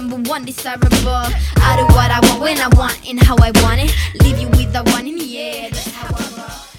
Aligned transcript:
number 0.00 0.30
one 0.30 0.46
desirable. 0.46 0.88
I 1.08 1.76
do 1.76 1.84
what 1.94 2.10
I 2.10 2.20
want 2.20 2.40
when 2.40 2.58
I 2.58 2.68
want 2.68 3.06
and 3.06 3.22
how 3.22 3.36
I 3.36 3.50
want 3.62 3.80
it. 3.82 3.94
Leave 4.22 4.38
you 4.38 4.48
with 4.48 4.72
the 4.72 4.82
one 4.84 5.06
in 5.06 5.18
the 5.18 5.38
air. 5.38 5.70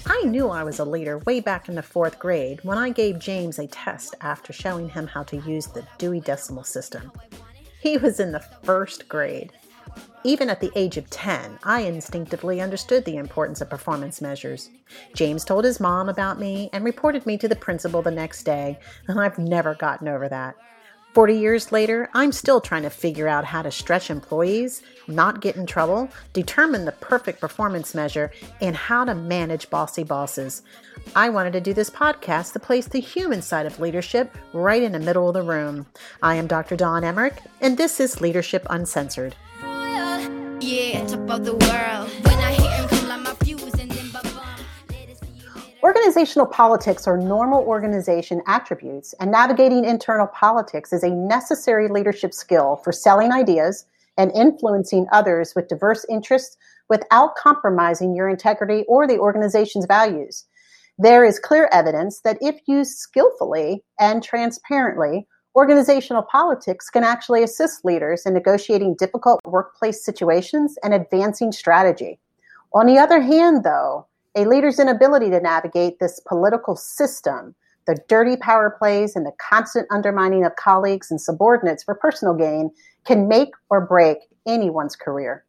I 0.06 0.24
knew 0.24 0.48
I 0.48 0.64
was 0.64 0.80
a 0.80 0.84
leader 0.84 1.18
way 1.18 1.38
back 1.38 1.68
in 1.68 1.76
the 1.76 1.82
fourth 1.82 2.18
grade 2.18 2.58
when 2.64 2.78
I 2.78 2.90
gave 2.90 3.20
James 3.20 3.60
a 3.60 3.68
test 3.68 4.16
after 4.22 4.52
showing 4.52 4.88
him 4.88 5.06
how 5.06 5.22
to 5.24 5.36
use 5.36 5.68
the 5.68 5.86
Dewey 5.98 6.20
Decimal 6.20 6.64
System. 6.64 7.12
He 7.80 7.96
was 7.96 8.18
in 8.18 8.32
the 8.32 8.40
first 8.40 9.08
grade. 9.08 9.52
Even 10.24 10.50
at 10.50 10.60
the 10.60 10.72
age 10.74 10.96
of 10.96 11.08
10, 11.10 11.60
I 11.62 11.82
instinctively 11.82 12.60
understood 12.60 13.04
the 13.04 13.16
importance 13.16 13.60
of 13.60 13.70
performance 13.70 14.20
measures. 14.20 14.70
James 15.14 15.44
told 15.44 15.64
his 15.64 15.80
mom 15.80 16.08
about 16.08 16.40
me 16.40 16.70
and 16.72 16.84
reported 16.84 17.24
me 17.26 17.38
to 17.38 17.48
the 17.48 17.56
principal 17.56 18.02
the 18.02 18.10
next 18.10 18.42
day, 18.42 18.78
and 19.06 19.20
I've 19.20 19.38
never 19.38 19.74
gotten 19.74 20.08
over 20.08 20.28
that. 20.28 20.56
40 21.14 21.34
years 21.34 21.72
later, 21.72 22.08
I'm 22.14 22.32
still 22.32 22.60
trying 22.60 22.84
to 22.84 22.90
figure 22.90 23.28
out 23.28 23.44
how 23.44 23.60
to 23.60 23.70
stretch 23.70 24.10
employees, 24.10 24.82
not 25.06 25.42
get 25.42 25.56
in 25.56 25.66
trouble, 25.66 26.08
determine 26.32 26.86
the 26.86 26.92
perfect 26.92 27.38
performance 27.38 27.94
measure, 27.94 28.30
and 28.62 28.74
how 28.74 29.04
to 29.04 29.14
manage 29.14 29.68
bossy 29.68 30.04
bosses. 30.04 30.62
I 31.14 31.28
wanted 31.28 31.52
to 31.52 31.60
do 31.60 31.74
this 31.74 31.90
podcast 31.90 32.54
to 32.54 32.60
place 32.60 32.86
the 32.86 33.00
human 33.00 33.42
side 33.42 33.66
of 33.66 33.78
leadership 33.78 34.34
right 34.54 34.82
in 34.82 34.92
the 34.92 34.98
middle 34.98 35.28
of 35.28 35.34
the 35.34 35.42
room. 35.42 35.84
I 36.22 36.36
am 36.36 36.46
Dr. 36.46 36.76
Dawn 36.76 37.04
Emmerich, 37.04 37.36
and 37.60 37.76
this 37.76 38.00
is 38.00 38.22
Leadership 38.22 38.66
Uncensored. 38.70 39.36
Yeah, 39.62 40.26
Organizational 45.82 46.46
politics 46.46 47.08
are 47.08 47.18
normal 47.18 47.64
organization 47.64 48.40
attributes, 48.46 49.14
and 49.18 49.32
navigating 49.32 49.84
internal 49.84 50.28
politics 50.28 50.92
is 50.92 51.02
a 51.02 51.10
necessary 51.10 51.88
leadership 51.88 52.32
skill 52.32 52.76
for 52.84 52.92
selling 52.92 53.32
ideas 53.32 53.84
and 54.16 54.30
influencing 54.30 55.08
others 55.10 55.54
with 55.56 55.66
diverse 55.66 56.06
interests 56.08 56.56
without 56.88 57.34
compromising 57.34 58.14
your 58.14 58.28
integrity 58.28 58.84
or 58.86 59.08
the 59.08 59.18
organization's 59.18 59.84
values. 59.86 60.46
There 60.98 61.24
is 61.24 61.40
clear 61.40 61.68
evidence 61.72 62.20
that 62.20 62.38
if 62.40 62.60
used 62.68 62.98
skillfully 62.98 63.82
and 63.98 64.22
transparently, 64.22 65.26
organizational 65.56 66.22
politics 66.22 66.90
can 66.90 67.02
actually 67.02 67.42
assist 67.42 67.84
leaders 67.84 68.24
in 68.24 68.34
negotiating 68.34 68.94
difficult 69.00 69.40
workplace 69.44 70.04
situations 70.04 70.78
and 70.84 70.94
advancing 70.94 71.50
strategy. 71.50 72.20
On 72.72 72.86
the 72.86 72.98
other 72.98 73.20
hand, 73.20 73.64
though, 73.64 74.06
a 74.34 74.44
leader's 74.44 74.78
inability 74.78 75.30
to 75.30 75.40
navigate 75.40 75.98
this 75.98 76.20
political 76.20 76.76
system, 76.76 77.54
the 77.86 77.98
dirty 78.08 78.36
power 78.36 78.74
plays, 78.78 79.16
and 79.16 79.26
the 79.26 79.32
constant 79.38 79.86
undermining 79.90 80.44
of 80.44 80.56
colleagues 80.56 81.10
and 81.10 81.20
subordinates 81.20 81.82
for 81.82 81.94
personal 81.94 82.34
gain 82.34 82.70
can 83.04 83.28
make 83.28 83.50
or 83.70 83.80
break 83.80 84.18
anyone's 84.46 84.96
career. 84.96 85.44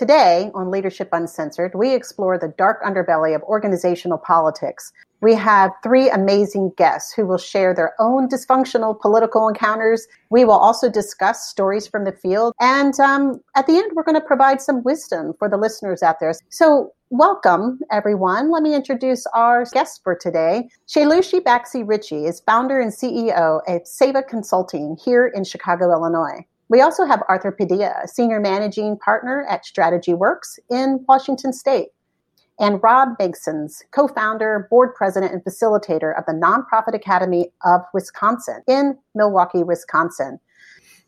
Today, 0.00 0.50
on 0.54 0.70
Leadership 0.70 1.10
Uncensored, 1.12 1.72
we 1.74 1.94
explore 1.94 2.38
the 2.38 2.54
dark 2.56 2.82
underbelly 2.82 3.36
of 3.36 3.42
organizational 3.42 4.16
politics. 4.16 4.94
We 5.20 5.34
have 5.34 5.72
three 5.82 6.08
amazing 6.08 6.72
guests 6.78 7.12
who 7.12 7.26
will 7.26 7.36
share 7.36 7.74
their 7.74 7.92
own 7.98 8.26
dysfunctional 8.26 8.98
political 8.98 9.46
encounters. 9.46 10.08
We 10.30 10.46
will 10.46 10.54
also 10.54 10.88
discuss 10.88 11.50
stories 11.50 11.86
from 11.86 12.04
the 12.04 12.12
field. 12.12 12.54
And 12.60 12.98
um, 12.98 13.42
at 13.54 13.66
the 13.66 13.76
end, 13.76 13.92
we're 13.94 14.04
going 14.04 14.18
to 14.18 14.26
provide 14.26 14.62
some 14.62 14.82
wisdom 14.84 15.34
for 15.38 15.50
the 15.50 15.58
listeners 15.58 16.02
out 16.02 16.18
there. 16.18 16.32
So, 16.48 16.94
welcome, 17.10 17.80
everyone. 17.92 18.50
Let 18.50 18.62
me 18.62 18.74
introduce 18.74 19.26
our 19.34 19.66
guest 19.66 20.00
for 20.02 20.16
today. 20.16 20.70
Shailushi 20.88 21.40
Baxi 21.40 21.86
Ritchie 21.86 22.24
is 22.24 22.40
founder 22.40 22.80
and 22.80 22.90
CEO 22.90 23.60
of 23.68 23.82
Seva 23.82 24.26
Consulting 24.26 24.96
here 25.04 25.26
in 25.26 25.44
Chicago, 25.44 25.92
Illinois. 25.92 26.46
We 26.70 26.80
also 26.82 27.04
have 27.04 27.24
Arthur 27.28 27.50
Padilla, 27.50 28.06
Senior 28.06 28.38
Managing 28.38 28.96
Partner 28.96 29.44
at 29.50 29.66
Strategy 29.66 30.14
Works 30.14 30.56
in 30.70 31.04
Washington 31.08 31.52
State, 31.52 31.88
and 32.60 32.80
Rob 32.80 33.18
Megsons, 33.18 33.82
co 33.90 34.06
founder, 34.06 34.68
board 34.70 34.94
president, 34.94 35.32
and 35.32 35.42
facilitator 35.42 36.16
of 36.16 36.24
the 36.26 36.32
Nonprofit 36.32 36.94
Academy 36.94 37.48
of 37.64 37.80
Wisconsin 37.92 38.62
in 38.68 38.96
Milwaukee, 39.16 39.64
Wisconsin. 39.64 40.38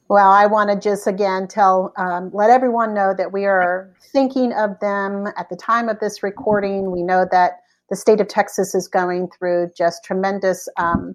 Well, 0.08 0.32
I 0.32 0.46
want 0.46 0.70
to 0.70 0.76
just 0.76 1.06
again 1.06 1.46
tell, 1.46 1.92
um, 1.96 2.32
let 2.34 2.50
everyone 2.50 2.92
know 2.92 3.14
that 3.16 3.32
we 3.32 3.44
are 3.44 3.94
thinking 4.12 4.52
of 4.52 4.80
them 4.80 5.28
at 5.36 5.48
the 5.48 5.56
time 5.56 5.88
of 5.88 6.00
this 6.00 6.24
recording. 6.24 6.90
We 6.90 7.04
know 7.04 7.24
that 7.30 7.60
the 7.88 7.94
state 7.94 8.20
of 8.20 8.26
Texas 8.26 8.74
is 8.74 8.88
going 8.88 9.28
through 9.38 9.70
just 9.76 10.02
tremendous 10.02 10.68
um, 10.76 11.14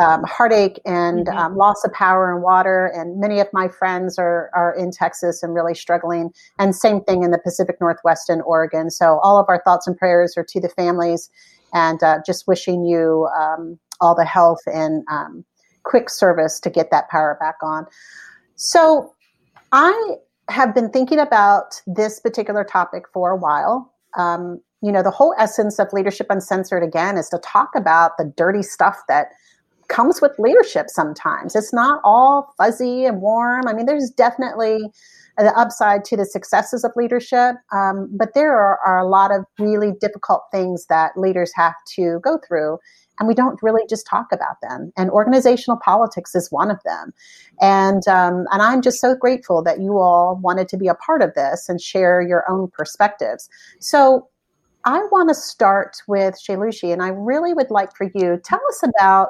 um, 0.00 0.22
heartache 0.24 0.80
and 0.84 1.26
Mhm. 1.26 1.36
um, 1.36 1.56
loss 1.56 1.84
of 1.84 1.92
power 1.92 2.32
and 2.32 2.42
water. 2.42 2.86
And 2.86 3.20
many 3.20 3.38
of 3.40 3.48
my 3.52 3.68
friends 3.68 4.18
are, 4.18 4.50
are 4.54 4.72
in 4.74 4.90
Texas 4.90 5.42
and 5.42 5.54
really 5.54 5.74
struggling. 5.74 6.32
And 6.58 6.74
same 6.74 7.02
thing 7.04 7.22
in 7.22 7.30
the 7.30 7.38
Pacific 7.38 7.76
Northwest 7.80 8.30
and 8.30 8.42
Oregon. 8.42 8.90
So 8.90 9.20
all 9.22 9.38
of 9.38 9.46
our 9.48 9.60
thoughts 9.62 9.86
and 9.86 9.96
prayers 9.96 10.36
are 10.36 10.44
to 10.44 10.60
the 10.60 10.70
families 10.70 11.28
and 11.74 12.02
uh, 12.02 12.18
just 12.24 12.48
wishing 12.48 12.84
you 12.84 13.28
um, 13.38 13.78
all 14.00 14.14
the 14.14 14.24
health 14.24 14.60
and 14.66 15.04
um, 15.10 15.44
quick 15.82 16.08
service 16.08 16.58
to 16.60 16.70
get 16.70 16.90
that 16.90 17.08
power 17.10 17.36
back 17.38 17.56
on. 17.62 17.86
So 18.56 19.12
I 19.72 20.16
have 20.48 20.74
been 20.74 20.90
thinking 20.90 21.18
about 21.18 21.80
this 21.86 22.20
particular 22.20 22.64
topic 22.64 23.04
for 23.12 23.30
a 23.30 23.36
while. 23.36 23.92
Um, 24.16 24.60
you 24.82 24.90
know, 24.90 25.02
the 25.02 25.10
whole 25.10 25.34
essence 25.38 25.78
of 25.78 25.92
Leadership 25.92 26.26
Uncensored 26.30 26.82
again 26.82 27.18
is 27.18 27.28
to 27.28 27.38
talk 27.38 27.70
about 27.76 28.16
the 28.18 28.24
dirty 28.36 28.62
stuff 28.62 28.98
that 29.08 29.28
comes 29.90 30.22
with 30.22 30.32
leadership 30.38 30.86
sometimes. 30.88 31.54
It's 31.54 31.72
not 31.72 32.00
all 32.04 32.54
fuzzy 32.56 33.04
and 33.04 33.20
warm. 33.20 33.66
I 33.68 33.74
mean, 33.74 33.86
there's 33.86 34.10
definitely 34.10 34.78
the 35.36 35.52
upside 35.58 36.04
to 36.06 36.16
the 36.16 36.24
successes 36.24 36.84
of 36.84 36.92
leadership, 36.96 37.56
um, 37.72 38.08
but 38.12 38.34
there 38.34 38.56
are, 38.56 38.78
are 38.86 38.98
a 38.98 39.08
lot 39.08 39.30
of 39.30 39.44
really 39.58 39.92
difficult 40.00 40.42
things 40.52 40.86
that 40.86 41.16
leaders 41.16 41.52
have 41.54 41.74
to 41.96 42.20
go 42.22 42.38
through. 42.46 42.78
And 43.18 43.28
we 43.28 43.34
don't 43.34 43.62
really 43.62 43.82
just 43.88 44.06
talk 44.06 44.28
about 44.32 44.56
them. 44.62 44.92
And 44.96 45.10
organizational 45.10 45.78
politics 45.78 46.34
is 46.34 46.50
one 46.50 46.70
of 46.70 46.78
them. 46.84 47.12
And 47.60 48.06
um, 48.08 48.46
and 48.50 48.62
I'm 48.62 48.80
just 48.80 48.98
so 48.98 49.14
grateful 49.14 49.62
that 49.62 49.78
you 49.80 49.98
all 49.98 50.40
wanted 50.42 50.68
to 50.68 50.78
be 50.78 50.88
a 50.88 50.94
part 50.94 51.20
of 51.20 51.34
this 51.34 51.68
and 51.68 51.80
share 51.80 52.22
your 52.22 52.50
own 52.50 52.70
perspectives. 52.72 53.50
So 53.78 54.28
I 54.86 55.00
want 55.12 55.28
to 55.28 55.34
start 55.34 55.98
with 56.08 56.40
Shailushi, 56.40 56.90
and 56.92 57.02
I 57.02 57.08
really 57.08 57.52
would 57.52 57.70
like 57.70 57.94
for 57.94 58.10
you 58.14 58.40
tell 58.42 58.60
us 58.70 58.82
about 58.82 59.28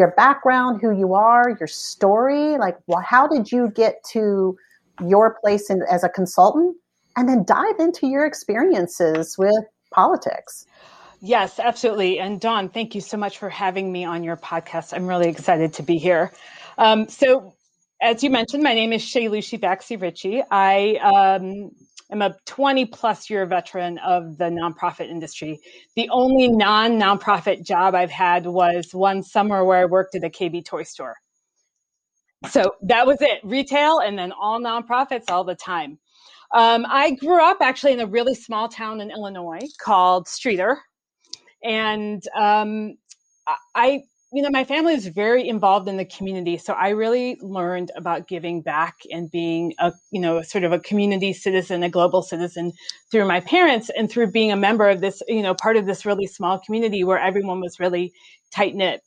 your 0.00 0.12
background, 0.16 0.80
who 0.80 0.90
you 0.90 1.14
are, 1.14 1.56
your 1.60 1.68
story. 1.68 2.58
Like, 2.58 2.76
wh- 2.90 3.04
how 3.04 3.28
did 3.28 3.52
you 3.52 3.70
get 3.70 4.02
to 4.12 4.56
your 5.06 5.36
place 5.40 5.70
in, 5.70 5.82
as 5.88 6.02
a 6.02 6.08
consultant? 6.08 6.76
And 7.16 7.28
then 7.28 7.44
dive 7.44 7.78
into 7.78 8.06
your 8.06 8.24
experiences 8.24 9.36
with 9.36 9.64
politics. 9.92 10.64
Yes, 11.20 11.58
absolutely. 11.58 12.18
And 12.18 12.40
Dawn, 12.40 12.70
thank 12.70 12.94
you 12.94 13.02
so 13.02 13.16
much 13.16 13.38
for 13.38 13.50
having 13.50 13.92
me 13.92 14.04
on 14.04 14.24
your 14.24 14.36
podcast. 14.36 14.94
I'm 14.94 15.06
really 15.06 15.28
excited 15.28 15.74
to 15.74 15.82
be 15.82 15.98
here. 15.98 16.32
Um, 16.78 17.08
so, 17.08 17.54
as 18.00 18.24
you 18.24 18.30
mentioned, 18.30 18.62
my 18.62 18.72
name 18.72 18.94
is 18.94 19.02
Shailushi 19.02 19.60
Baxi 19.60 20.00
Ritchie. 20.00 20.42
I 20.50 20.96
um, 20.96 21.72
am 22.12 22.22
a 22.22 22.34
20 22.46 22.86
plus 22.86 23.30
year 23.30 23.46
veteran 23.46 23.98
of 23.98 24.38
the 24.38 24.44
nonprofit 24.44 25.08
industry. 25.08 25.60
The 25.96 26.08
only 26.10 26.48
non 26.48 26.98
nonprofit 26.98 27.64
job 27.64 27.94
I've 27.94 28.10
had 28.10 28.46
was 28.46 28.92
one 28.92 29.22
summer 29.22 29.64
where 29.64 29.78
I 29.78 29.84
worked 29.84 30.14
at 30.14 30.24
a 30.24 30.30
KB 30.30 30.64
toy 30.64 30.82
store. 30.82 31.16
So 32.48 32.74
that 32.82 33.06
was 33.06 33.18
it 33.20 33.40
retail 33.44 33.98
and 33.98 34.18
then 34.18 34.32
all 34.32 34.60
nonprofits 34.60 35.30
all 35.30 35.44
the 35.44 35.54
time. 35.54 35.98
Um, 36.54 36.84
I 36.88 37.12
grew 37.12 37.40
up 37.42 37.58
actually 37.60 37.92
in 37.92 38.00
a 38.00 38.06
really 38.06 38.34
small 38.34 38.68
town 38.68 39.00
in 39.00 39.10
Illinois 39.10 39.68
called 39.80 40.26
Streator. 40.26 40.76
And 41.62 42.22
um, 42.34 42.96
I- 43.46 43.56
I, 43.74 44.02
you 44.32 44.42
know, 44.42 44.50
my 44.50 44.62
family 44.62 44.94
is 44.94 45.08
very 45.08 45.48
involved 45.48 45.88
in 45.88 45.96
the 45.96 46.04
community. 46.04 46.56
So 46.56 46.72
I 46.74 46.90
really 46.90 47.36
learned 47.40 47.90
about 47.96 48.28
giving 48.28 48.62
back 48.62 48.96
and 49.10 49.28
being 49.30 49.74
a, 49.80 49.92
you 50.12 50.20
know, 50.20 50.40
sort 50.42 50.62
of 50.62 50.72
a 50.72 50.78
community 50.78 51.32
citizen, 51.32 51.82
a 51.82 51.88
global 51.88 52.22
citizen 52.22 52.72
through 53.10 53.26
my 53.26 53.40
parents 53.40 53.90
and 53.96 54.08
through 54.08 54.30
being 54.30 54.52
a 54.52 54.56
member 54.56 54.88
of 54.88 55.00
this, 55.00 55.20
you 55.26 55.42
know, 55.42 55.54
part 55.54 55.76
of 55.76 55.86
this 55.86 56.06
really 56.06 56.26
small 56.26 56.60
community 56.60 57.02
where 57.02 57.18
everyone 57.18 57.60
was 57.60 57.80
really 57.80 58.12
tight 58.52 58.74
knit. 58.74 59.00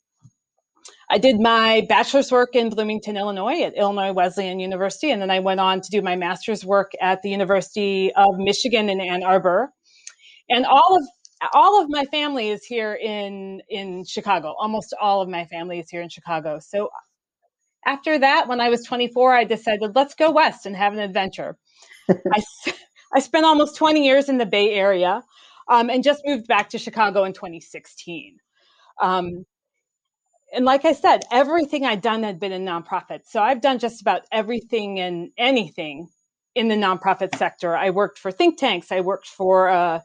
I 1.10 1.20
did 1.20 1.40
my 1.40 1.86
bachelor's 1.88 2.32
work 2.32 2.56
in 2.56 2.70
Bloomington, 2.70 3.16
Illinois 3.16 3.62
at 3.62 3.78
Illinois 3.78 4.12
Wesleyan 4.12 4.60
University, 4.60 5.12
and 5.12 5.22
then 5.22 5.32
I 5.32 5.40
went 5.40 5.62
on 5.62 5.80
to 5.80 5.90
do 5.90 6.02
my 6.02 6.18
master's 6.18 6.66
work 6.66 6.92
at 7.02 7.22
the 7.22 7.30
University 7.30 8.12
of 8.16 8.38
Michigan 8.38 8.90
in 8.90 9.00
Ann 9.00 9.24
Arbor. 9.24 9.72
And 10.50 10.66
all 10.66 10.98
of 10.98 11.08
all 11.54 11.82
of 11.82 11.90
my 11.90 12.06
family 12.06 12.50
is 12.50 12.64
here 12.66 12.94
in 12.94 13.62
in 13.70 14.06
Chicago. 14.06 14.56
Almost 14.60 14.94
all 15.00 15.22
of 15.22 15.30
my 15.30 15.46
family 15.46 15.80
is 15.80 15.90
here 15.90 16.02
in 16.02 16.10
Chicago. 16.10 16.60
So 16.60 16.90
after 17.86 18.20
that, 18.20 18.48
when 18.48 18.62
I 18.62 18.70
was 18.70 18.84
24, 18.84 19.34
I 19.34 19.44
decided 19.44 19.96
let's 19.96 20.16
go 20.16 20.32
west 20.32 20.66
and 20.66 20.76
have 20.76 20.94
an 20.94 21.00
adventure. 21.00 21.58
I 22.10 22.44
I 23.14 23.20
spent 23.20 23.46
almost 23.46 23.78
20 23.78 24.04
years 24.04 24.28
in 24.28 24.38
the 24.38 24.46
Bay 24.46 24.74
Area 24.74 25.22
um, 25.68 25.90
and 25.90 26.04
just 26.04 26.24
moved 26.26 26.48
back 26.48 26.70
to 26.70 26.80
Chicago 26.80 27.24
in 27.26 27.34
2016. 27.34 28.38
Um, 29.02 29.46
and 30.54 30.66
like 30.66 30.86
I 30.86 30.94
said, 30.94 31.24
everything 31.32 31.86
I'd 31.86 32.02
done 32.02 32.24
had 32.24 32.40
been 32.40 32.52
in 32.52 32.66
nonprofits. 32.66 33.26
So 33.30 33.42
I've 33.42 33.62
done 33.62 33.80
just 33.80 34.02
about 34.02 34.22
everything 34.32 35.00
and 35.00 35.30
anything 35.38 36.10
in 36.56 36.68
the 36.68 36.76
nonprofit 36.76 37.36
sector. 37.36 37.76
I 37.76 37.90
worked 37.90 38.20
for 38.20 38.32
think 38.32 38.60
tanks. 38.60 38.92
I 38.92 39.02
worked 39.02 39.28
for 39.28 39.68
a 39.68 40.04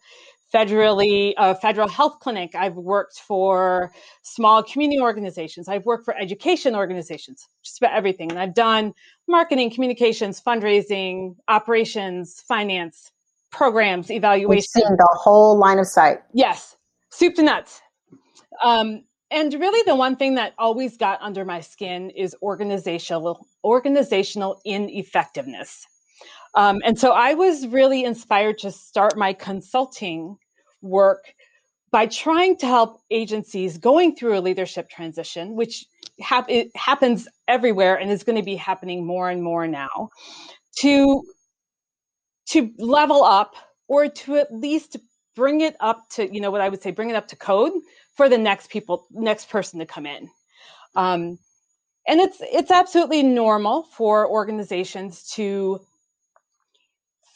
federally 0.52 1.34
a 1.36 1.54
federal 1.54 1.88
health 1.88 2.20
clinic. 2.20 2.54
I've 2.54 2.74
worked 2.74 3.20
for 3.20 3.92
small 4.22 4.62
community 4.62 5.00
organizations. 5.00 5.68
I've 5.68 5.84
worked 5.84 6.04
for 6.04 6.16
education 6.16 6.74
organizations. 6.74 7.46
Just 7.62 7.78
about 7.78 7.92
everything. 7.92 8.30
And 8.30 8.38
I've 8.38 8.54
done 8.54 8.94
marketing, 9.26 9.70
communications, 9.70 10.40
fundraising, 10.40 11.36
operations, 11.48 12.42
finance, 12.48 13.12
programs, 13.50 14.10
evaluation. 14.10 14.82
The 14.82 15.18
whole 15.20 15.58
line 15.58 15.78
of 15.78 15.86
sight. 15.86 16.18
Yes, 16.32 16.76
soup 17.10 17.34
to 17.36 17.42
nuts. 17.42 17.80
Um, 18.62 19.04
and 19.30 19.52
really 19.52 19.82
the 19.86 19.94
one 19.94 20.16
thing 20.16 20.36
that 20.36 20.54
always 20.58 20.96
got 20.96 21.20
under 21.20 21.44
my 21.44 21.60
skin 21.60 22.10
is 22.10 22.34
organizational 22.42 23.46
organizational 23.62 24.60
ineffectiveness 24.64 25.86
um, 26.54 26.80
and 26.84 26.98
so 26.98 27.12
i 27.12 27.34
was 27.34 27.66
really 27.68 28.04
inspired 28.04 28.58
to 28.58 28.70
start 28.70 29.16
my 29.16 29.32
consulting 29.32 30.36
work 30.82 31.32
by 31.90 32.06
trying 32.06 32.56
to 32.56 32.66
help 32.66 33.00
agencies 33.10 33.78
going 33.78 34.14
through 34.14 34.38
a 34.38 34.40
leadership 34.40 34.88
transition 34.88 35.54
which 35.54 35.84
hap- 36.20 36.50
happens 36.74 37.28
everywhere 37.46 37.96
and 37.96 38.10
is 38.10 38.24
going 38.24 38.36
to 38.36 38.44
be 38.44 38.56
happening 38.56 39.06
more 39.06 39.30
and 39.30 39.42
more 39.42 39.66
now 39.66 40.08
to 40.76 41.22
to 42.46 42.72
level 42.78 43.24
up 43.24 43.54
or 43.88 44.08
to 44.08 44.36
at 44.36 44.52
least 44.52 44.96
bring 45.34 45.60
it 45.60 45.76
up 45.80 46.08
to 46.10 46.32
you 46.32 46.40
know 46.40 46.50
what 46.50 46.60
i 46.60 46.68
would 46.68 46.82
say 46.82 46.90
bring 46.90 47.10
it 47.10 47.16
up 47.16 47.28
to 47.28 47.36
code 47.36 47.72
for 48.18 48.28
the 48.28 48.36
next 48.36 48.68
people 48.68 49.06
next 49.12 49.48
person 49.48 49.78
to 49.78 49.86
come 49.86 50.04
in. 50.04 50.28
Um, 50.96 51.38
and 52.06 52.20
it's 52.20 52.38
it's 52.40 52.72
absolutely 52.72 53.22
normal 53.22 53.84
for 53.84 54.28
organizations 54.28 55.22
to 55.34 55.80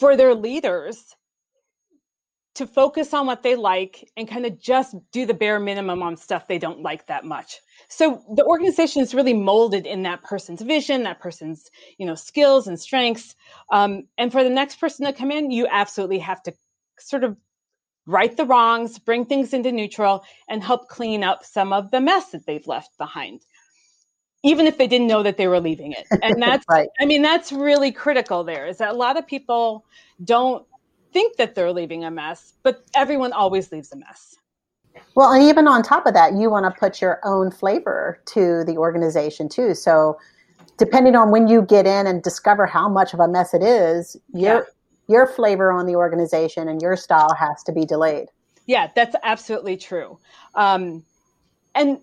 for 0.02 0.16
their 0.16 0.34
leaders 0.34 1.14
to 2.56 2.66
focus 2.66 3.14
on 3.14 3.24
what 3.24 3.44
they 3.44 3.54
like 3.54 4.10
and 4.16 4.26
kind 4.26 4.44
of 4.44 4.60
just 4.60 4.96
do 5.12 5.24
the 5.26 5.32
bare 5.32 5.60
minimum 5.60 6.02
on 6.02 6.16
stuff 6.16 6.48
they 6.48 6.58
don't 6.58 6.82
like 6.82 7.06
that 7.06 7.24
much 7.24 7.60
so 7.88 8.20
the 8.34 8.44
organization 8.44 9.00
is 9.00 9.14
really 9.14 9.32
molded 9.32 9.86
in 9.86 10.02
that 10.02 10.20
person's 10.24 10.60
vision 10.60 11.04
that 11.04 11.20
person's 11.20 11.70
you 11.98 12.04
know 12.04 12.16
skills 12.16 12.66
and 12.66 12.80
strengths 12.80 13.36
um, 13.72 14.02
and 14.18 14.32
for 14.32 14.42
the 14.42 14.50
next 14.50 14.80
person 14.80 15.06
to 15.06 15.12
come 15.12 15.30
in 15.30 15.52
you 15.52 15.68
absolutely 15.70 16.18
have 16.18 16.42
to 16.42 16.52
sort 16.98 17.22
of 17.22 17.36
right 18.06 18.36
the 18.36 18.44
wrongs, 18.44 18.98
bring 18.98 19.24
things 19.24 19.52
into 19.54 19.70
neutral, 19.70 20.24
and 20.48 20.62
help 20.62 20.88
clean 20.88 21.22
up 21.22 21.44
some 21.44 21.72
of 21.72 21.90
the 21.90 22.00
mess 22.00 22.30
that 22.30 22.46
they've 22.46 22.66
left 22.66 22.98
behind. 22.98 23.40
Even 24.42 24.66
if 24.66 24.76
they 24.78 24.86
didn't 24.86 25.06
know 25.06 25.22
that 25.22 25.36
they 25.36 25.46
were 25.46 25.60
leaving 25.60 25.92
it. 25.92 26.06
And 26.22 26.42
that's, 26.42 26.64
right. 26.68 26.88
I 27.00 27.06
mean, 27.06 27.22
that's 27.22 27.52
really 27.52 27.92
critical 27.92 28.42
there 28.44 28.66
is 28.66 28.78
that 28.78 28.90
a 28.90 28.96
lot 28.96 29.16
of 29.16 29.26
people 29.26 29.84
don't 30.24 30.66
think 31.12 31.36
that 31.36 31.54
they're 31.54 31.72
leaving 31.72 32.04
a 32.04 32.10
mess, 32.10 32.54
but 32.62 32.84
everyone 32.94 33.32
always 33.32 33.70
leaves 33.70 33.92
a 33.92 33.96
mess. 33.96 34.36
Well, 35.14 35.32
and 35.32 35.42
even 35.42 35.68
on 35.68 35.82
top 35.82 36.06
of 36.06 36.14
that, 36.14 36.34
you 36.34 36.50
want 36.50 36.72
to 36.72 36.78
put 36.78 37.00
your 37.00 37.20
own 37.24 37.50
flavor 37.50 38.20
to 38.26 38.64
the 38.64 38.76
organization 38.76 39.48
too. 39.48 39.74
So, 39.74 40.18
depending 40.78 41.14
on 41.16 41.30
when 41.30 41.48
you 41.48 41.62
get 41.62 41.86
in 41.86 42.06
and 42.06 42.22
discover 42.22 42.66
how 42.66 42.88
much 42.88 43.14
of 43.14 43.20
a 43.20 43.28
mess 43.28 43.54
it 43.54 43.62
is, 43.62 44.16
you're 44.32 44.54
yeah 44.54 44.62
your 45.08 45.26
flavor 45.26 45.70
on 45.70 45.86
the 45.86 45.94
organization 45.94 46.68
and 46.68 46.80
your 46.80 46.96
style 46.96 47.34
has 47.34 47.62
to 47.64 47.72
be 47.72 47.84
delayed. 47.84 48.28
Yeah, 48.66 48.88
that's 48.94 49.16
absolutely 49.22 49.76
true. 49.76 50.18
Um, 50.54 51.04
and 51.74 51.98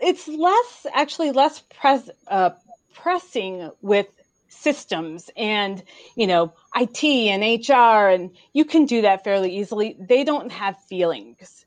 it's 0.00 0.28
less, 0.28 0.86
actually, 0.92 1.32
less 1.32 1.62
pres- 1.78 2.10
uh, 2.28 2.50
pressing 2.94 3.70
with 3.82 4.06
systems 4.48 5.30
and 5.36 5.82
you 6.16 6.26
know 6.26 6.52
IT 6.74 7.04
and 7.04 7.68
HR 7.68 8.08
and 8.08 8.30
you 8.52 8.64
can 8.64 8.86
do 8.86 9.02
that 9.02 9.22
fairly 9.22 9.56
easily. 9.58 9.96
They 9.98 10.24
don't 10.24 10.50
have 10.50 10.76
feelings. 10.84 11.64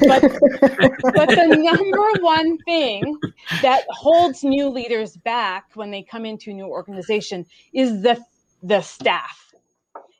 But, 0.00 0.22
but 0.60 1.28
the 1.28 1.56
number 1.58 2.22
one 2.22 2.58
thing 2.58 3.18
that 3.62 3.84
holds 3.88 4.42
new 4.42 4.68
leaders 4.68 5.16
back 5.16 5.66
when 5.74 5.90
they 5.90 6.02
come 6.02 6.24
into 6.24 6.50
a 6.50 6.54
new 6.54 6.66
organization 6.66 7.46
is 7.72 8.02
the 8.02 8.18
the 8.62 8.80
staff 8.80 9.54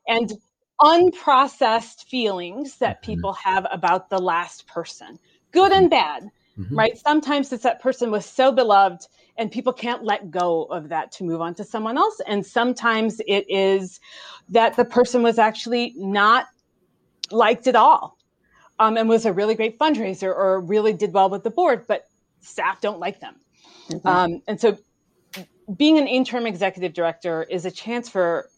and 0.06 0.32
unprocessed 0.81 2.05
feelings 2.05 2.76
that 2.79 3.02
mm-hmm. 3.02 3.12
people 3.12 3.32
have 3.32 3.67
about 3.70 4.11
the 4.11 4.19
last 4.19 4.67
person, 4.67 5.19
good 5.52 5.73
and 5.73 5.90
bad, 5.90 6.31
mm-hmm. 6.58 6.76
right? 6.76 6.98
Sometimes 6.98 7.52
it's 7.52 7.62
that 7.62 7.80
person 7.80 8.10
was 8.10 8.26
so 8.26 8.52
beloved 8.52 9.06
and 9.36 9.50
people 9.50 9.72
can't 9.72 10.04
let 10.04 10.30
go 10.30 10.64
of 10.64 10.88
that 10.88 11.10
to 11.12 11.24
move 11.24 11.40
on 11.40 11.54
to 11.54 11.64
someone 11.64 11.98
else. 11.98 12.20
And 12.26 12.44
sometimes 12.44 13.20
it 13.26 13.44
is 13.48 14.00
that 14.48 14.76
the 14.76 14.84
person 14.84 15.22
was 15.22 15.38
actually 15.38 15.94
not 15.96 16.46
liked 17.30 17.66
at 17.66 17.76
all 17.76 18.16
um, 18.78 18.96
and 18.96 19.08
was 19.08 19.26
a 19.26 19.32
really 19.32 19.54
great 19.54 19.78
fundraiser 19.78 20.34
or 20.34 20.60
really 20.60 20.92
did 20.92 21.12
well 21.12 21.30
with 21.30 21.42
the 21.42 21.50
board, 21.50 21.86
but 21.86 22.06
staff 22.40 22.80
don't 22.80 23.00
like 23.00 23.20
them. 23.20 23.34
Mm-hmm. 23.88 24.06
Um, 24.06 24.42
and 24.46 24.60
so 24.60 24.78
being 25.76 25.98
an 25.98 26.06
interim 26.06 26.46
executive 26.46 26.92
director 26.92 27.42
is 27.44 27.64
a 27.64 27.70
chance 27.70 28.08
for 28.08 28.48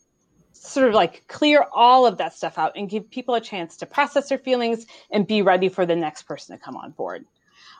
sort 0.52 0.88
of 0.88 0.94
like 0.94 1.26
clear 1.28 1.64
all 1.72 2.06
of 2.06 2.18
that 2.18 2.34
stuff 2.34 2.58
out 2.58 2.72
and 2.76 2.88
give 2.88 3.08
people 3.10 3.34
a 3.34 3.40
chance 3.40 3.76
to 3.76 3.86
process 3.86 4.28
their 4.28 4.38
feelings 4.38 4.86
and 5.10 5.26
be 5.26 5.42
ready 5.42 5.68
for 5.68 5.86
the 5.86 5.94
next 5.94 6.22
person 6.22 6.56
to 6.56 6.62
come 6.62 6.76
on 6.76 6.90
board. 6.92 7.24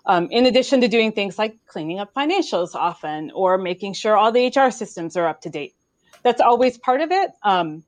Um, 0.09 0.29
in 0.31 0.47
addition 0.47 0.83
to 0.83 0.89
doing 0.89 1.11
things 1.13 1.37
like 1.37 1.57
cleaning 1.67 1.99
up 1.99 2.15
financials 2.15 2.75
often 2.75 3.33
or 3.35 3.59
making 3.59 3.95
sure 3.95 4.17
all 4.17 4.31
the 4.31 4.47
HR 4.47 4.71
systems 4.71 5.17
are 5.17 5.27
up 5.27 5.41
to 5.41 5.51
date. 5.51 5.75
That's 6.23 6.41
always 6.41 6.79
part 6.79 7.01
of 7.01 7.11
it. 7.11 7.31
Um, 7.43 7.83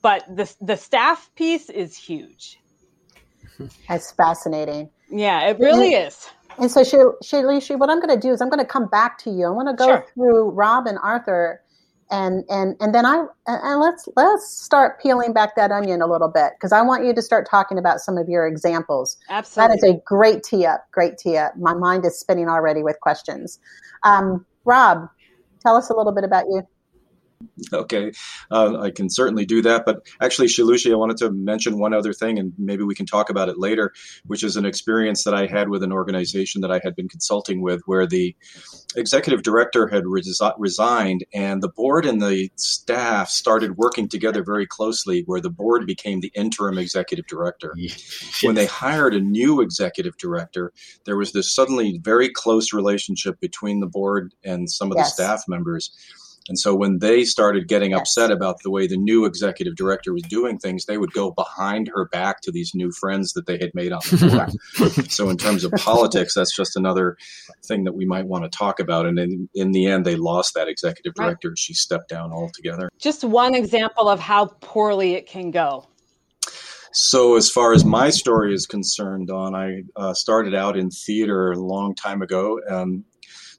but 0.00 0.24
the, 0.28 0.52
the 0.60 0.76
staff 0.76 1.28
piece 1.34 1.70
is 1.70 1.96
huge. 1.96 2.60
That's 3.88 4.12
fascinating. 4.12 4.90
Yeah, 5.10 5.48
it 5.48 5.58
really 5.58 5.94
and, 5.94 6.08
is. 6.08 6.28
And 6.58 6.70
so, 6.70 6.82
Shailushi, 6.82 7.78
what 7.78 7.90
I'm 7.90 8.00
going 8.00 8.14
to 8.14 8.20
do 8.20 8.32
is 8.32 8.40
I'm 8.40 8.48
going 8.48 8.60
to 8.60 8.64
come 8.64 8.86
back 8.86 9.18
to 9.18 9.30
you. 9.30 9.46
I 9.46 9.50
want 9.50 9.68
to 9.68 9.74
go 9.74 9.86
sure. 9.86 10.06
through 10.14 10.50
Rob 10.50 10.86
and 10.86 10.98
Arthur 11.02 11.60
and 12.10 12.44
and 12.48 12.76
and 12.80 12.94
then 12.94 13.06
I 13.06 13.24
and 13.46 13.80
let's 13.80 14.08
let's 14.16 14.50
start 14.50 15.00
peeling 15.00 15.32
back 15.32 15.56
that 15.56 15.70
onion 15.70 16.02
a 16.02 16.06
little 16.06 16.28
bit 16.28 16.52
because 16.56 16.72
I 16.72 16.82
want 16.82 17.04
you 17.04 17.14
to 17.14 17.22
start 17.22 17.48
talking 17.50 17.78
about 17.78 18.00
some 18.00 18.18
of 18.18 18.28
your 18.28 18.46
examples. 18.46 19.16
Absolutely, 19.30 19.76
that 19.76 19.76
is 19.76 19.94
a 19.94 20.02
great 20.04 20.42
tee 20.42 20.66
up. 20.66 20.86
Great 20.92 21.18
tee 21.18 21.36
up. 21.36 21.56
My 21.56 21.74
mind 21.74 22.04
is 22.04 22.18
spinning 22.18 22.48
already 22.48 22.82
with 22.82 23.00
questions. 23.00 23.58
Um, 24.02 24.44
Rob, 24.64 25.08
tell 25.60 25.76
us 25.76 25.90
a 25.90 25.94
little 25.96 26.12
bit 26.12 26.24
about 26.24 26.44
you. 26.46 26.66
Okay, 27.72 28.12
uh, 28.50 28.78
I 28.80 28.90
can 28.90 29.08
certainly 29.10 29.44
do 29.44 29.62
that. 29.62 29.84
But 29.84 30.06
actually, 30.20 30.48
Shailushi, 30.48 30.92
I 30.92 30.96
wanted 30.96 31.16
to 31.18 31.30
mention 31.30 31.78
one 31.78 31.94
other 31.94 32.12
thing, 32.12 32.38
and 32.38 32.52
maybe 32.58 32.82
we 32.84 32.94
can 32.94 33.06
talk 33.06 33.30
about 33.30 33.48
it 33.48 33.58
later, 33.58 33.92
which 34.26 34.42
is 34.42 34.56
an 34.56 34.64
experience 34.64 35.24
that 35.24 35.34
I 35.34 35.46
had 35.46 35.68
with 35.68 35.82
an 35.82 35.92
organization 35.92 36.62
that 36.62 36.70
I 36.70 36.80
had 36.82 36.96
been 36.96 37.08
consulting 37.08 37.62
with, 37.62 37.82
where 37.86 38.06
the 38.06 38.34
executive 38.96 39.42
director 39.42 39.88
had 39.88 40.04
resi- 40.04 40.54
resigned, 40.58 41.24
and 41.32 41.62
the 41.62 41.68
board 41.68 42.06
and 42.06 42.20
the 42.20 42.50
staff 42.56 43.28
started 43.28 43.76
working 43.76 44.08
together 44.08 44.42
very 44.44 44.66
closely, 44.66 45.22
where 45.26 45.40
the 45.40 45.50
board 45.50 45.86
became 45.86 46.20
the 46.20 46.32
interim 46.34 46.78
executive 46.78 47.26
director. 47.26 47.72
Yes. 47.76 48.42
When 48.42 48.54
they 48.54 48.66
hired 48.66 49.14
a 49.14 49.20
new 49.20 49.60
executive 49.60 50.16
director, 50.16 50.72
there 51.04 51.16
was 51.16 51.32
this 51.32 51.54
suddenly 51.54 52.00
very 52.02 52.28
close 52.28 52.72
relationship 52.72 53.38
between 53.40 53.80
the 53.80 53.86
board 53.86 54.34
and 54.44 54.70
some 54.70 54.90
of 54.90 54.96
yes. 54.98 55.10
the 55.10 55.22
staff 55.22 55.44
members 55.48 55.90
and 56.48 56.58
so 56.58 56.74
when 56.74 56.98
they 56.98 57.24
started 57.24 57.68
getting 57.68 57.92
yes. 57.92 58.00
upset 58.00 58.30
about 58.30 58.56
the 58.62 58.70
way 58.70 58.86
the 58.86 58.98
new 58.98 59.24
executive 59.24 59.76
director 59.76 60.12
was 60.12 60.22
doing 60.22 60.58
things, 60.58 60.84
they 60.84 60.98
would 60.98 61.12
go 61.12 61.30
behind 61.30 61.90
her 61.94 62.06
back 62.08 62.42
to 62.42 62.52
these 62.52 62.74
new 62.74 62.92
friends 62.92 63.32
that 63.32 63.46
they 63.46 63.56
had 63.58 63.70
made 63.74 63.92
on 63.92 64.00
the 64.10 64.54
board. 64.78 65.10
so 65.10 65.30
in 65.30 65.38
terms 65.38 65.64
of 65.64 65.72
politics, 65.72 66.34
that's 66.34 66.54
just 66.54 66.76
another 66.76 67.16
thing 67.64 67.84
that 67.84 67.94
we 67.94 68.04
might 68.04 68.26
want 68.26 68.44
to 68.44 68.50
talk 68.50 68.78
about. 68.78 69.06
And 69.06 69.18
in, 69.18 69.48
in 69.54 69.72
the 69.72 69.86
end, 69.86 70.04
they 70.04 70.16
lost 70.16 70.54
that 70.54 70.68
executive 70.68 71.14
director. 71.14 71.48
Right. 71.48 71.58
She 71.58 71.72
stepped 71.72 72.10
down 72.10 72.30
altogether. 72.30 72.90
Just 72.98 73.24
one 73.24 73.54
example 73.54 74.08
of 74.08 74.20
how 74.20 74.46
poorly 74.60 75.14
it 75.14 75.26
can 75.26 75.50
go. 75.50 75.86
So, 76.96 77.36
as 77.36 77.50
far 77.50 77.72
as 77.72 77.84
my 77.84 78.10
story 78.10 78.54
is 78.54 78.66
concerned, 78.66 79.26
Dawn, 79.26 79.52
I 79.52 79.82
uh, 79.96 80.14
started 80.14 80.54
out 80.54 80.76
in 80.76 80.90
theater 80.90 81.50
a 81.50 81.58
long 81.58 81.92
time 81.96 82.22
ago. 82.22 82.60
Um, 82.70 83.04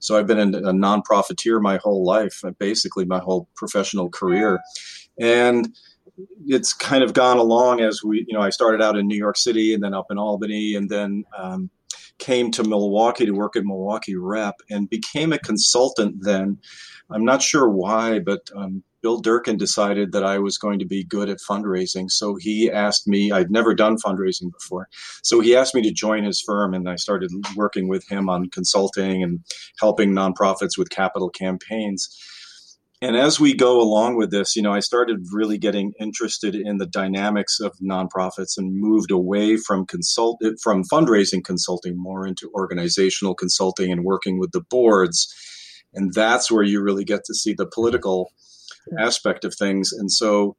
so 0.00 0.18
I've 0.18 0.26
been 0.26 0.54
a 0.54 0.72
non-profiteer 0.72 1.60
my 1.60 1.78
whole 1.78 2.04
life, 2.04 2.42
basically 2.58 3.04
my 3.04 3.18
whole 3.18 3.48
professional 3.56 4.08
career, 4.08 4.60
and 5.20 5.74
it's 6.46 6.72
kind 6.72 7.02
of 7.02 7.12
gone 7.12 7.38
along 7.38 7.80
as 7.80 8.02
we, 8.02 8.24
you 8.26 8.34
know, 8.34 8.40
I 8.40 8.50
started 8.50 8.82
out 8.82 8.96
in 8.96 9.06
New 9.06 9.16
York 9.16 9.36
City 9.36 9.74
and 9.74 9.82
then 9.82 9.94
up 9.94 10.06
in 10.10 10.18
Albany, 10.18 10.74
and 10.74 10.88
then 10.88 11.24
um, 11.36 11.70
came 12.18 12.50
to 12.52 12.64
Milwaukee 12.64 13.26
to 13.26 13.32
work 13.32 13.56
at 13.56 13.64
Milwaukee 13.64 14.16
Rep 14.16 14.56
and 14.70 14.88
became 14.88 15.32
a 15.32 15.38
consultant 15.38 16.16
then. 16.20 16.58
I'm 17.10 17.24
not 17.24 17.42
sure 17.42 17.68
why, 17.68 18.18
but 18.18 18.50
um, 18.54 18.82
Bill 19.02 19.20
Durkin 19.20 19.56
decided 19.56 20.10
that 20.12 20.24
I 20.24 20.38
was 20.38 20.58
going 20.58 20.80
to 20.80 20.84
be 20.84 21.04
good 21.04 21.28
at 21.28 21.38
fundraising. 21.38 22.10
So 22.10 22.34
he 22.34 22.70
asked 22.70 23.06
me, 23.06 23.30
I'd 23.30 23.50
never 23.50 23.74
done 23.74 23.96
fundraising 23.98 24.50
before. 24.50 24.88
So 25.22 25.38
he 25.38 25.54
asked 25.54 25.74
me 25.74 25.82
to 25.82 25.92
join 25.92 26.24
his 26.24 26.40
firm, 26.40 26.74
and 26.74 26.88
I 26.88 26.96
started 26.96 27.30
working 27.54 27.88
with 27.88 28.08
him 28.08 28.28
on 28.28 28.50
consulting 28.50 29.22
and 29.22 29.40
helping 29.78 30.10
nonprofits 30.10 30.76
with 30.76 30.90
capital 30.90 31.30
campaigns. 31.30 32.08
And 33.02 33.14
as 33.14 33.38
we 33.38 33.54
go 33.54 33.80
along 33.80 34.16
with 34.16 34.30
this, 34.30 34.56
you 34.56 34.62
know, 34.62 34.72
I 34.72 34.80
started 34.80 35.18
really 35.30 35.58
getting 35.58 35.92
interested 36.00 36.54
in 36.54 36.78
the 36.78 36.86
dynamics 36.86 37.60
of 37.60 37.76
nonprofits 37.78 38.56
and 38.56 38.74
moved 38.74 39.10
away 39.10 39.58
from 39.58 39.86
consult 39.86 40.42
from 40.62 40.82
fundraising 40.82 41.44
consulting 41.44 41.96
more 41.96 42.26
into 42.26 42.50
organizational 42.54 43.34
consulting 43.34 43.92
and 43.92 44.02
working 44.02 44.40
with 44.40 44.52
the 44.52 44.62
boards. 44.62 45.32
And 45.96 46.14
that's 46.14 46.50
where 46.50 46.62
you 46.62 46.80
really 46.80 47.04
get 47.04 47.24
to 47.24 47.34
see 47.34 47.54
the 47.54 47.66
political 47.66 48.30
aspect 48.98 49.44
of 49.44 49.54
things. 49.54 49.92
And 49.92 50.12
so 50.12 50.56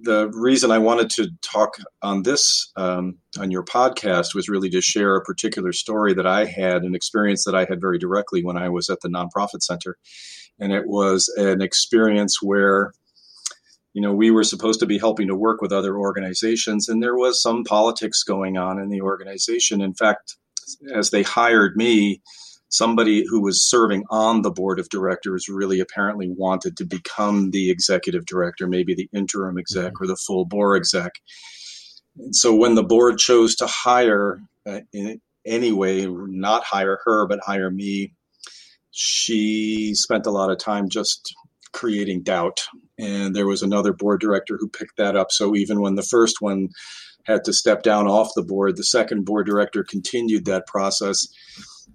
the 0.00 0.30
reason 0.32 0.70
I 0.70 0.78
wanted 0.78 1.10
to 1.10 1.28
talk 1.42 1.76
on 2.00 2.22
this 2.22 2.72
um, 2.76 3.18
on 3.38 3.50
your 3.50 3.62
podcast 3.62 4.34
was 4.34 4.48
really 4.48 4.70
to 4.70 4.80
share 4.80 5.14
a 5.14 5.22
particular 5.22 5.72
story 5.72 6.14
that 6.14 6.26
I 6.26 6.46
had, 6.46 6.82
an 6.82 6.94
experience 6.94 7.44
that 7.44 7.54
I 7.54 7.66
had 7.66 7.80
very 7.80 7.98
directly 7.98 8.42
when 8.42 8.56
I 8.56 8.70
was 8.70 8.88
at 8.88 9.00
the 9.02 9.08
nonprofit 9.10 9.60
center, 9.60 9.98
and 10.58 10.72
it 10.72 10.86
was 10.86 11.28
an 11.36 11.60
experience 11.60 12.40
where, 12.40 12.94
you 13.92 14.00
know, 14.00 14.14
we 14.14 14.30
were 14.30 14.44
supposed 14.44 14.80
to 14.80 14.86
be 14.86 14.98
helping 14.98 15.28
to 15.28 15.36
work 15.36 15.60
with 15.60 15.72
other 15.72 15.98
organizations, 15.98 16.88
and 16.88 17.02
there 17.02 17.16
was 17.16 17.42
some 17.42 17.62
politics 17.62 18.22
going 18.22 18.56
on 18.56 18.78
in 18.78 18.88
the 18.88 19.02
organization. 19.02 19.82
In 19.82 19.92
fact, 19.92 20.36
as 20.94 21.10
they 21.10 21.22
hired 21.22 21.76
me, 21.76 22.22
somebody 22.72 23.22
who 23.28 23.42
was 23.42 23.68
serving 23.68 24.02
on 24.08 24.40
the 24.40 24.50
board 24.50 24.80
of 24.80 24.88
directors 24.88 25.46
really 25.46 25.78
apparently 25.78 26.28
wanted 26.30 26.74
to 26.78 26.86
become 26.86 27.50
the 27.50 27.70
executive 27.70 28.24
director, 28.24 28.66
maybe 28.66 28.94
the 28.94 29.10
interim 29.12 29.58
exec 29.58 30.00
or 30.00 30.06
the 30.06 30.16
full 30.16 30.46
board 30.46 30.78
exec. 30.78 31.12
And 32.16 32.34
so 32.34 32.54
when 32.54 32.74
the 32.74 32.82
board 32.82 33.18
chose 33.18 33.54
to 33.56 33.66
hire, 33.66 34.40
uh, 34.66 34.80
in 34.92 35.20
any 35.44 35.70
way, 35.70 36.06
not 36.06 36.64
hire 36.64 36.98
her, 37.04 37.26
but 37.26 37.40
hire 37.44 37.70
me, 37.70 38.14
she 38.90 39.94
spent 39.94 40.24
a 40.24 40.30
lot 40.30 40.50
of 40.50 40.56
time 40.56 40.88
just 40.88 41.34
creating 41.72 42.22
doubt. 42.22 42.60
And 42.98 43.36
there 43.36 43.46
was 43.46 43.62
another 43.62 43.92
board 43.92 44.20
director 44.20 44.56
who 44.58 44.68
picked 44.70 44.96
that 44.96 45.14
up. 45.14 45.30
So 45.30 45.54
even 45.54 45.82
when 45.82 45.96
the 45.96 46.02
first 46.02 46.36
one 46.40 46.70
had 47.24 47.44
to 47.44 47.52
step 47.52 47.82
down 47.82 48.08
off 48.08 48.30
the 48.34 48.42
board, 48.42 48.78
the 48.78 48.84
second 48.84 49.26
board 49.26 49.44
director 49.44 49.84
continued 49.84 50.46
that 50.46 50.66
process 50.66 51.26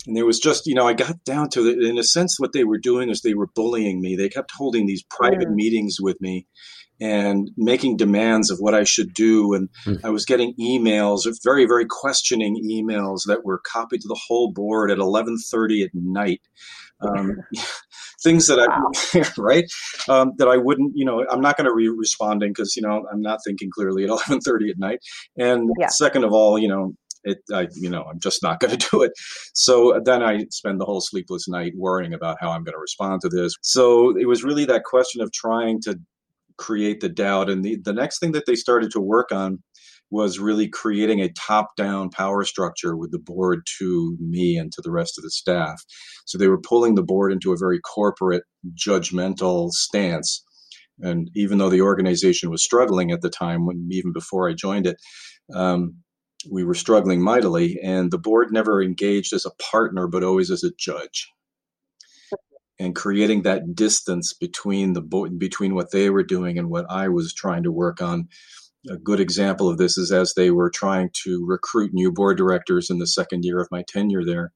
and 0.07 0.15
there 0.15 0.25
was 0.25 0.39
just 0.39 0.65
you 0.65 0.73
know 0.73 0.87
i 0.87 0.93
got 0.93 1.23
down 1.23 1.49
to 1.49 1.67
it 1.67 1.83
in 1.83 1.97
a 1.97 2.03
sense 2.03 2.39
what 2.39 2.53
they 2.53 2.63
were 2.63 2.77
doing 2.77 3.09
is 3.09 3.21
they 3.21 3.33
were 3.33 3.49
bullying 3.53 4.01
me 4.01 4.15
they 4.15 4.29
kept 4.29 4.51
holding 4.51 4.87
these 4.87 5.03
private 5.09 5.49
mm. 5.49 5.55
meetings 5.55 5.97
with 5.99 6.19
me 6.21 6.47
and 6.99 7.51
making 7.57 7.97
demands 7.97 8.49
of 8.49 8.57
what 8.59 8.73
i 8.73 8.83
should 8.83 9.13
do 9.13 9.53
and 9.53 9.69
mm. 9.85 9.99
i 10.03 10.09
was 10.09 10.25
getting 10.25 10.55
emails 10.59 11.21
very 11.43 11.65
very 11.65 11.85
questioning 11.87 12.55
emails 12.65 13.21
that 13.27 13.45
were 13.45 13.61
copied 13.71 14.01
to 14.01 14.07
the 14.07 14.19
whole 14.27 14.51
board 14.51 14.89
at 14.89 14.97
11.30 14.97 15.83
at 15.83 15.91
night 15.93 16.41
um, 17.01 17.35
things 18.23 18.47
that 18.47 18.59
I, 18.59 18.67
wow. 18.67 18.91
I 19.13 19.41
right 19.41 19.65
um, 20.09 20.31
that 20.37 20.47
I 20.47 20.57
wouldn't 20.57 20.93
you 20.95 21.05
know 21.05 21.23
I'm 21.29 21.41
not 21.41 21.57
going 21.57 21.69
to 21.69 21.75
be 21.75 21.87
responding 21.89 22.49
because 22.49 22.75
you 22.75 22.81
know 22.81 23.05
I'm 23.11 23.21
not 23.21 23.39
thinking 23.45 23.69
clearly 23.71 24.03
at 24.03 24.09
11:30 24.09 24.71
at 24.71 24.79
night 24.79 24.99
and 25.37 25.69
yeah. 25.79 25.87
second 25.89 26.23
of 26.23 26.33
all 26.33 26.57
you 26.57 26.67
know 26.67 26.93
it, 27.27 27.39
I, 27.53 27.67
you 27.75 27.89
know, 27.89 28.03
I'm 28.03 28.19
just 28.19 28.41
not 28.41 28.60
going 28.62 28.77
to 28.77 28.89
do 28.91 29.03
it. 29.03 29.12
So 29.53 30.00
then 30.03 30.24
I 30.24 30.46
spend 30.50 30.79
the 30.79 30.86
whole 30.86 31.01
sleepless 31.01 31.48
night 31.48 31.74
worrying 31.75 32.13
about 32.13 32.38
how 32.39 32.51
I'm 32.51 32.63
going 32.63 32.74
to 32.74 32.79
respond 32.79 33.22
to 33.22 33.29
this. 33.29 33.53
So 33.62 34.17
it 34.17 34.27
was 34.27 34.43
really 34.43 34.65
that 34.65 34.84
question 34.84 35.22
of 35.22 35.31
trying 35.31 35.81
to 35.81 35.98
create 36.57 37.01
the 37.01 37.10
doubt. 37.10 37.50
And 37.50 37.63
the, 37.63 37.77
the 37.84 37.93
next 37.93 38.19
thing 38.19 38.31
that 38.31 38.46
they 38.48 38.55
started 38.55 38.91
to 38.91 39.00
work 39.00 39.31
on 39.31 39.60
was 40.10 40.39
really 40.39 40.69
creating 40.69 41.19
a 41.19 41.31
top 41.34 41.75
down 41.75 42.10
power 42.10 42.43
structure 42.46 42.96
with 42.96 43.12
the 43.12 43.19
board 43.19 43.60
to 43.77 44.17
me 44.22 44.57
and 44.57 44.72
to 44.72 44.81
the 44.81 44.91
rest 44.91 45.17
of 45.17 45.24
the 45.24 45.29
staff. 45.29 45.84
So 46.25 46.38
they 46.38 46.48
were 46.48 46.62
pulling 46.62 46.96
the 46.96 47.03
board 47.03 47.34
into 47.34 47.51
a 47.51 47.57
very 47.57 47.79
corporate, 47.79 48.43
judgmental 48.74 49.72
stance. 49.72 50.43
And 51.00 51.29
even 51.36 51.57
though 51.57 51.69
the 51.69 51.81
organization 51.81 52.50
was 52.50 52.63
struggling 52.63 53.12
at 53.12 53.22
the 53.22 53.29
time, 53.29 53.65
when 53.65 53.88
even 53.91 54.13
before 54.13 54.50
I 54.50 54.53
joined 54.53 54.88
it, 54.88 54.98
um, 55.53 55.96
we 56.50 56.63
were 56.63 56.74
struggling 56.74 57.22
mightily, 57.22 57.79
and 57.82 58.12
the 58.12 58.17
board 58.17 58.51
never 58.51 58.82
engaged 58.82 59.34
as 59.34 59.46
a 59.46 59.51
partner, 59.72 60.08
but 60.08 60.24
always 60.24 60.51
as 60.51 60.63
a 60.63 60.72
judge. 60.77 61.32
And 62.79 62.96
creating 62.96 63.41
that 63.41 63.75
distance 63.75 64.34
between 64.34 64.94
the 64.94 65.01
bo- 65.01 65.29
between 65.29 65.74
what 65.74 65.91
they 65.91 66.10
were 66.12 66.24
doing 66.24 66.60
and 66.60 66.70
what 66.70 66.86
I 66.89 67.08
was 67.08 67.34
trying 67.34 67.63
to 67.63 67.72
work 67.72 68.01
on. 68.01 68.27
A 68.89 68.98
good 68.98 69.20
example 69.20 69.67
of 69.67 69.77
this 69.77 69.98
is 69.98 70.12
as 70.12 70.34
they 70.34 70.51
were 70.51 70.70
trying 70.70 71.10
to 71.24 71.44
recruit 71.46 71.94
new 71.94 72.12
board 72.12 72.38
directors 72.38 72.89
in 72.89 73.00
the 73.00 73.08
second 73.08 73.44
year 73.44 73.60
of 73.60 73.67
my 73.72 73.84
tenure 73.88 74.24
there. 74.24 74.53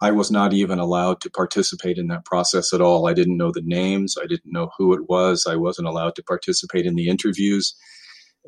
I 0.00 0.10
was 0.10 0.30
not 0.30 0.52
even 0.52 0.78
allowed 0.78 1.20
to 1.22 1.30
participate 1.30 1.96
in 1.96 2.08
that 2.08 2.24
process 2.24 2.72
at 2.72 2.80
all. 2.80 3.06
I 3.08 3.14
didn't 3.14 3.36
know 3.36 3.50
the 3.52 3.62
names. 3.64 4.16
I 4.20 4.26
didn't 4.26 4.52
know 4.52 4.70
who 4.76 4.92
it 4.92 5.08
was. 5.08 5.46
I 5.48 5.56
wasn't 5.56 5.88
allowed 5.88 6.16
to 6.16 6.22
participate 6.22 6.86
in 6.86 6.94
the 6.94 7.08
interviews 7.08 7.74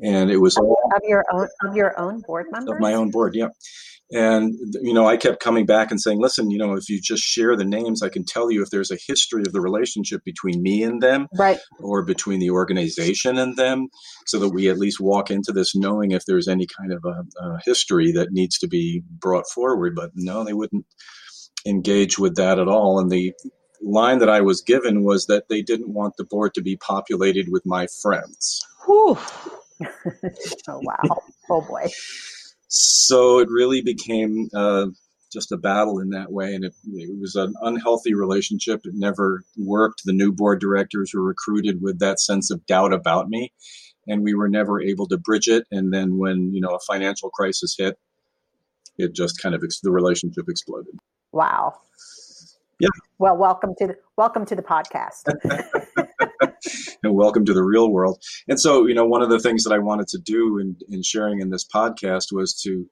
and 0.01 0.31
it 0.31 0.37
was 0.37 0.57
of, 0.57 0.65
of 0.95 1.01
your 1.03 1.25
own 1.31 1.47
of 1.63 1.75
your 1.75 1.99
own 1.99 2.21
board 2.21 2.47
members 2.51 2.73
of 2.73 2.79
my 2.79 2.93
own 2.93 3.11
board 3.11 3.33
yeah. 3.35 3.47
And 4.13 4.53
you 4.81 4.93
know 4.93 5.07
i 5.07 5.15
kept 5.15 5.41
coming 5.41 5.65
back 5.65 5.89
and 5.89 6.01
saying 6.01 6.19
listen 6.19 6.51
you 6.51 6.57
know 6.57 6.73
if 6.73 6.89
you 6.89 6.99
just 7.01 7.23
share 7.23 7.55
the 7.55 7.63
names 7.63 8.03
i 8.03 8.09
can 8.09 8.25
tell 8.25 8.51
you 8.51 8.61
if 8.61 8.69
there's 8.69 8.91
a 8.91 8.97
history 9.07 9.43
of 9.45 9.53
the 9.53 9.61
relationship 9.61 10.21
between 10.25 10.61
me 10.61 10.83
and 10.83 11.01
them 11.01 11.27
right. 11.33 11.59
or 11.79 12.03
between 12.03 12.39
the 12.39 12.49
organization 12.49 13.37
and 13.37 13.55
them 13.55 13.87
so 14.25 14.39
that 14.39 14.49
we 14.49 14.69
at 14.69 14.77
least 14.77 14.99
walk 14.99 15.31
into 15.31 15.51
this 15.51 15.75
knowing 15.75 16.11
if 16.11 16.25
there's 16.25 16.47
any 16.47 16.67
kind 16.67 16.91
of 16.91 17.03
a, 17.05 17.45
a 17.45 17.59
history 17.63 18.11
that 18.11 18.31
needs 18.31 18.57
to 18.59 18.67
be 18.67 19.03
brought 19.09 19.45
forward. 19.53 19.95
But 19.95 20.11
no 20.15 20.43
they 20.43 20.53
wouldn't 20.53 20.85
engage 21.65 22.17
with 22.17 22.35
that 22.35 22.59
at 22.59 22.67
all. 22.67 22.99
And 22.99 23.11
the 23.11 23.33
line 23.83 24.19
that 24.19 24.29
i 24.29 24.41
was 24.41 24.61
given 24.61 25.03
was 25.03 25.25
that 25.25 25.49
they 25.49 25.61
didn't 25.61 25.91
want 25.91 26.15
the 26.17 26.23
board 26.23 26.53
to 26.53 26.61
be 26.61 26.77
populated 26.77 27.47
with 27.49 27.63
my 27.65 27.87
friends. 28.01 28.61
Whew. 28.85 29.17
oh 30.67 30.81
wow! 30.83 31.23
Oh 31.49 31.61
boy! 31.61 31.87
So 32.67 33.39
it 33.39 33.49
really 33.49 33.81
became 33.81 34.49
uh, 34.53 34.87
just 35.31 35.51
a 35.51 35.57
battle 35.57 35.99
in 35.99 36.09
that 36.09 36.31
way, 36.31 36.53
and 36.53 36.65
it, 36.65 36.73
it, 36.93 37.19
was 37.19 37.35
an 37.35 37.53
unhealthy 37.61 38.13
relationship. 38.13 38.81
It 38.83 38.93
never 38.93 39.43
worked. 39.57 40.03
The 40.05 40.13
new 40.13 40.31
board 40.31 40.59
directors 40.59 41.11
were 41.13 41.23
recruited 41.23 41.81
with 41.81 41.99
that 41.99 42.19
sense 42.19 42.51
of 42.51 42.65
doubt 42.65 42.93
about 42.93 43.29
me, 43.29 43.51
and 44.07 44.23
we 44.23 44.33
were 44.33 44.49
never 44.49 44.81
able 44.81 45.07
to 45.07 45.17
bridge 45.17 45.47
it. 45.47 45.65
And 45.71 45.93
then 45.93 46.17
when 46.17 46.53
you 46.53 46.61
know 46.61 46.75
a 46.75 46.79
financial 46.79 47.29
crisis 47.29 47.75
hit, 47.77 47.97
it 48.97 49.13
just 49.13 49.41
kind 49.41 49.55
of 49.55 49.63
ex- 49.63 49.79
the 49.81 49.91
relationship 49.91 50.45
exploded. 50.47 50.93
Wow. 51.31 51.79
Yeah. 52.79 52.89
Well, 53.19 53.37
welcome 53.37 53.75
to 53.77 53.87
the 53.87 53.95
welcome 54.17 54.45
to 54.45 54.55
the 54.55 54.63
podcast. 54.63 55.27
and 57.03 57.13
welcome 57.15 57.45
to 57.45 57.53
the 57.53 57.63
real 57.63 57.89
world. 57.89 58.21
And 58.47 58.59
so, 58.59 58.87
you 58.87 58.93
know, 58.93 59.05
one 59.05 59.21
of 59.21 59.29
the 59.29 59.39
things 59.39 59.63
that 59.63 59.73
I 59.73 59.79
wanted 59.79 60.07
to 60.09 60.19
do 60.19 60.59
in, 60.59 60.75
in 60.89 61.03
sharing 61.03 61.41
in 61.41 61.49
this 61.49 61.65
podcast 61.65 62.31
was 62.31 62.59
to, 62.61 62.87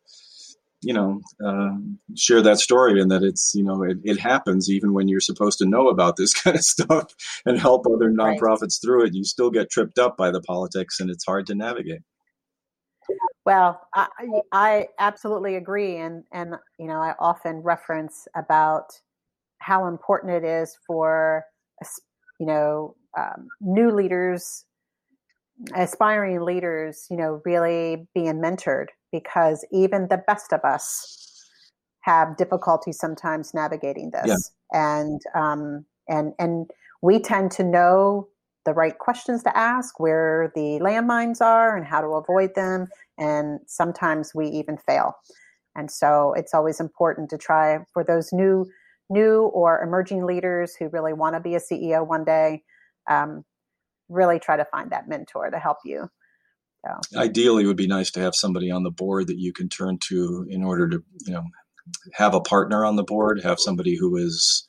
you 0.82 0.94
know, 0.94 1.22
uh, 1.46 1.76
share 2.16 2.42
that 2.42 2.60
story 2.60 3.02
and 3.02 3.12
that 3.12 3.24
it's, 3.24 3.54
you 3.54 3.64
know, 3.64 3.84
it, 3.84 3.98
it, 4.04 4.18
happens 4.18 4.70
even 4.70 4.94
when 4.94 5.10
you're 5.10 5.20
supposed 5.20 5.60
to 5.60 5.66
know 5.66 5.90
about 5.90 6.16
this 6.16 6.34
kind 6.42 6.56
of 6.56 6.64
stuff 6.64 7.14
and 7.46 7.60
help 7.60 7.86
other 7.86 8.10
nonprofits 8.10 8.62
right. 8.62 8.80
through 8.82 9.06
it. 9.06 9.14
You 9.14 9.24
still 9.24 9.52
get 9.52 9.70
tripped 9.70 10.00
up 10.00 10.16
by 10.16 10.32
the 10.32 10.42
politics 10.42 11.00
and 11.00 11.10
it's 11.10 11.26
hard 11.26 11.48
to 11.48 11.56
navigate. 11.56 12.02
Well, 13.46 13.82
I, 13.96 14.08
I 14.52 14.88
absolutely 15.00 15.56
agree. 15.56 15.98
And, 15.98 16.24
and, 16.32 16.54
you 16.78 16.86
know, 16.86 17.02
I 17.02 17.16
often 17.20 17.58
reference 17.58 18.28
about 18.36 18.86
how 19.58 19.88
important 19.88 20.34
it 20.34 20.44
is 20.44 20.78
for, 20.86 21.44
you 22.40 22.46
know, 22.46 22.96
um, 23.18 23.48
new 23.62 23.92
leaders, 23.92 24.66
aspiring 25.76 26.42
leaders, 26.42 27.06
you 27.10 27.18
know, 27.18 27.42
really 27.46 28.08
being 28.14 28.36
mentored 28.36 28.88
because 29.12 29.66
even 29.72 30.08
the 30.08 30.22
best 30.26 30.54
of 30.54 30.62
us 30.64 31.46
have 32.02 32.38
difficulty 32.38 32.92
sometimes 32.92 33.54
navigating 33.54 34.12
this. 34.12 34.52
Yeah. 34.74 35.02
And 35.02 35.22
um, 35.36 35.86
and 36.08 36.34
and 36.40 36.70
we 37.02 37.20
tend 37.20 37.52
to 37.52 37.64
know 37.64 38.28
the 38.66 38.74
right 38.74 38.98
questions 38.98 39.42
to 39.44 39.58
ask, 39.58 40.00
where 40.00 40.52
the 40.54 40.80
landmines 40.82 41.42
are, 41.42 41.76
and 41.76 41.86
how 41.86 42.02
to 42.02 42.08
avoid 42.08 42.56
them. 42.56 42.88
And 43.18 43.60
sometimes 43.68 44.34
we 44.36 44.48
even 44.48 44.78
fail. 44.78 45.16
And 45.76 45.90
so 45.90 46.34
it's 46.34 46.54
always 46.54 46.80
important 46.80 47.30
to 47.30 47.38
try 47.38 47.80
for 47.94 48.04
those 48.04 48.32
new 48.34 48.66
new 49.10 49.44
or 49.44 49.82
emerging 49.82 50.26
leaders 50.26 50.76
who 50.76 50.90
really 50.90 51.14
want 51.14 51.36
to 51.36 51.40
be 51.40 51.56
a 51.56 51.60
CEO 51.60 52.06
one 52.06 52.24
day 52.24 52.64
um, 53.10 53.44
really 54.08 54.40
try 54.40 54.58
to 54.58 54.66
find 54.66 54.92
that 54.92 55.08
mentor 55.08 55.50
to 55.50 55.60
help 55.60 55.78
you. 55.84 56.10
So. 56.86 57.20
Ideally, 57.20 57.64
it 57.64 57.68
would 57.68 57.78
be 57.78 57.88
nice 57.88 58.12
to 58.12 58.22
have 58.22 58.36
somebody 58.36 58.72
on 58.72 58.84
the 58.84 58.92
board 58.92 59.28
that 59.28 59.38
you 59.38 59.52
can 59.52 59.68
turn 59.68 59.98
to 60.08 60.46
in 60.50 60.64
order 60.64 60.88
to, 60.88 61.04
you 61.26 61.34
know, 61.34 61.44
have 62.14 62.34
a 62.34 62.42
partner 62.42 62.86
on 62.86 62.96
the 62.96 63.04
board, 63.04 63.42
have 63.44 63.60
somebody 63.60 63.98
who 63.98 64.16
is 64.16 64.66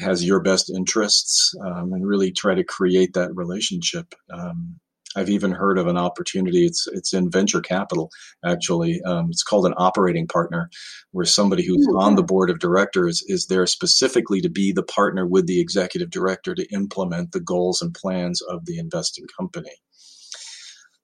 has 0.00 0.24
your 0.24 0.40
best 0.40 0.70
interests, 0.70 1.54
um, 1.64 1.92
and 1.92 2.06
really 2.06 2.32
try 2.32 2.54
to 2.54 2.64
create 2.64 3.14
that 3.14 3.34
relationship. 3.34 4.12
Um, 4.32 4.80
I've 5.16 5.30
even 5.30 5.52
heard 5.52 5.78
of 5.78 5.86
an 5.86 5.96
opportunity. 5.96 6.66
It's 6.66 6.86
it's 6.92 7.12
in 7.12 7.30
venture 7.30 7.60
capital 7.60 8.10
actually. 8.44 9.00
Um, 9.02 9.28
it's 9.30 9.42
called 9.42 9.66
an 9.66 9.74
operating 9.76 10.26
partner, 10.26 10.70
where 11.12 11.24
somebody 11.24 11.64
who's 11.64 11.86
mm-hmm. 11.86 11.98
on 11.98 12.16
the 12.16 12.22
board 12.22 12.50
of 12.50 12.58
directors 12.58 13.22
is 13.26 13.46
there 13.46 13.66
specifically 13.66 14.40
to 14.40 14.48
be 14.48 14.72
the 14.72 14.82
partner 14.82 15.26
with 15.26 15.46
the 15.46 15.60
executive 15.60 16.10
director 16.10 16.54
to 16.54 16.66
implement 16.72 17.32
the 17.32 17.40
goals 17.40 17.80
and 17.80 17.94
plans 17.94 18.40
of 18.42 18.66
the 18.66 18.78
investing 18.78 19.26
company. 19.38 19.76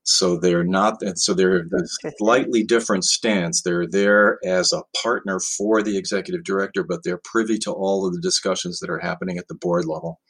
So 0.02 0.36
they're 0.36 0.64
not, 0.64 0.96
so 1.16 1.34
they're 1.34 1.58
a 1.58 2.12
slightly 2.18 2.64
different 2.64 3.04
stance. 3.04 3.62
They're 3.62 3.86
there 3.86 4.38
as 4.44 4.72
a 4.72 4.82
partner 5.00 5.38
for 5.38 5.82
the 5.82 5.96
executive 5.96 6.42
director, 6.42 6.82
but 6.82 7.00
they're 7.04 7.20
privy 7.22 7.58
to 7.58 7.70
all 7.70 8.06
of 8.06 8.14
the 8.14 8.20
discussions 8.20 8.80
that 8.80 8.90
are 8.90 8.98
happening 8.98 9.38
at 9.38 9.46
the 9.48 9.54
board 9.54 9.84
level. 9.84 10.20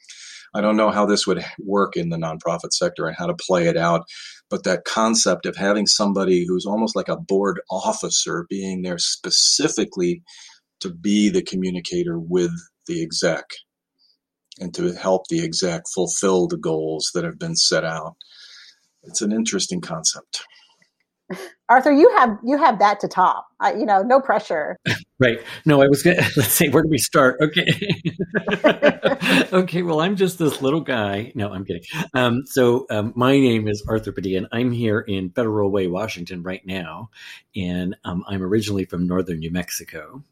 I 0.53 0.61
don't 0.61 0.75
know 0.75 0.89
how 0.89 1.05
this 1.05 1.25
would 1.25 1.43
work 1.59 1.95
in 1.95 2.09
the 2.09 2.17
nonprofit 2.17 2.73
sector 2.73 3.07
and 3.07 3.15
how 3.17 3.27
to 3.27 3.33
play 3.33 3.67
it 3.67 3.77
out, 3.77 4.03
but 4.49 4.63
that 4.63 4.83
concept 4.83 5.45
of 5.45 5.55
having 5.55 5.87
somebody 5.87 6.45
who's 6.45 6.65
almost 6.65 6.95
like 6.95 7.07
a 7.07 7.17
board 7.17 7.61
officer 7.69 8.45
being 8.49 8.81
there 8.81 8.97
specifically 8.97 10.21
to 10.81 10.93
be 10.93 11.29
the 11.29 11.41
communicator 11.41 12.19
with 12.19 12.51
the 12.87 13.01
exec 13.01 13.45
and 14.59 14.73
to 14.73 14.93
help 14.93 15.27
the 15.29 15.43
exec 15.43 15.83
fulfill 15.93 16.47
the 16.47 16.57
goals 16.57 17.11
that 17.13 17.23
have 17.23 17.39
been 17.39 17.55
set 17.55 17.85
out. 17.85 18.15
It's 19.03 19.21
an 19.21 19.31
interesting 19.31 19.79
concept. 19.79 20.43
Arthur, 21.69 21.91
you 21.91 22.09
have 22.17 22.37
you 22.43 22.57
have 22.57 22.79
that 22.79 22.99
to 22.99 23.07
top. 23.07 23.47
I, 23.59 23.73
you 23.73 23.85
know, 23.85 24.01
no 24.01 24.19
pressure. 24.19 24.77
right. 25.19 25.39
No, 25.65 25.81
I 25.81 25.87
was 25.87 26.03
going 26.03 26.17
to 26.17 26.23
let's 26.35 26.49
see 26.49 26.69
where 26.69 26.83
do 26.83 26.89
we 26.89 26.97
start? 26.97 27.37
Okay. 27.41 27.89
okay. 29.53 29.81
Well, 29.81 30.01
I'm 30.01 30.15
just 30.15 30.37
this 30.37 30.61
little 30.61 30.81
guy. 30.81 31.31
No, 31.35 31.53
I'm 31.53 31.63
kidding. 31.63 31.83
Um, 32.13 32.43
so 32.45 32.85
um, 32.89 33.13
my 33.15 33.39
name 33.39 33.67
is 33.67 33.83
Arthur 33.87 34.11
Padilla, 34.11 34.39
and 34.39 34.47
I'm 34.51 34.71
here 34.71 34.99
in 34.99 35.29
Federal 35.29 35.71
Way, 35.71 35.87
Washington, 35.87 36.43
right 36.43 36.65
now, 36.65 37.09
and 37.55 37.95
um, 38.03 38.23
I'm 38.27 38.43
originally 38.43 38.85
from 38.85 39.07
northern 39.07 39.39
New 39.39 39.51
Mexico, 39.51 40.23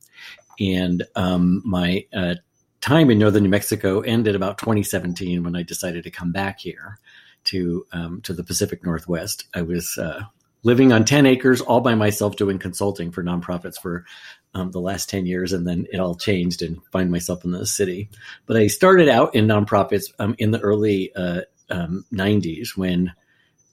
and 0.60 1.06
um, 1.16 1.62
my 1.66 2.06
uh, 2.14 2.36
time 2.82 3.10
in 3.10 3.20
northern 3.20 3.44
New 3.44 3.50
Mexico 3.50 4.02
ended 4.02 4.36
about 4.36 4.58
2017 4.58 5.44
when 5.44 5.56
I 5.56 5.64
decided 5.64 6.04
to 6.04 6.12
come 6.12 6.32
back 6.32 6.60
here 6.60 7.00
to 7.46 7.86
um, 7.92 8.22
to 8.22 8.34
the 8.34 8.44
Pacific 8.44 8.84
Northwest. 8.84 9.46
I 9.54 9.62
was 9.62 9.98
uh, 9.98 10.24
living 10.64 10.92
on 10.92 11.06
10 11.06 11.26
acres 11.26 11.62
all 11.62 11.82
by 11.82 11.96
myself 11.96 12.36
doing 12.36 12.60
consulting 12.60 13.12
for 13.12 13.24
nonprofits 13.24 13.80
for 13.80 14.06
um, 14.54 14.72
the 14.72 14.82
last 14.82 15.10
10 15.10 15.26
years 15.26 15.54
and 15.54 15.68
then 15.68 15.86
it 15.92 16.00
all 16.00 16.16
changed 16.16 16.62
and 16.62 16.80
find 16.92 17.12
myself 17.12 17.46
in 17.46 17.52
the 17.52 17.66
city. 17.66 18.10
But 18.46 18.58
i 18.58 18.68
started 18.68 19.10
out 19.10 19.36
in 19.36 19.48
nonprofits 19.48 20.06
um, 20.20 20.36
in 20.38 20.52
the 20.52 20.60
early 20.60 21.14
uh, 21.16 21.42
um, 21.70 22.06
90s 22.14 22.76
when 22.76 23.14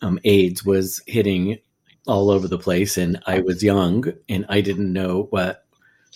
um, 0.02 0.18
aids 0.24 0.64
was 0.64 1.02
hitting 1.06 1.58
all 2.06 2.30
over 2.30 2.46
the 2.46 2.58
place 2.58 2.98
and 2.98 3.20
i 3.26 3.40
was 3.40 3.64
young 3.64 4.04
and 4.28 4.46
i 4.48 4.60
didn't 4.60 4.92
know 4.92 5.26
what 5.30 5.64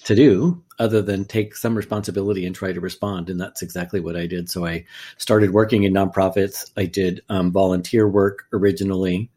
to 0.04 0.14
do 0.14 0.62
other 0.78 1.02
than 1.02 1.24
take 1.24 1.56
some 1.56 1.74
responsibility 1.74 2.46
and 2.46 2.54
try 2.54 2.72
to 2.72 2.80
respond 2.80 3.28
and 3.28 3.40
that's 3.40 3.62
exactly 3.62 3.98
what 3.98 4.16
i 4.16 4.26
did. 4.26 4.48
So 4.48 4.66
i 4.66 4.84
started 5.16 5.50
working 5.50 5.82
in 5.82 5.92
nonprofits. 5.92 6.70
I 6.76 6.84
did 6.84 7.22
um, 7.28 7.50
volunteer 7.50 8.06
work 8.06 8.44
originally 8.52 9.30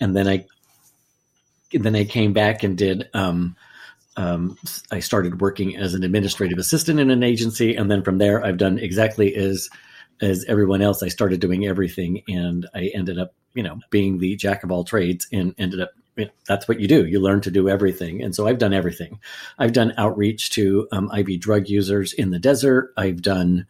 and 0.00 0.16
then 0.16 0.28
I 0.28 0.46
then 1.72 1.96
I 1.96 2.04
came 2.04 2.32
back 2.32 2.62
and 2.62 2.76
did. 2.76 3.08
Um, 3.14 3.56
um, 4.16 4.56
I 4.90 5.00
started 5.00 5.40
working 5.40 5.76
as 5.76 5.92
an 5.94 6.02
administrative 6.02 6.58
assistant 6.58 7.00
in 7.00 7.10
an 7.10 7.22
agency, 7.22 7.76
and 7.76 7.90
then 7.90 8.02
from 8.02 8.18
there, 8.18 8.44
I've 8.44 8.56
done 8.56 8.78
exactly 8.78 9.34
as 9.34 9.68
as 10.22 10.44
everyone 10.48 10.80
else. 10.80 11.02
I 11.02 11.08
started 11.08 11.40
doing 11.40 11.66
everything, 11.66 12.22
and 12.28 12.66
I 12.74 12.90
ended 12.94 13.18
up, 13.18 13.34
you 13.54 13.62
know, 13.62 13.78
being 13.90 14.18
the 14.18 14.36
jack 14.36 14.64
of 14.64 14.70
all 14.70 14.84
trades, 14.84 15.26
and 15.32 15.54
ended 15.58 15.80
up. 15.80 15.90
That's 16.48 16.66
what 16.66 16.80
you 16.80 16.88
do. 16.88 17.04
You 17.04 17.20
learn 17.20 17.42
to 17.42 17.50
do 17.50 17.68
everything, 17.68 18.22
and 18.22 18.34
so 18.34 18.46
I've 18.46 18.58
done 18.58 18.72
everything. 18.72 19.20
I've 19.58 19.74
done 19.74 19.92
outreach 19.98 20.50
to 20.52 20.88
um, 20.90 21.10
IV 21.14 21.40
drug 21.40 21.68
users 21.68 22.14
in 22.14 22.30
the 22.30 22.38
desert. 22.38 22.94
I've 22.96 23.20
done 23.20 23.66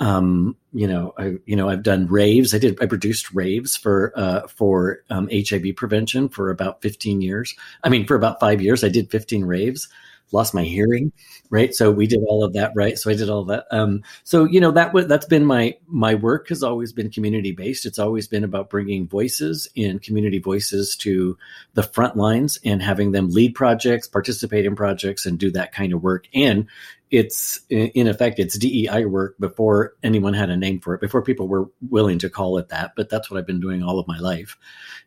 um, 0.00 0.56
you 0.72 0.86
know, 0.86 1.14
I 1.18 1.34
you 1.46 1.56
know 1.56 1.68
I've 1.68 1.82
done 1.82 2.06
raves. 2.06 2.54
I 2.54 2.58
did 2.58 2.80
I 2.82 2.86
produced 2.86 3.32
raves 3.32 3.76
for 3.76 4.12
uh, 4.16 4.46
for 4.46 5.02
um, 5.10 5.28
HIV 5.32 5.76
prevention 5.76 6.28
for 6.28 6.50
about 6.50 6.82
15 6.82 7.20
years. 7.20 7.54
I 7.82 7.88
mean, 7.88 8.06
for 8.06 8.14
about 8.14 8.40
five 8.40 8.60
years, 8.60 8.84
I 8.84 8.88
did 8.88 9.10
15 9.10 9.44
raves 9.44 9.88
lost 10.32 10.54
my 10.54 10.64
hearing 10.64 11.12
right? 11.50 11.74
So 11.74 11.90
we 11.90 12.06
did 12.06 12.20
all 12.26 12.44
of 12.44 12.52
that 12.54 12.72
right? 12.74 12.98
So 12.98 13.10
i 13.10 13.14
did 13.14 13.30
all 13.30 13.44
that. 13.44 13.66
Um, 13.70 14.02
so 14.24 14.44
you 14.44 14.60
know 14.60 14.70
that 14.72 14.92
that's 15.08 15.26
been 15.26 15.44
my 15.44 15.76
my 15.86 16.14
work 16.14 16.48
has 16.48 16.62
always 16.62 16.92
been 16.92 17.10
community 17.10 17.52
based 17.52 17.86
it's 17.86 17.98
always 17.98 18.28
been 18.28 18.44
about 18.44 18.70
bringing 18.70 19.08
voices 19.08 19.68
and 19.76 20.02
community 20.02 20.38
voices 20.38 20.96
to 20.96 21.36
the 21.74 21.82
front 21.82 22.16
lines 22.16 22.58
and 22.64 22.82
having 22.82 23.12
them 23.12 23.30
lead 23.30 23.54
projects 23.54 24.06
participate 24.06 24.66
in 24.66 24.76
projects 24.76 25.26
and 25.26 25.38
do 25.38 25.50
that 25.50 25.72
kind 25.72 25.92
of 25.92 26.02
work. 26.02 26.26
And 26.34 26.66
it's 27.10 27.60
in 27.70 28.06
effect 28.06 28.38
it's 28.38 28.58
DEI 28.58 29.06
work 29.06 29.38
before 29.38 29.94
anyone 30.02 30.34
had 30.34 30.50
a 30.50 30.56
name 30.56 30.78
for 30.78 30.94
it 30.94 31.00
before 31.00 31.22
people 31.22 31.48
were 31.48 31.70
willing 31.88 32.18
to 32.18 32.28
call 32.28 32.58
it 32.58 32.68
that. 32.68 32.92
But 32.96 33.08
that's 33.08 33.30
what 33.30 33.38
I've 33.38 33.46
been 33.46 33.60
doing 33.60 33.82
all 33.82 33.98
of 33.98 34.06
my 34.06 34.18
life. 34.18 34.58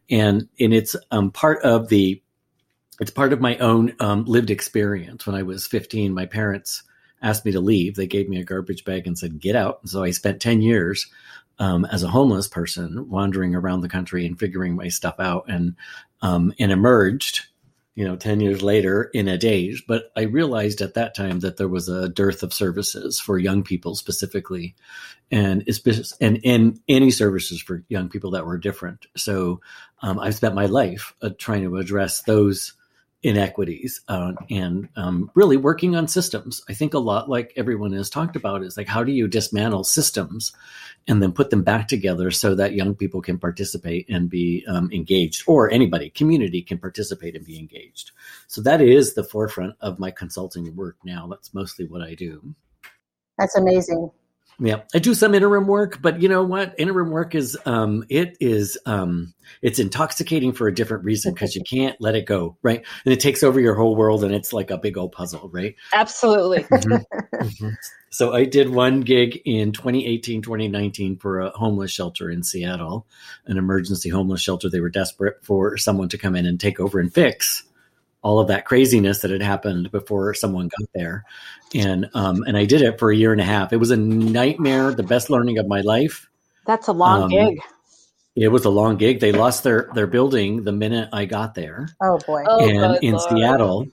And 0.10 0.50
and 0.60 0.74
it's 0.74 0.96
um, 1.12 1.32
part 1.32 1.62
of 1.62 1.90
the 1.90 2.22
it's 3.02 3.12
part 3.12 3.34
of 3.34 3.42
my 3.42 3.58
own 3.58 3.96
um, 4.00 4.26
lived 4.26 4.52
experience. 4.52 5.26
When 5.26 5.36
I 5.36 5.42
was 5.42 5.66
15, 5.66 6.14
my 6.14 6.28
parents 6.28 6.84
asked 7.24 7.44
me 7.46 7.52
to 7.52 7.60
leave. 7.60 7.96
They 7.96 8.06
gave 8.06 8.30
me 8.30 8.40
a 8.40 8.46
garbage 8.46 8.86
bag 8.86 9.08
and 9.08 9.18
said, 9.18 9.40
get 9.40 9.56
out. 9.56 9.90
So 9.90 10.04
I 10.04 10.12
spent 10.12 10.40
10 10.40 10.62
years 10.62 11.08
um, 11.58 11.84
as 11.86 12.04
a 12.04 12.10
homeless 12.10 12.48
person 12.48 13.10
wandering 13.10 13.56
around 13.56 13.82
the 13.82 13.90
country 13.90 14.28
and 14.28 14.38
figuring 14.38 14.76
my 14.76 14.88
stuff 14.88 15.16
out 15.20 15.46
and, 15.48 15.76
um, 16.22 16.54
and 16.60 16.72
emerged, 16.72 17.48
you 17.96 18.06
know, 18.06 18.16
10 18.16 18.40
years 18.40 18.62
later 18.62 19.10
in 19.16 19.28
a 19.28 19.38
daze. 19.38 19.82
But 19.88 20.12
I 20.16 20.22
realized 20.22 20.82
at 20.82 20.94
that 20.94 21.16
time 21.16 21.40
that 21.40 21.58
there 21.58 21.68
was 21.68 21.90
a 21.90 22.08
dearth 22.08 22.44
of 22.44 22.54
services 22.54 23.20
for 23.20 23.40
young 23.40 23.64
people 23.64 23.96
specifically 23.96 24.76
and, 25.32 25.68
and, 26.22 26.40
and 26.46 26.80
any 26.88 27.10
services 27.10 27.62
for 27.62 27.84
young 27.90 28.10
people 28.10 28.32
that 28.32 28.46
were 28.46 28.60
different. 28.60 29.08
So 29.18 29.60
um, 30.04 30.20
I've 30.20 30.36
spent 30.36 30.54
my 30.54 30.68
life 30.68 31.16
uh, 31.24 31.32
trying 31.36 31.64
to 31.64 31.78
address 31.78 32.22
those 32.22 32.74
inequities 33.24 34.02
uh, 34.08 34.34
and 34.50 34.90
um, 34.96 35.30
really 35.36 35.58
working 35.58 35.96
on 35.96 36.08
systems. 36.08 36.64
I 36.68 36.74
think 36.74 36.94
a 36.94 37.00
lot 37.00 37.30
like 37.30 37.54
everyone 37.56 37.94
has 37.94 38.10
talked 38.10 38.36
about 38.36 38.64
is 38.64 38.78
like 38.78 38.88
how 38.88 39.04
do 39.04 39.12
you 39.12 39.28
dismantle 39.28 39.84
systems 39.84 40.54
and 41.08 41.22
then 41.22 41.32
put 41.32 41.50
them 41.50 41.64
back 41.64 41.88
together 41.88 42.32
so 42.32 42.56
that 42.56 42.74
young 42.74 42.96
people 42.96 43.22
can 43.22 43.38
participate 43.38 44.08
and 44.10 44.30
be 44.30 44.66
um, 44.68 44.90
engaged, 44.92 45.44
or 45.48 45.70
anybody, 45.72 46.10
community 46.10 46.62
can 46.62 46.78
participate 46.78 47.36
and 47.36 47.46
be 47.46 47.60
engaged. 47.60 48.12
So 48.48 48.62
that 48.62 48.82
is 48.82 49.14
the 49.14 49.24
forefront 49.24 49.76
of 49.82 50.00
my 50.00 50.12
consulting 50.12 50.76
work 50.76 50.98
now. 51.04 51.28
That's 51.28 51.54
mostly 51.54 51.86
what 51.86 52.02
I 52.02 52.16
do. 52.16 52.56
That's 53.38 53.56
amazing. 53.56 54.12
Yeah, 54.60 54.82
I 54.94 55.00
do 55.00 55.16
some 55.16 55.34
interim 55.34 55.66
work, 55.66 56.02
but 56.02 56.22
you 56.22 56.30
know 56.30 56.44
what? 56.44 56.76
Interim 56.78 57.10
work 57.10 57.34
is 57.34 57.58
um, 57.66 58.06
it 58.10 58.38
is 58.40 58.78
um, 58.86 59.34
it's 59.62 59.80
intoxicating 59.80 60.54
for 60.54 60.68
a 60.68 60.74
different 60.74 61.04
reason 61.04 61.34
because 61.34 61.56
you 61.56 61.64
can't 61.64 62.00
let 62.00 62.16
it 62.16 62.26
go, 62.26 62.58
right? 62.62 62.84
And 63.06 63.14
it 63.14 63.20
takes 63.20 63.42
over 63.42 63.60
your 63.60 63.76
whole 63.76 63.96
world, 63.96 64.24
and 64.24 64.34
it's 64.34 64.54
like 64.54 64.70
a 64.70 64.78
big 64.78 64.98
old 64.98 65.14
puzzle, 65.14 65.50
right? 65.52 65.76
Absolutely. 65.94 66.66
Mm-hmm. 66.82 67.36
Mm-hmm. 67.36 67.70
So 68.10 68.34
I 68.34 68.46
did 68.46 68.70
one 68.70 69.02
gig 69.02 69.42
in 69.46 69.72
2018, 69.72 70.42
2019 70.42 71.18
for 71.18 71.40
a 71.40 71.50
homeless 71.52 71.92
shelter 71.92 72.30
in 72.30 72.44
Seattle, 72.44 73.06
an 73.46 73.58
emergency 73.58 74.10
homeless 74.10 74.42
shelter. 74.42 74.70
They 74.70 74.82
were 74.82 74.90
desperate 74.90 75.38
for 75.44 75.78
someone 75.78 76.10
to 76.10 76.18
come 76.18 76.36
in 76.36 76.46
and 76.46 76.60
take 76.60 76.80
over 76.80 77.00
and 77.00 77.14
fix 77.14 77.64
all 78.24 78.40
of 78.40 78.48
that 78.50 78.66
craziness 78.66 79.20
that 79.20 79.32
had 79.32 79.42
happened 79.42 79.92
before 79.92 80.34
someone 80.34 80.68
got 80.68 80.90
there. 80.94 81.26
And 81.74 82.10
um, 82.14 82.44
and 82.46 82.58
I 82.58 82.66
did 82.66 82.82
it 82.82 83.00
for 83.00 83.12
a 83.12 83.16
year 83.16 83.32
and 83.32 83.42
a 83.42 83.46
half. 83.46 83.74
It 83.74 83.78
was 83.78 83.92
a 83.92 83.98
nightmare, 83.98 84.94
the 84.94 85.04
best 85.04 85.30
learning 85.30 85.58
of 85.58 85.68
my 85.68 85.82
life. 85.82 86.30
That's 86.66 86.88
a 86.88 86.94
long 86.94 87.24
um, 87.24 87.30
gig. 87.30 87.60
It 88.36 88.50
was 88.50 88.66
a 88.66 88.70
long 88.70 88.98
gig. 88.98 89.20
They 89.20 89.32
lost 89.32 89.64
their 89.64 89.90
their 89.94 90.08
building 90.08 90.64
the 90.64 90.72
minute 90.72 91.10
I 91.12 91.26
got 91.26 91.56
there. 91.56 91.90
Oh 92.02 92.18
boy! 92.20 92.44
Oh, 92.48 92.60
and 92.60 93.04
in 93.04 93.14
Lord. 93.16 93.30
Seattle, 93.30 93.88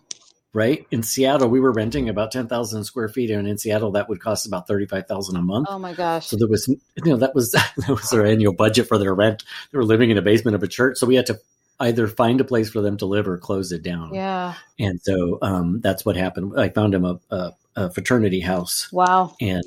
right 0.52 0.86
in 0.90 1.02
Seattle, 1.02 1.48
we 1.48 1.60
were 1.60 1.72
renting 1.72 2.08
about 2.08 2.30
ten 2.30 2.46
thousand 2.46 2.84
square 2.84 3.08
feet, 3.08 3.30
and 3.30 3.48
in 3.48 3.58
Seattle, 3.58 3.92
that 3.92 4.08
would 4.08 4.20
cost 4.20 4.46
about 4.46 4.68
thirty 4.68 4.86
five 4.86 5.06
thousand 5.06 5.36
a 5.36 5.42
month. 5.42 5.66
Oh 5.70 5.78
my 5.78 5.92
gosh! 5.92 6.26
So 6.26 6.36
there 6.36 6.46
was, 6.46 6.68
you 6.68 7.04
know, 7.04 7.16
that 7.16 7.34
was 7.34 7.50
that 7.52 7.88
was 7.88 8.10
their 8.10 8.26
annual 8.26 8.52
budget 8.52 8.86
for 8.86 8.98
their 8.98 9.14
rent. 9.14 9.42
They 9.72 9.78
were 9.78 9.84
living 9.84 10.10
in 10.10 10.18
a 10.18 10.22
basement 10.22 10.54
of 10.54 10.62
a 10.62 10.68
church, 10.68 10.98
so 10.98 11.06
we 11.06 11.16
had 11.16 11.26
to 11.26 11.40
either 11.80 12.08
find 12.08 12.40
a 12.40 12.44
place 12.44 12.70
for 12.70 12.80
them 12.80 12.96
to 12.98 13.06
live 13.06 13.28
or 13.28 13.38
close 13.38 13.72
it 13.72 13.82
down. 13.82 14.12
Yeah. 14.14 14.54
And 14.78 15.00
so 15.00 15.38
um, 15.42 15.80
that's 15.80 16.04
what 16.04 16.16
happened. 16.16 16.58
I 16.58 16.68
found 16.70 16.94
him 16.94 17.04
a, 17.04 17.20
a, 17.30 17.52
a, 17.76 17.90
fraternity 17.90 18.40
house. 18.40 18.92
Wow. 18.92 19.36
And 19.40 19.62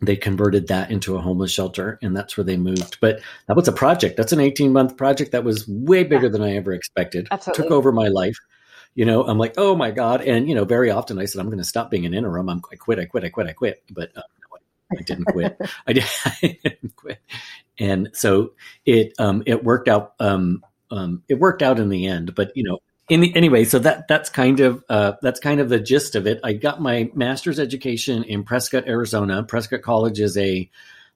they 0.00 0.16
converted 0.16 0.68
that 0.68 0.90
into 0.90 1.16
a 1.16 1.20
homeless 1.20 1.50
shelter, 1.50 1.98
and 2.02 2.16
that's 2.16 2.36
where 2.36 2.44
they 2.44 2.56
moved. 2.56 2.98
But 3.00 3.20
that 3.46 3.56
was 3.56 3.68
a 3.68 3.72
project. 3.72 4.16
That's 4.16 4.32
an 4.32 4.40
18 4.40 4.72
month 4.72 4.96
project 4.96 5.32
that 5.32 5.44
was 5.44 5.66
way 5.68 6.02
bigger 6.04 6.26
yeah. 6.26 6.32
than 6.32 6.42
I 6.42 6.56
ever 6.56 6.72
expected. 6.72 7.28
Absolutely. 7.30 7.64
Took 7.64 7.72
over 7.72 7.92
my 7.92 8.08
life. 8.08 8.36
you 8.94 9.04
know, 9.04 9.24
I'm 9.24 9.38
like, 9.38 9.54
oh 9.58 9.76
my 9.76 9.90
God. 9.90 10.22
And, 10.22 10.48
you 10.48 10.54
know, 10.54 10.64
very 10.64 10.90
often 10.90 11.18
I 11.18 11.26
said, 11.26 11.40
I'm 11.40 11.46
going 11.46 11.58
to 11.58 11.64
stop 11.64 11.90
being 11.90 12.06
an 12.06 12.14
interim. 12.14 12.48
I'm, 12.48 12.62
I 12.72 12.76
quit, 12.76 12.98
I 12.98 13.04
quit, 13.04 13.24
I 13.24 13.28
quit, 13.28 13.46
I 13.46 13.52
quit. 13.52 13.82
But 13.90 14.10
uh, 14.16 14.22
no, 14.22 14.56
I, 14.56 14.98
I 14.98 15.02
didn't 15.02 15.24
quit. 15.26 15.60
I, 15.86 15.92
did, 15.94 16.04
I 16.24 16.58
didn't 16.62 16.96
quit. 16.96 17.18
And 17.78 18.10
so 18.14 18.52
it, 18.86 19.12
um, 19.18 19.42
it 19.46 19.62
worked 19.64 19.88
out, 19.88 20.14
um, 20.18 20.62
um, 20.90 21.22
it 21.28 21.38
worked 21.38 21.62
out 21.62 21.78
in 21.78 21.88
the 21.88 22.06
end, 22.06 22.34
but 22.34 22.52
you 22.54 22.64
know, 22.64 22.78
in 23.08 23.20
the, 23.20 23.34
anyway, 23.36 23.64
so 23.64 23.78
that 23.78 24.08
that's 24.08 24.28
kind 24.28 24.60
of 24.60 24.82
uh, 24.88 25.12
that's 25.22 25.38
kind 25.38 25.60
of 25.60 25.68
the 25.68 25.78
gist 25.78 26.16
of 26.16 26.26
it. 26.26 26.40
I 26.42 26.54
got 26.54 26.80
my 26.80 27.10
master's 27.14 27.60
education 27.60 28.24
in 28.24 28.42
Prescott, 28.42 28.88
Arizona. 28.88 29.44
Prescott 29.44 29.82
College 29.82 30.20
is 30.20 30.36
a 30.36 30.68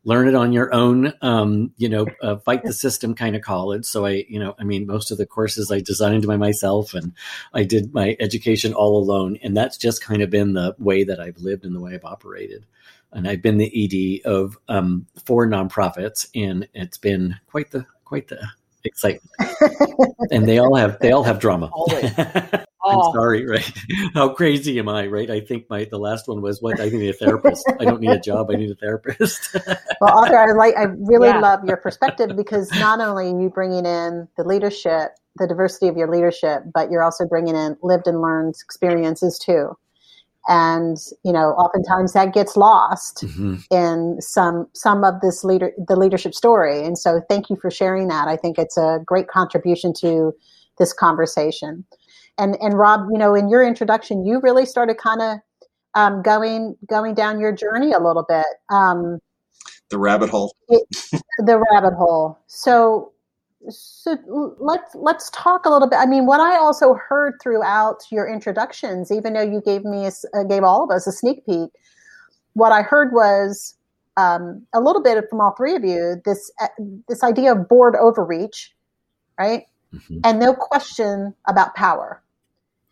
learn 0.04 0.28
it 0.28 0.34
on 0.34 0.52
your 0.52 0.72
own, 0.72 1.12
um, 1.20 1.72
you 1.76 1.88
know, 1.88 2.06
uh, 2.22 2.36
fight 2.36 2.62
the 2.62 2.72
system 2.72 3.14
kind 3.14 3.36
of 3.36 3.42
college. 3.42 3.84
So 3.84 4.06
I, 4.06 4.24
you 4.28 4.38
know, 4.38 4.54
I 4.58 4.64
mean, 4.64 4.86
most 4.86 5.10
of 5.10 5.18
the 5.18 5.26
courses 5.26 5.70
I 5.70 5.80
designed 5.80 6.26
by 6.26 6.36
myself 6.36 6.94
and 6.94 7.12
I 7.52 7.64
did 7.64 7.92
my 7.92 8.16
education 8.18 8.72
all 8.72 8.96
alone. 8.96 9.38
And 9.42 9.56
that's 9.56 9.76
just 9.76 10.02
kind 10.02 10.22
of 10.22 10.30
been 10.30 10.54
the 10.54 10.74
way 10.78 11.04
that 11.04 11.20
I've 11.20 11.38
lived 11.38 11.64
and 11.64 11.74
the 11.74 11.80
way 11.80 11.94
I've 11.94 12.04
operated. 12.04 12.64
And 13.12 13.28
I've 13.28 13.42
been 13.42 13.58
the 13.58 14.24
ED 14.24 14.26
of 14.26 14.56
um, 14.68 15.06
four 15.26 15.46
nonprofits 15.46 16.28
and 16.34 16.66
it's 16.72 16.98
been 16.98 17.36
quite 17.46 17.70
the, 17.70 17.84
quite 18.04 18.28
the 18.28 18.48
excitement. 18.84 19.30
and 20.30 20.48
they 20.48 20.58
all 20.58 20.74
have, 20.74 20.98
they 21.00 21.12
all 21.12 21.22
have 21.22 21.38
drama. 21.38 21.70
I'm 22.82 22.96
oh. 22.98 23.12
sorry, 23.12 23.46
right? 23.46 23.72
How 24.14 24.30
crazy 24.30 24.78
am 24.78 24.88
I, 24.88 25.06
right? 25.06 25.30
I 25.30 25.40
think 25.40 25.68
my 25.68 25.84
the 25.84 25.98
last 25.98 26.26
one 26.26 26.40
was 26.40 26.62
what 26.62 26.80
I 26.80 26.88
need 26.88 27.10
a 27.10 27.12
therapist. 27.12 27.70
I 27.78 27.84
don't 27.84 28.00
need 28.00 28.10
a 28.10 28.18
job. 28.18 28.50
I 28.50 28.54
need 28.54 28.70
a 28.70 28.74
therapist. 28.74 29.54
well, 30.00 30.18
Arthur, 30.18 30.38
I 30.38 30.52
like 30.52 30.76
I 30.76 30.84
really 30.84 31.28
yeah. 31.28 31.40
love 31.40 31.64
your 31.66 31.76
perspective 31.76 32.36
because 32.36 32.70
not 32.72 33.00
only 33.00 33.26
are 33.26 33.40
you 33.40 33.50
bringing 33.50 33.84
in 33.84 34.28
the 34.36 34.44
leadership, 34.44 35.12
the 35.36 35.46
diversity 35.46 35.88
of 35.88 35.96
your 35.96 36.10
leadership, 36.10 36.62
but 36.72 36.90
you're 36.90 37.02
also 37.02 37.26
bringing 37.26 37.54
in 37.54 37.76
lived 37.82 38.06
and 38.06 38.22
learned 38.22 38.54
experiences 38.64 39.38
too. 39.38 39.76
And 40.48 40.96
you 41.24 41.32
know, 41.32 41.50
oftentimes 41.50 42.12
that 42.14 42.32
gets 42.32 42.56
lost 42.56 43.24
mm-hmm. 43.24 43.56
in 43.70 44.16
some 44.20 44.66
some 44.72 45.04
of 45.04 45.20
this 45.20 45.44
leader 45.44 45.72
the 45.86 45.96
leadership 45.96 46.34
story. 46.34 46.84
And 46.84 46.98
so, 46.98 47.20
thank 47.28 47.50
you 47.50 47.56
for 47.56 47.70
sharing 47.70 48.08
that. 48.08 48.26
I 48.26 48.36
think 48.36 48.58
it's 48.58 48.76
a 48.76 49.00
great 49.04 49.28
contribution 49.28 49.92
to 50.00 50.32
this 50.78 50.92
conversation 50.92 51.84
and 52.40 52.56
and 52.60 52.76
Rob, 52.76 53.06
you 53.12 53.18
know, 53.18 53.34
in 53.34 53.48
your 53.48 53.62
introduction, 53.62 54.24
you 54.24 54.40
really 54.42 54.66
started 54.66 54.96
kind 54.96 55.20
of 55.20 55.38
um, 55.94 56.22
going 56.22 56.76
going 56.88 57.14
down 57.14 57.38
your 57.38 57.52
journey 57.52 57.92
a 57.92 57.98
little 57.98 58.24
bit. 58.26 58.46
Um, 58.70 59.18
the 59.90 59.98
rabbit 59.98 60.30
hole. 60.30 60.54
It, 60.68 60.82
the 61.38 61.62
rabbit 61.72 61.94
hole. 61.94 62.38
So 62.46 63.12
so 63.68 64.56
let's 64.58 64.94
let's 64.94 65.30
talk 65.30 65.66
a 65.66 65.70
little 65.70 65.88
bit. 65.88 65.98
I 65.98 66.06
mean, 66.06 66.26
what 66.26 66.40
I 66.40 66.56
also 66.56 66.94
heard 66.94 67.34
throughout 67.42 68.02
your 68.10 68.28
introductions, 68.28 69.12
even 69.12 69.34
though 69.34 69.42
you 69.42 69.60
gave 69.60 69.84
me 69.84 70.06
a, 70.06 70.12
uh, 70.38 70.44
gave 70.44 70.64
all 70.64 70.82
of 70.82 70.90
us 70.90 71.06
a 71.06 71.12
sneak 71.12 71.44
peek, 71.44 71.70
what 72.54 72.72
I 72.72 72.82
heard 72.82 73.12
was 73.12 73.74
um, 74.16 74.66
a 74.72 74.80
little 74.80 75.02
bit 75.02 75.22
from 75.28 75.40
all 75.40 75.54
three 75.56 75.74
of 75.74 75.84
you 75.84 76.16
this 76.24 76.50
uh, 76.60 76.68
this 77.08 77.22
idea 77.22 77.52
of 77.52 77.68
board 77.68 77.94
overreach, 77.96 78.74
right? 79.38 79.64
Mm-hmm. 79.94 80.20
And 80.24 80.38
no 80.38 80.54
question 80.54 81.34
about 81.46 81.74
power 81.74 82.22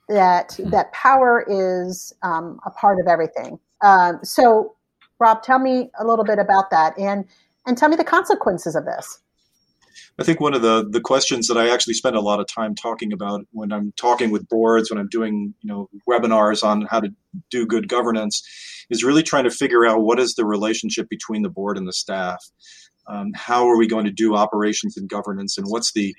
that 0.08 0.54
hmm. 0.54 0.70
that 0.70 0.92
power 0.92 1.44
is 1.48 2.12
um, 2.22 2.60
a 2.66 2.70
part 2.70 2.98
of 3.00 3.06
everything. 3.06 3.58
Um, 3.82 4.18
so, 4.22 4.74
Rob, 5.18 5.42
tell 5.42 5.58
me 5.58 5.90
a 5.98 6.06
little 6.06 6.24
bit 6.24 6.38
about 6.38 6.70
that, 6.70 6.98
and 6.98 7.24
and 7.66 7.76
tell 7.76 7.88
me 7.88 7.96
the 7.96 8.04
consequences 8.04 8.74
of 8.74 8.84
this. 8.84 9.20
I 10.18 10.24
think 10.24 10.40
one 10.40 10.54
of 10.54 10.62
the 10.62 10.86
the 10.88 11.00
questions 11.00 11.46
that 11.46 11.56
I 11.56 11.70
actually 11.70 11.94
spend 11.94 12.16
a 12.16 12.20
lot 12.20 12.40
of 12.40 12.46
time 12.46 12.74
talking 12.74 13.12
about 13.12 13.46
when 13.52 13.72
I'm 13.72 13.92
talking 13.96 14.30
with 14.30 14.48
boards, 14.48 14.90
when 14.90 14.98
I'm 14.98 15.08
doing 15.08 15.54
you 15.60 15.68
know 15.68 15.88
webinars 16.08 16.62
on 16.62 16.82
how 16.90 17.00
to 17.00 17.10
do 17.50 17.66
good 17.66 17.88
governance, 17.88 18.42
is 18.90 19.04
really 19.04 19.22
trying 19.22 19.44
to 19.44 19.50
figure 19.50 19.86
out 19.86 20.02
what 20.02 20.18
is 20.18 20.34
the 20.34 20.44
relationship 20.44 21.08
between 21.08 21.42
the 21.42 21.50
board 21.50 21.76
and 21.76 21.86
the 21.86 21.92
staff. 21.92 22.44
Um, 23.06 23.32
how 23.34 23.66
are 23.66 23.78
we 23.78 23.88
going 23.88 24.04
to 24.04 24.10
do 24.10 24.34
operations 24.34 24.96
and 24.96 25.08
governance, 25.08 25.56
and 25.56 25.66
what's 25.68 25.92
the 25.92 26.14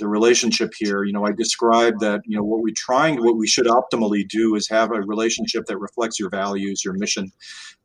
the 0.00 0.08
relationship 0.08 0.72
here. 0.76 1.04
You 1.04 1.12
know, 1.12 1.24
I 1.24 1.32
described 1.32 2.00
that, 2.00 2.22
you 2.24 2.36
know, 2.36 2.42
what 2.42 2.62
we're 2.62 2.74
trying, 2.76 3.22
what 3.22 3.36
we 3.36 3.46
should 3.46 3.66
optimally 3.66 4.28
do 4.28 4.56
is 4.56 4.68
have 4.68 4.90
a 4.90 5.00
relationship 5.00 5.66
that 5.66 5.78
reflects 5.78 6.18
your 6.18 6.30
values, 6.30 6.84
your 6.84 6.94
mission. 6.94 7.30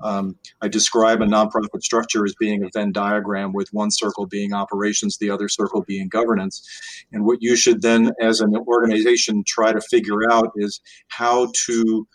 Um, 0.02 0.36
I 0.62 0.68
describe 0.68 1.22
a 1.22 1.26
nonprofit 1.26 1.84
structure 1.84 2.26
as 2.26 2.34
being 2.40 2.64
a 2.64 2.70
Venn 2.74 2.92
diagram 2.92 3.54
with 3.54 3.72
one 3.72 3.92
circle 3.92 4.26
being 4.26 4.54
operations, 4.54 5.18
the 5.18 5.30
other 5.30 5.48
circle 5.48 5.84
being 5.84 6.10
governance. 6.10 6.68
And 7.12 7.26
what 7.26 7.42
you 7.42 7.56
should 7.56 7.82
then, 7.82 8.12
as 8.20 8.42
an 8.42 8.56
organization, 8.56 9.44
try 9.46 9.72
to 9.72 9.82
figure 9.82 10.32
out 10.32 10.52
is 10.56 10.82
how 11.08 11.52
to 11.68 12.08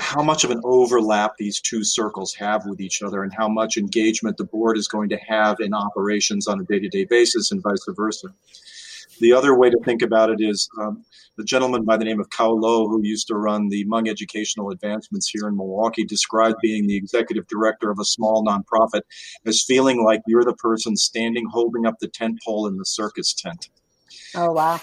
how 0.00 0.22
much 0.22 0.44
of 0.44 0.50
an 0.50 0.60
overlap 0.64 1.32
these 1.38 1.60
two 1.60 1.84
circles 1.84 2.34
have 2.34 2.66
with 2.66 2.80
each 2.80 3.02
other 3.02 3.22
and 3.22 3.32
how 3.32 3.48
much 3.48 3.76
engagement 3.76 4.36
the 4.36 4.44
board 4.44 4.76
is 4.76 4.88
going 4.88 5.08
to 5.08 5.16
have 5.18 5.60
in 5.60 5.72
operations 5.72 6.48
on 6.48 6.60
a 6.60 6.64
day-to-day 6.64 7.04
basis 7.04 7.52
and 7.52 7.62
vice 7.62 7.84
versa. 7.90 8.28
The 9.20 9.32
other 9.32 9.56
way 9.56 9.70
to 9.70 9.78
think 9.84 10.02
about 10.02 10.30
it 10.30 10.40
is 10.40 10.68
um, 10.80 11.04
the 11.36 11.44
gentleman 11.44 11.84
by 11.84 11.96
the 11.96 12.04
name 12.04 12.20
of 12.20 12.30
Kao 12.30 12.50
Lo, 12.50 12.88
who 12.88 13.00
used 13.02 13.28
to 13.28 13.34
run 13.34 13.68
the 13.68 13.84
Hmong 13.84 14.08
Educational 14.08 14.70
Advancements 14.70 15.28
here 15.28 15.48
in 15.48 15.56
Milwaukee, 15.56 16.04
described 16.04 16.56
being 16.62 16.86
the 16.86 16.96
executive 16.96 17.46
director 17.46 17.90
of 17.90 17.98
a 17.98 18.04
small 18.04 18.44
nonprofit 18.44 19.02
as 19.46 19.62
feeling 19.66 20.04
like 20.04 20.20
you're 20.26 20.44
the 20.44 20.54
person 20.54 20.96
standing 20.96 21.46
holding 21.50 21.86
up 21.86 21.94
the 22.00 22.08
tent 22.08 22.38
pole 22.44 22.66
in 22.66 22.76
the 22.76 22.84
circus 22.84 23.34
tent. 23.34 23.68
Oh, 24.34 24.52
wow. 24.52 24.80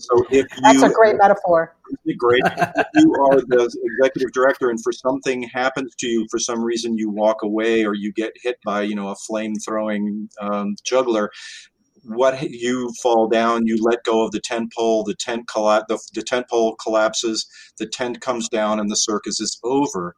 So 0.00 0.24
if 0.30 0.46
that's 0.62 0.82
a 0.82 0.88
great 0.88 1.16
metaphor. 1.18 1.76
Great. 2.16 2.42
if 2.46 2.86
you 2.94 3.14
are 3.14 3.40
the 3.40 3.70
executive 3.98 4.32
director, 4.32 4.70
and 4.70 4.82
for 4.82 4.92
something 4.92 5.42
happens 5.42 5.94
to 5.96 6.06
you, 6.06 6.26
for 6.30 6.38
some 6.38 6.62
reason 6.62 6.96
you 6.96 7.10
walk 7.10 7.42
away 7.42 7.84
or 7.84 7.94
you 7.94 8.12
get 8.12 8.32
hit 8.42 8.56
by, 8.64 8.82
you 8.82 8.94
know, 8.94 9.08
a 9.08 9.16
flame 9.16 9.54
throwing 9.56 10.28
um, 10.40 10.74
juggler, 10.84 11.30
what 12.04 12.40
you 12.50 12.92
fall 13.02 13.28
down, 13.28 13.66
you 13.66 13.78
let 13.82 14.04
go 14.04 14.24
of 14.24 14.32
the 14.32 14.40
tent 14.40 14.72
pole, 14.76 15.04
the 15.04 15.14
tent 15.14 15.48
colla- 15.48 15.84
the, 15.88 15.98
the 16.14 16.22
tent 16.22 16.48
pole 16.50 16.76
collapses, 16.82 17.46
the 17.78 17.86
tent 17.86 18.20
comes 18.20 18.48
down, 18.48 18.80
and 18.80 18.90
the 18.90 18.96
circus 18.96 19.40
is 19.40 19.58
over. 19.64 20.16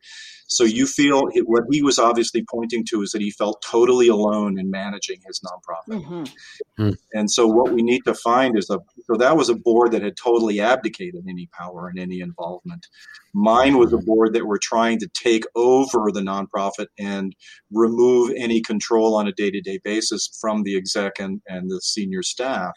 So 0.57 0.65
you 0.65 0.87
feel 0.87 1.29
it, 1.33 1.49
what 1.49 1.65
he 1.71 1.83
was 1.83 1.99
obviously 1.99 2.45
pointing 2.49 2.85
to 2.87 3.03
is 3.03 3.11
that 3.12 3.23
he 3.23 3.31
felt 3.31 3.62
totally 3.62 4.09
alone 4.09 4.59
in 4.59 4.71
managing 4.71 5.21
his 5.27 5.41
nonprofit. 5.41 6.03
Mm-hmm. 6.03 6.83
Mm-hmm. 6.83 6.91
And 7.12 7.31
so 7.31 7.47
what 7.47 7.73
we 7.73 7.83
need 7.83 8.03
to 8.07 8.15
find 8.15 8.57
is 8.57 8.71
a 8.71 8.79
so 9.07 9.17
that 9.17 9.37
was 9.37 9.49
a 9.49 9.55
board 9.55 9.93
that 9.93 10.03
had 10.03 10.17
totally 10.17 10.61
abdicated 10.61 11.25
any 11.29 11.49
power 11.53 11.88
and 11.88 11.99
any 11.99 12.21
involvement. 12.21 12.87
Mine 13.35 13.79
was 13.79 13.93
a 13.93 13.99
board 13.99 14.35
that 14.35 14.47
were 14.47 14.61
trying 14.62 14.99
to 15.01 15.09
take 15.15 15.45
over 15.55 16.11
the 16.12 16.21
nonprofit 16.21 16.87
and 16.99 17.35
remove 17.71 18.33
any 18.37 18.61
control 18.61 19.15
on 19.17 19.27
a 19.27 19.33
day-to-day 19.33 19.81
basis 19.83 20.37
from 20.41 20.62
the 20.62 20.77
exec 20.77 21.19
and, 21.19 21.41
and 21.47 21.71
the 21.71 21.81
senior 21.81 22.23
staff. 22.23 22.73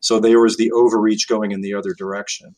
So 0.00 0.20
there 0.20 0.40
was 0.40 0.56
the 0.56 0.70
overreach 0.72 1.28
going 1.28 1.52
in 1.52 1.60
the 1.60 1.74
other 1.74 1.94
direction 1.94 2.54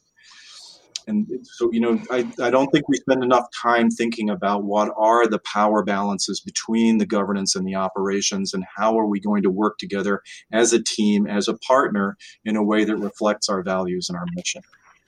and 1.10 1.26
so 1.42 1.68
you 1.72 1.80
know 1.80 2.00
I, 2.10 2.26
I 2.40 2.50
don't 2.50 2.70
think 2.70 2.88
we 2.88 2.96
spend 2.96 3.22
enough 3.22 3.46
time 3.62 3.90
thinking 3.90 4.30
about 4.30 4.64
what 4.64 4.90
are 4.96 5.26
the 5.26 5.40
power 5.40 5.82
balances 5.82 6.40
between 6.40 6.98
the 6.98 7.06
governance 7.06 7.54
and 7.54 7.66
the 7.66 7.74
operations 7.74 8.54
and 8.54 8.64
how 8.76 8.98
are 8.98 9.06
we 9.06 9.20
going 9.20 9.42
to 9.42 9.50
work 9.50 9.76
together 9.78 10.22
as 10.52 10.72
a 10.72 10.82
team 10.82 11.26
as 11.26 11.48
a 11.48 11.54
partner 11.58 12.16
in 12.44 12.56
a 12.56 12.62
way 12.62 12.84
that 12.84 12.96
reflects 12.96 13.48
our 13.48 13.62
values 13.62 14.08
and 14.08 14.16
our 14.16 14.26
mission. 14.34 14.62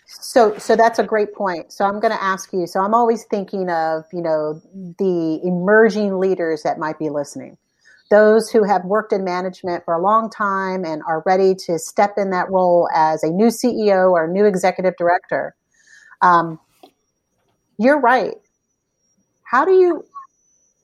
So 0.07 0.59
so 0.59 0.77
that's 0.77 0.99
a 0.99 1.05
great 1.05 1.35
point. 1.35 1.73
So 1.73 1.85
i'm 1.85 2.01
going 2.01 2.13
to 2.13 2.23
ask 2.23 2.53
you 2.53 2.67
so 2.67 2.81
i'm 2.81 2.95
always 2.95 3.25
thinking 3.25 3.71
of 3.71 4.05
you 4.13 4.21
know 4.21 4.61
the 4.99 5.41
emerging 5.45 6.19
leaders 6.19 6.63
that 6.65 6.79
might 6.79 6.99
be 6.99 7.09
listening. 7.09 7.57
Those 8.11 8.51
who 8.51 8.63
have 8.65 8.85
worked 8.85 9.15
in 9.15 9.25
management 9.25 9.87
for 9.87 9.95
a 9.95 10.03
long 10.03 10.29
time 10.29 10.85
and 10.85 11.01
are 11.09 11.23
ready 11.25 11.55
to 11.67 11.79
step 11.79 12.19
in 12.19 12.29
that 12.29 12.51
role 12.51 12.87
as 12.95 13.23
a 13.23 13.31
new 13.31 13.47
CEO 13.47 14.11
or 14.11 14.29
new 14.29 14.45
executive 14.45 14.93
director. 14.99 15.55
Um, 16.23 16.59
you're 17.79 18.01
right. 18.01 18.35
How 19.45 19.65
do 19.65 19.73
you, 19.73 20.05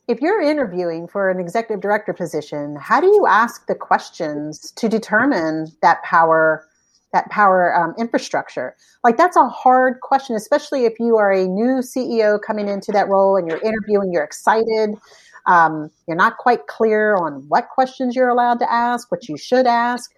if 0.09 0.21
you're 0.21 0.43
interviewing 0.43 1.09
for 1.09 1.31
an 1.31 1.41
executive 1.41 1.81
director 1.81 2.13
position, 2.13 2.77
how 2.77 3.01
do 3.01 3.07
you 3.07 3.27
ask 3.27 3.67
the 3.67 3.75
questions 3.75 4.73
to 4.73 4.89
determine 4.89 5.69
that 5.81 6.03
power, 6.03 6.67
that 7.13 7.31
power 7.31 7.75
um, 7.75 7.95
infrastructure? 7.99 8.77
Like 9.05 9.17
that's 9.17 9.37
a 9.37 9.49
hard 9.49 10.01
question, 10.01 10.35
especially 10.37 10.85
if 10.85 10.99
you 10.99 11.17
are 11.17 11.33
a 11.33 11.47
new 11.47 11.81
CEO 11.81 12.39
coming 12.45 12.69
into 12.69 12.93
that 12.93 13.09
role 13.09 13.37
and 13.37 13.49
you're 13.49 13.63
interviewing, 13.63 14.13
you're 14.13 14.25
excited. 14.25 14.97
Um, 15.47 15.91
you're 16.07 16.17
not 16.17 16.37
quite 16.37 16.67
clear 16.67 17.17
on 17.17 17.45
what 17.49 17.69
questions 17.71 18.15
you're 18.15 18.29
allowed 18.29 18.59
to 18.59 18.71
ask, 18.71 19.11
what 19.11 19.29
you 19.29 19.39
should 19.39 19.67
ask. 19.67 20.13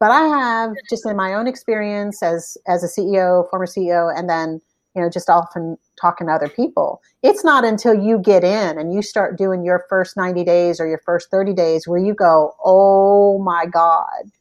But 0.00 0.10
I 0.10 0.22
have 0.22 0.72
just 0.88 1.06
in 1.06 1.14
my 1.14 1.34
own 1.34 1.46
experience 1.46 2.22
as 2.22 2.56
as 2.66 2.82
a 2.82 2.88
CEO, 2.88 3.48
former 3.50 3.66
CEO, 3.66 4.12
and 4.16 4.28
then 4.28 4.60
you 4.96 5.02
know 5.02 5.10
just 5.10 5.28
often 5.28 5.76
talking 6.00 6.26
to 6.26 6.32
other 6.32 6.48
people. 6.48 7.02
It's 7.22 7.44
not 7.44 7.64
until 7.64 7.94
you 7.94 8.18
get 8.18 8.42
in 8.42 8.78
and 8.78 8.94
you 8.94 9.02
start 9.02 9.36
doing 9.36 9.62
your 9.62 9.84
first 9.90 10.16
90 10.16 10.42
days 10.42 10.80
or 10.80 10.88
your 10.88 11.02
first 11.04 11.30
30 11.30 11.52
days 11.52 11.86
where 11.86 11.98
you 11.98 12.14
go, 12.14 12.54
"Oh 12.64 13.38
my 13.38 13.66
god." 13.66 14.32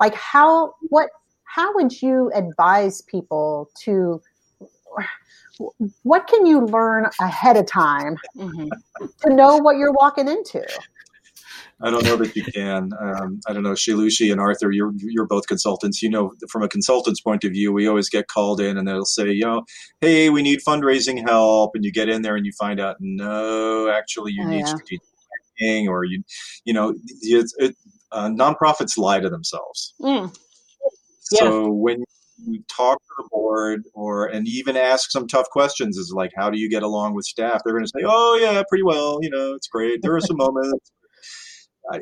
Like 0.00 0.14
how 0.14 0.74
what 0.88 1.10
how 1.44 1.74
would 1.74 2.00
you 2.00 2.30
advise 2.34 3.02
people 3.02 3.70
to 3.80 4.22
what 6.02 6.26
can 6.26 6.46
you 6.46 6.64
learn 6.66 7.06
ahead 7.20 7.56
of 7.56 7.66
time 7.66 8.16
mm-hmm. 8.36 8.68
to 9.20 9.34
know 9.34 9.56
what 9.58 9.76
you're 9.76 9.92
walking 9.92 10.28
into 10.28 10.64
I 11.82 11.90
don't 11.90 12.04
know 12.04 12.16
that 12.16 12.36
you 12.36 12.44
can. 12.44 12.90
Um, 13.00 13.40
I 13.46 13.52
don't 13.52 13.62
know, 13.62 13.72
Shailushi 13.72 14.30
and 14.30 14.40
Arthur, 14.40 14.70
you're 14.70 14.92
you're 14.98 15.26
both 15.26 15.46
consultants. 15.46 16.02
You 16.02 16.10
know, 16.10 16.32
from 16.48 16.62
a 16.62 16.68
consultant's 16.68 17.20
point 17.20 17.44
of 17.44 17.52
view, 17.52 17.72
we 17.72 17.88
always 17.88 18.08
get 18.08 18.28
called 18.28 18.60
in 18.60 18.78
and 18.78 18.86
they'll 18.86 19.04
say, 19.04 19.30
you 19.30 19.44
know, 19.44 19.64
hey, 20.00 20.30
we 20.30 20.42
need 20.42 20.60
fundraising 20.66 21.26
help, 21.26 21.72
and 21.74 21.84
you 21.84 21.92
get 21.92 22.08
in 22.08 22.22
there 22.22 22.36
and 22.36 22.46
you 22.46 22.52
find 22.58 22.80
out, 22.80 22.96
no, 23.00 23.90
actually, 23.90 24.32
you 24.32 24.44
oh, 24.44 24.48
need 24.48 24.60
yeah. 24.60 24.66
strategic 24.66 25.06
planning, 25.58 25.88
or 25.88 26.04
you, 26.04 26.22
you 26.64 26.72
know, 26.72 26.94
it, 27.22 27.50
it, 27.58 27.76
uh, 28.12 28.28
nonprofits 28.28 28.96
lie 28.96 29.20
to 29.20 29.28
themselves. 29.28 29.94
Mm. 30.00 30.36
So 31.22 31.70
when 31.72 32.04
you 32.46 32.62
talk 32.68 32.98
to 32.98 33.14
the 33.18 33.28
board 33.30 33.82
or 33.94 34.26
and 34.26 34.46
even 34.46 34.76
ask 34.76 35.10
some 35.10 35.26
tough 35.26 35.48
questions 35.50 35.96
is 35.96 36.12
like 36.14 36.30
how 36.36 36.50
do 36.50 36.58
you 36.58 36.68
get 36.68 36.82
along 36.82 37.14
with 37.14 37.24
staff 37.24 37.60
they're 37.64 37.72
going 37.72 37.84
to 37.84 37.92
say 37.96 38.04
oh 38.04 38.36
yeah 38.40 38.62
pretty 38.68 38.82
well 38.82 39.18
you 39.22 39.30
know 39.30 39.54
it's 39.54 39.68
great 39.68 40.00
there 40.02 40.14
are 40.14 40.20
some 40.20 40.36
moments 40.36 40.90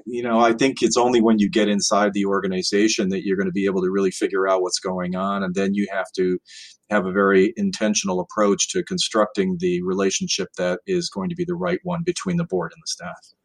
you 0.06 0.22
know, 0.22 0.40
I 0.40 0.52
think 0.52 0.82
it's 0.82 0.96
only 0.96 1.20
when 1.20 1.38
you 1.38 1.48
get 1.48 1.68
inside 1.68 2.12
the 2.12 2.26
organization 2.26 3.08
that 3.10 3.24
you're 3.24 3.36
going 3.36 3.46
to 3.46 3.52
be 3.52 3.64
able 3.64 3.82
to 3.82 3.90
really 3.90 4.10
figure 4.10 4.48
out 4.48 4.62
what's 4.62 4.78
going 4.78 5.16
on. 5.16 5.42
And 5.42 5.54
then 5.54 5.74
you 5.74 5.88
have 5.90 6.10
to 6.16 6.38
have 6.90 7.06
a 7.06 7.12
very 7.12 7.52
intentional 7.56 8.20
approach 8.20 8.68
to 8.70 8.82
constructing 8.84 9.56
the 9.58 9.82
relationship 9.82 10.48
that 10.58 10.80
is 10.86 11.08
going 11.08 11.28
to 11.30 11.36
be 11.36 11.44
the 11.44 11.54
right 11.54 11.80
one 11.82 12.02
between 12.04 12.36
the 12.36 12.44
board 12.44 12.72
and 12.74 12.82
the 12.82 12.86
staff. 12.86 13.39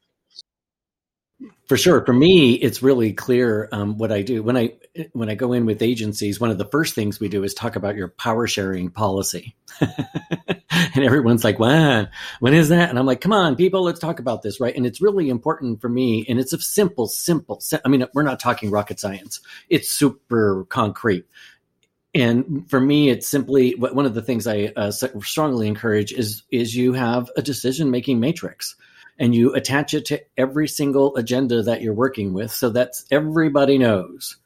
For 1.68 1.76
sure. 1.76 2.06
For 2.06 2.14
me, 2.14 2.54
it's 2.54 2.82
really 2.82 3.12
clear 3.12 3.68
um, 3.72 3.98
what 3.98 4.12
I 4.12 4.22
do 4.22 4.42
when 4.42 4.56
I 4.56 4.74
when 5.12 5.30
I 5.30 5.36
go 5.36 5.52
in 5.52 5.66
with 5.66 5.82
agencies. 5.82 6.40
One 6.40 6.50
of 6.50 6.58
the 6.58 6.70
first 6.70 6.96
things 6.96 7.20
we 7.20 7.28
do 7.28 7.44
is 7.44 7.54
talk 7.54 7.76
about 7.76 7.96
your 7.96 8.08
power 8.08 8.48
sharing 8.48 8.90
policy, 8.90 9.56
and 9.82 11.04
everyone's 11.04 11.44
like, 11.44 11.60
"When? 11.60 12.08
When 12.40 12.54
is 12.54 12.70
that?" 12.70 12.90
And 12.90 12.98
I'm 12.98 13.06
like, 13.06 13.20
"Come 13.20 13.34
on, 13.34 13.58
people, 13.58 13.84
let's 13.84 14.00
talk 14.00 14.20
about 14.20 14.44
this, 14.44 14.62
right?" 14.62 14.76
And 14.76 14.86
it's 14.86 15.02
really 15.02 15.28
important 15.28 15.82
for 15.82 15.90
me, 15.90 16.26
and 16.30 16.40
it's 16.40 16.54
a 16.54 16.62
simple, 16.62 17.08
simple. 17.08 17.62
I 17.84 17.90
mean, 17.90 18.06
we're 18.14 18.24
not 18.24 18.40
talking 18.40 18.72
rocket 18.72 19.00
science. 19.00 19.42
It's 19.68 19.90
super 19.90 20.66
concrete. 20.70 21.26
And 22.14 22.70
for 22.70 22.80
me, 22.80 23.10
it's 23.10 23.28
simply 23.28 23.72
one 23.72 24.06
of 24.06 24.14
the 24.14 24.22
things 24.22 24.48
I 24.48 24.72
uh, 24.78 24.92
strongly 24.92 25.68
encourage 25.68 26.14
is 26.14 26.44
is 26.50 26.76
you 26.76 26.94
have 26.94 27.30
a 27.36 27.42
decision 27.42 27.92
making 27.92 28.22
matrix 28.22 28.78
and 29.18 29.34
you 29.34 29.54
attach 29.54 29.94
it 29.94 30.06
to 30.06 30.22
every 30.38 30.68
single 30.68 31.16
agenda 31.16 31.62
that 31.64 31.82
you're 31.82 31.94
working 31.94 32.34
with 32.34 32.52
so 32.52 32.70
that 32.70 32.94
everybody 33.12 33.78
knows 33.78 34.38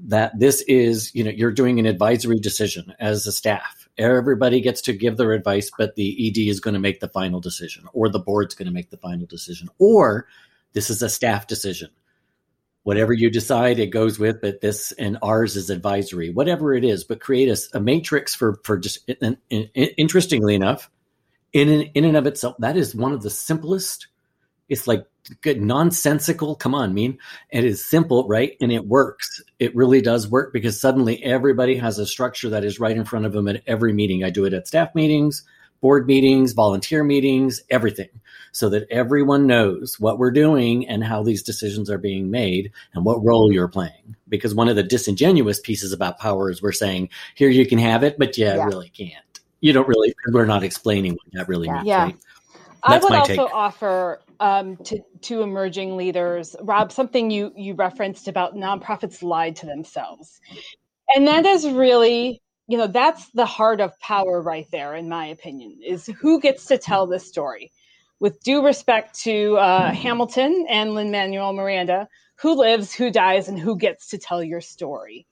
that 0.00 0.38
this 0.38 0.62
is, 0.62 1.14
you 1.14 1.24
know, 1.24 1.30
you're 1.30 1.52
doing 1.52 1.78
an 1.78 1.86
advisory 1.86 2.38
decision 2.38 2.94
as 2.98 3.26
a 3.26 3.32
staff. 3.32 3.88
Everybody 3.96 4.60
gets 4.60 4.80
to 4.82 4.92
give 4.92 5.16
their 5.16 5.32
advice, 5.32 5.70
but 5.76 5.96
the 5.96 6.28
ED 6.28 6.48
is 6.48 6.60
going 6.60 6.74
to 6.74 6.80
make 6.80 7.00
the 7.00 7.08
final 7.08 7.40
decision, 7.40 7.84
or 7.92 8.08
the 8.08 8.20
board's 8.20 8.54
going 8.54 8.66
to 8.66 8.72
make 8.72 8.90
the 8.90 8.96
final 8.96 9.26
decision, 9.26 9.68
or 9.78 10.28
this 10.72 10.88
is 10.88 11.02
a 11.02 11.08
staff 11.08 11.46
decision. 11.48 11.90
Whatever 12.84 13.12
you 13.12 13.28
decide, 13.28 13.80
it 13.80 13.88
goes 13.88 14.18
with, 14.18 14.40
but 14.40 14.60
this 14.60 14.92
and 14.92 15.18
ours 15.20 15.56
is 15.56 15.68
advisory, 15.68 16.30
whatever 16.30 16.72
it 16.72 16.84
is, 16.84 17.02
but 17.02 17.20
create 17.20 17.48
a, 17.48 17.76
a 17.76 17.80
matrix 17.80 18.34
for, 18.34 18.60
for 18.64 18.78
just, 18.78 19.08
and, 19.20 19.36
and, 19.50 19.68
and 19.74 19.90
interestingly 19.98 20.54
enough, 20.54 20.90
in 21.52 21.68
and, 21.68 21.90
in 21.94 22.04
and 22.04 22.16
of 22.16 22.26
itself, 22.26 22.56
that 22.58 22.76
is 22.76 22.94
one 22.94 23.12
of 23.12 23.22
the 23.22 23.30
simplest. 23.30 24.08
It's 24.68 24.86
like 24.86 25.06
good 25.40 25.62
nonsensical. 25.62 26.54
Come 26.54 26.74
on, 26.74 26.94
mean 26.94 27.18
it 27.50 27.64
is 27.64 27.84
simple, 27.84 28.26
right? 28.28 28.56
And 28.60 28.72
it 28.72 28.86
works. 28.86 29.42
It 29.58 29.74
really 29.74 30.00
does 30.00 30.28
work 30.28 30.52
because 30.52 30.80
suddenly 30.80 31.22
everybody 31.24 31.76
has 31.76 31.98
a 31.98 32.06
structure 32.06 32.50
that 32.50 32.64
is 32.64 32.80
right 32.80 32.96
in 32.96 33.04
front 33.04 33.26
of 33.26 33.32
them 33.32 33.48
at 33.48 33.62
every 33.66 33.92
meeting. 33.92 34.24
I 34.24 34.30
do 34.30 34.44
it 34.44 34.52
at 34.52 34.68
staff 34.68 34.94
meetings, 34.94 35.42
board 35.80 36.06
meetings, 36.06 36.52
volunteer 36.52 37.02
meetings, 37.02 37.62
everything, 37.70 38.10
so 38.52 38.68
that 38.68 38.86
everyone 38.90 39.46
knows 39.46 39.98
what 39.98 40.18
we're 40.18 40.30
doing 40.30 40.86
and 40.86 41.02
how 41.02 41.22
these 41.22 41.42
decisions 41.42 41.90
are 41.90 41.98
being 41.98 42.30
made 42.30 42.72
and 42.92 43.04
what 43.04 43.24
role 43.24 43.52
you're 43.52 43.68
playing. 43.68 44.16
Because 44.28 44.54
one 44.54 44.68
of 44.68 44.76
the 44.76 44.82
disingenuous 44.82 45.60
pieces 45.60 45.92
about 45.92 46.18
power 46.18 46.50
is 46.50 46.60
we're 46.60 46.72
saying, 46.72 47.08
here 47.34 47.48
you 47.48 47.66
can 47.66 47.78
have 47.78 48.02
it, 48.02 48.18
but 48.18 48.36
yeah, 48.36 48.56
yeah. 48.56 48.66
really 48.66 48.90
can't 48.90 49.24
you 49.60 49.72
don't 49.72 49.88
really 49.88 50.14
we're 50.32 50.46
not 50.46 50.62
explaining 50.62 51.12
what 51.12 51.22
that 51.32 51.48
really 51.48 51.66
yeah. 51.66 51.74
means 51.74 51.86
yeah 51.86 52.04
right? 52.04 52.16
i 52.82 52.98
would 52.98 53.12
also 53.12 53.26
take. 53.34 53.54
offer 53.54 54.20
um, 54.40 54.76
to, 54.78 55.00
to 55.22 55.42
emerging 55.42 55.96
leaders 55.96 56.54
rob 56.62 56.92
something 56.92 57.30
you 57.30 57.52
you 57.56 57.74
referenced 57.74 58.28
about 58.28 58.54
nonprofits 58.54 59.22
lied 59.22 59.56
to 59.56 59.66
themselves 59.66 60.40
and 61.14 61.26
that 61.26 61.44
is 61.44 61.68
really 61.68 62.40
you 62.68 62.78
know 62.78 62.86
that's 62.86 63.30
the 63.32 63.46
heart 63.46 63.80
of 63.80 63.98
power 63.98 64.40
right 64.40 64.68
there 64.70 64.94
in 64.94 65.08
my 65.08 65.26
opinion 65.26 65.76
is 65.84 66.06
who 66.20 66.40
gets 66.40 66.66
to 66.66 66.78
tell 66.78 67.06
this 67.06 67.26
story 67.26 67.72
with 68.20 68.40
due 68.42 68.64
respect 68.64 69.18
to 69.18 69.56
uh, 69.56 69.92
hamilton 69.92 70.66
and 70.68 70.94
lin 70.94 71.10
manuel 71.10 71.52
miranda 71.52 72.06
who 72.36 72.54
lives 72.54 72.94
who 72.94 73.10
dies 73.10 73.48
and 73.48 73.58
who 73.58 73.76
gets 73.76 74.08
to 74.08 74.18
tell 74.18 74.42
your 74.42 74.60
story 74.60 75.26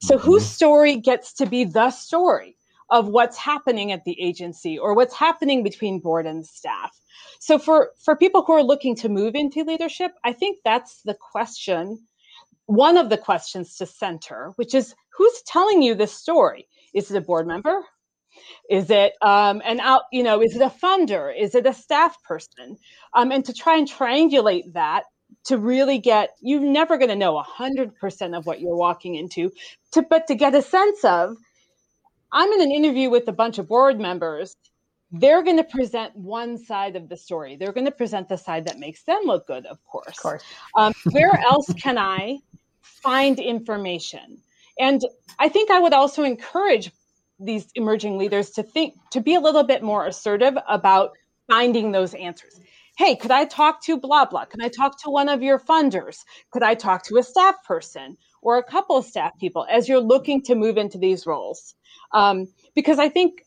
so 0.00 0.16
mm-hmm. 0.16 0.26
whose 0.26 0.46
story 0.46 0.96
gets 0.96 1.32
to 1.32 1.46
be 1.46 1.64
the 1.64 1.90
story 1.90 2.56
of 2.90 3.08
what's 3.08 3.36
happening 3.36 3.92
at 3.92 4.04
the 4.04 4.20
agency 4.20 4.78
or 4.78 4.94
what's 4.94 5.14
happening 5.14 5.62
between 5.62 6.00
board 6.00 6.26
and 6.26 6.46
staff. 6.46 6.98
So 7.40 7.58
for 7.58 7.90
for 8.02 8.16
people 8.16 8.42
who 8.42 8.52
are 8.52 8.62
looking 8.62 8.96
to 8.96 9.08
move 9.08 9.34
into 9.34 9.64
leadership, 9.64 10.12
I 10.24 10.32
think 10.32 10.58
that's 10.64 11.02
the 11.02 11.14
question 11.14 11.98
one 12.66 12.96
of 12.96 13.10
the 13.10 13.18
questions 13.18 13.76
to 13.76 13.86
center, 13.86 14.52
which 14.56 14.74
is 14.74 14.94
who's 15.16 15.42
telling 15.46 15.82
you 15.82 15.94
this 15.94 16.12
story? 16.12 16.66
Is 16.94 17.10
it 17.10 17.16
a 17.16 17.20
board 17.20 17.46
member? 17.46 17.82
Is 18.70 18.90
it 18.90 19.12
um, 19.22 19.62
an 19.64 19.80
out, 19.80 20.02
you 20.12 20.22
know, 20.22 20.40
is 20.40 20.56
it 20.56 20.62
a 20.62 20.70
funder? 20.70 21.32
Is 21.36 21.54
it 21.54 21.66
a 21.66 21.74
staff 21.74 22.16
person? 22.22 22.78
Um, 23.14 23.30
and 23.30 23.44
to 23.44 23.52
try 23.52 23.76
and 23.76 23.88
triangulate 23.88 24.72
that 24.72 25.04
to 25.44 25.58
really 25.58 25.98
get, 25.98 26.30
you're 26.40 26.60
never 26.60 26.96
going 26.96 27.10
to 27.10 27.16
know 27.16 27.40
100% 27.42 28.36
of 28.36 28.46
what 28.46 28.60
you're 28.60 28.76
walking 28.76 29.14
into, 29.14 29.52
to, 29.92 30.02
but 30.02 30.26
to 30.28 30.34
get 30.34 30.54
a 30.54 30.62
sense 30.62 31.04
of 31.04 31.36
I'm 32.34 32.52
in 32.52 32.60
an 32.62 32.72
interview 32.72 33.10
with 33.10 33.28
a 33.28 33.32
bunch 33.32 33.58
of 33.58 33.68
board 33.68 34.00
members. 34.00 34.56
They're 35.12 35.44
going 35.44 35.56
to 35.56 35.64
present 35.64 36.16
one 36.16 36.58
side 36.58 36.96
of 36.96 37.08
the 37.08 37.16
story. 37.16 37.54
They're 37.54 37.72
going 37.72 37.84
to 37.86 37.92
present 37.92 38.28
the 38.28 38.36
side 38.36 38.64
that 38.66 38.80
makes 38.80 39.04
them 39.04 39.20
look 39.24 39.46
good, 39.46 39.64
of 39.66 39.82
course. 39.84 40.08
Of 40.08 40.16
course. 40.16 40.42
Um, 40.76 40.92
where 41.12 41.40
else 41.48 41.72
can 41.74 41.96
I 41.96 42.40
find 42.82 43.38
information? 43.38 44.38
And 44.80 45.00
I 45.38 45.48
think 45.48 45.70
I 45.70 45.78
would 45.78 45.92
also 45.92 46.24
encourage 46.24 46.90
these 47.38 47.68
emerging 47.76 48.18
leaders 48.18 48.50
to 48.50 48.64
think, 48.64 48.94
to 49.12 49.20
be 49.20 49.36
a 49.36 49.40
little 49.40 49.62
bit 49.62 49.84
more 49.84 50.04
assertive 50.04 50.58
about 50.68 51.12
finding 51.48 51.92
those 51.92 52.14
answers. 52.14 52.60
Hey, 52.98 53.14
could 53.14 53.30
I 53.30 53.44
talk 53.44 53.80
to 53.84 53.96
blah, 53.96 54.24
blah? 54.24 54.44
Can 54.46 54.60
I 54.60 54.68
talk 54.68 55.00
to 55.02 55.10
one 55.10 55.28
of 55.28 55.40
your 55.40 55.60
funders? 55.60 56.18
Could 56.50 56.64
I 56.64 56.74
talk 56.74 57.04
to 57.04 57.18
a 57.18 57.22
staff 57.22 57.62
person 57.64 58.16
or 58.44 58.58
a 58.58 58.62
couple 58.62 58.96
of 58.96 59.04
staff 59.04 59.36
people 59.40 59.66
as 59.68 59.88
you're 59.88 60.00
looking 60.00 60.40
to 60.42 60.54
move 60.54 60.76
into 60.76 60.98
these 60.98 61.26
roles? 61.26 61.74
Um, 62.12 62.46
because 62.76 63.00
I 63.00 63.08
think, 63.08 63.44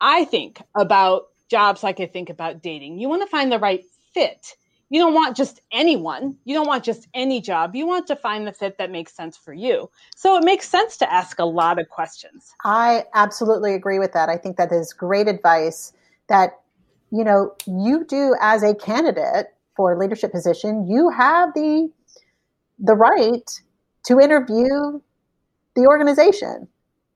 I 0.00 0.24
think 0.24 0.62
about 0.76 1.24
jobs 1.50 1.82
like 1.82 1.98
I 1.98 2.06
think 2.06 2.30
about 2.30 2.62
dating. 2.62 2.98
You 2.98 3.08
want 3.08 3.22
to 3.22 3.28
find 3.28 3.50
the 3.50 3.58
right 3.58 3.84
fit. 4.14 4.54
You 4.88 5.00
don't 5.00 5.14
want 5.14 5.36
just 5.36 5.60
anyone. 5.72 6.36
You 6.44 6.54
don't 6.54 6.68
want 6.68 6.84
just 6.84 7.08
any 7.12 7.40
job. 7.40 7.74
You 7.74 7.88
want 7.88 8.06
to 8.06 8.14
find 8.14 8.46
the 8.46 8.52
fit 8.52 8.78
that 8.78 8.92
makes 8.92 9.12
sense 9.12 9.36
for 9.36 9.52
you. 9.52 9.90
So 10.14 10.36
it 10.36 10.44
makes 10.44 10.68
sense 10.68 10.96
to 10.98 11.12
ask 11.12 11.40
a 11.40 11.44
lot 11.44 11.80
of 11.80 11.88
questions. 11.88 12.54
I 12.64 13.04
absolutely 13.14 13.74
agree 13.74 13.98
with 13.98 14.12
that. 14.12 14.28
I 14.28 14.36
think 14.36 14.56
that 14.58 14.70
is 14.70 14.92
great 14.92 15.26
advice 15.26 15.92
that 16.28 16.60
you 17.10 17.24
know 17.24 17.54
you 17.66 18.04
do 18.04 18.36
as 18.40 18.62
a 18.62 18.74
candidate 18.74 19.46
for 19.76 19.92
a 19.92 19.98
leadership 19.98 20.32
position, 20.32 20.88
you 20.88 21.10
have 21.10 21.52
the 21.54 21.90
the 22.78 22.94
right 22.94 23.60
to 24.06 24.20
interview 24.20 25.00
the 25.74 25.86
organization. 25.86 26.68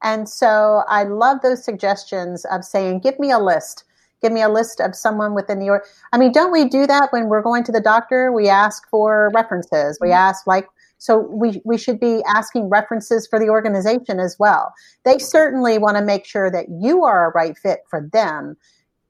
And 0.03 0.29
so 0.29 0.83
I 0.89 1.05
love 1.05 1.39
those 1.43 1.65
suggestions 1.65 2.45
of 2.47 2.65
saying, 2.65 3.01
give 3.01 3.19
me 3.19 3.31
a 3.31 3.39
list. 3.39 3.85
Give 4.23 4.33
me 4.33 4.43
a 4.43 4.49
list 4.49 4.81
of 4.81 4.95
someone 4.95 5.35
within 5.35 5.59
the 5.59 5.71
org. 5.71 5.83
I 6.13 6.19
mean, 6.19 6.33
don't 6.33 6.53
we 6.53 6.69
do 6.69 6.87
that 6.87 7.09
when 7.11 7.29
we're 7.29 7.43
going 7.43 7.65
to 7.65 7.73
the 7.73 7.81
doctor? 7.81 8.33
We 8.33 8.49
ask 8.49 8.89
for 8.91 9.31
references. 9.35 9.99
We 10.01 10.09
mm-hmm. 10.09 10.15
ask 10.15 10.47
like 10.47 10.69
so 10.99 11.19
we, 11.19 11.63
we 11.65 11.79
should 11.79 11.99
be 11.99 12.23
asking 12.27 12.69
references 12.69 13.27
for 13.27 13.39
the 13.39 13.49
organization 13.49 14.21
as 14.21 14.37
well. 14.39 14.75
They 15.07 15.17
certainly 15.17 15.79
want 15.79 15.97
to 15.97 16.05
make 16.05 16.27
sure 16.27 16.51
that 16.51 16.67
you 16.69 17.05
are 17.05 17.31
a 17.31 17.33
right 17.33 17.57
fit 17.57 17.81
for 17.89 18.07
them. 18.13 18.59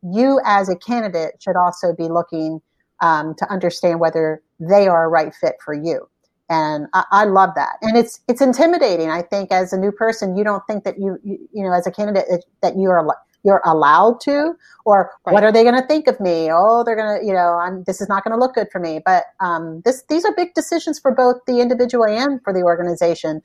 You 0.01 0.41
as 0.45 0.69
a 0.69 0.77
candidate 0.77 1.43
should 1.43 1.57
also 1.57 1.93
be 1.93 2.05
looking 2.05 2.63
um, 3.03 3.35
to 3.39 3.51
understand 3.51 3.99
whether 3.99 4.41
they 4.61 4.87
are 4.87 5.07
a 5.07 5.09
right 5.09 5.35
fit 5.35 5.57
for 5.65 5.75
you 5.75 6.09
and 6.51 6.89
I, 6.93 7.05
I, 7.13 7.25
love 7.25 7.51
that. 7.55 7.77
And 7.81 7.97
it's 7.97 8.21
it's 8.29 8.43
intimidating 8.43 9.11
i 9.11 9.23
think 9.23 9.51
as 9.51 9.73
a 9.73 9.79
new 9.79 9.93
person 9.93 10.37
you 10.37 10.45
don't 10.45 10.67
think 10.67 10.85
that 10.85 10.99
you 10.99 11.19
you, 11.25 11.39
you 11.53 11.63
know 11.63 11.73
as 11.73 11.87
a 11.87 11.91
candidate 11.91 12.45
that 12.61 12.77
you 12.77 12.91
are 12.91 13.07
you're 13.43 13.63
allowed 13.65 14.21
to 14.21 14.55
or 14.85 15.11
right. 15.25 15.33
what 15.33 15.45
are 15.45 15.53
they 15.53 15.63
going 15.63 15.81
to 15.81 15.87
think 15.87 16.07
of 16.07 16.21
me? 16.21 16.51
Oh 16.53 16.83
they're 16.85 16.97
going 16.97 17.21
to 17.21 17.27
you 17.27 17.33
know 17.33 17.55
I'm, 17.55 17.85
this 17.85 18.01
is 18.01 18.09
not 18.09 18.25
going 18.25 18.33
to 18.33 18.39
look 18.39 18.55
good 18.55 18.69
for 18.71 18.81
me. 18.81 19.01
But 19.05 19.25
um, 19.41 19.81
this 19.85 20.03
these 20.09 20.25
are 20.25 20.35
big 20.35 20.53
decisions 20.55 20.99
for 20.99 21.11
both 21.11 21.37
the 21.47 21.61
individual 21.61 22.05
and 22.05 22.43
for 22.43 22.53
the 22.53 22.63
organization. 22.63 23.41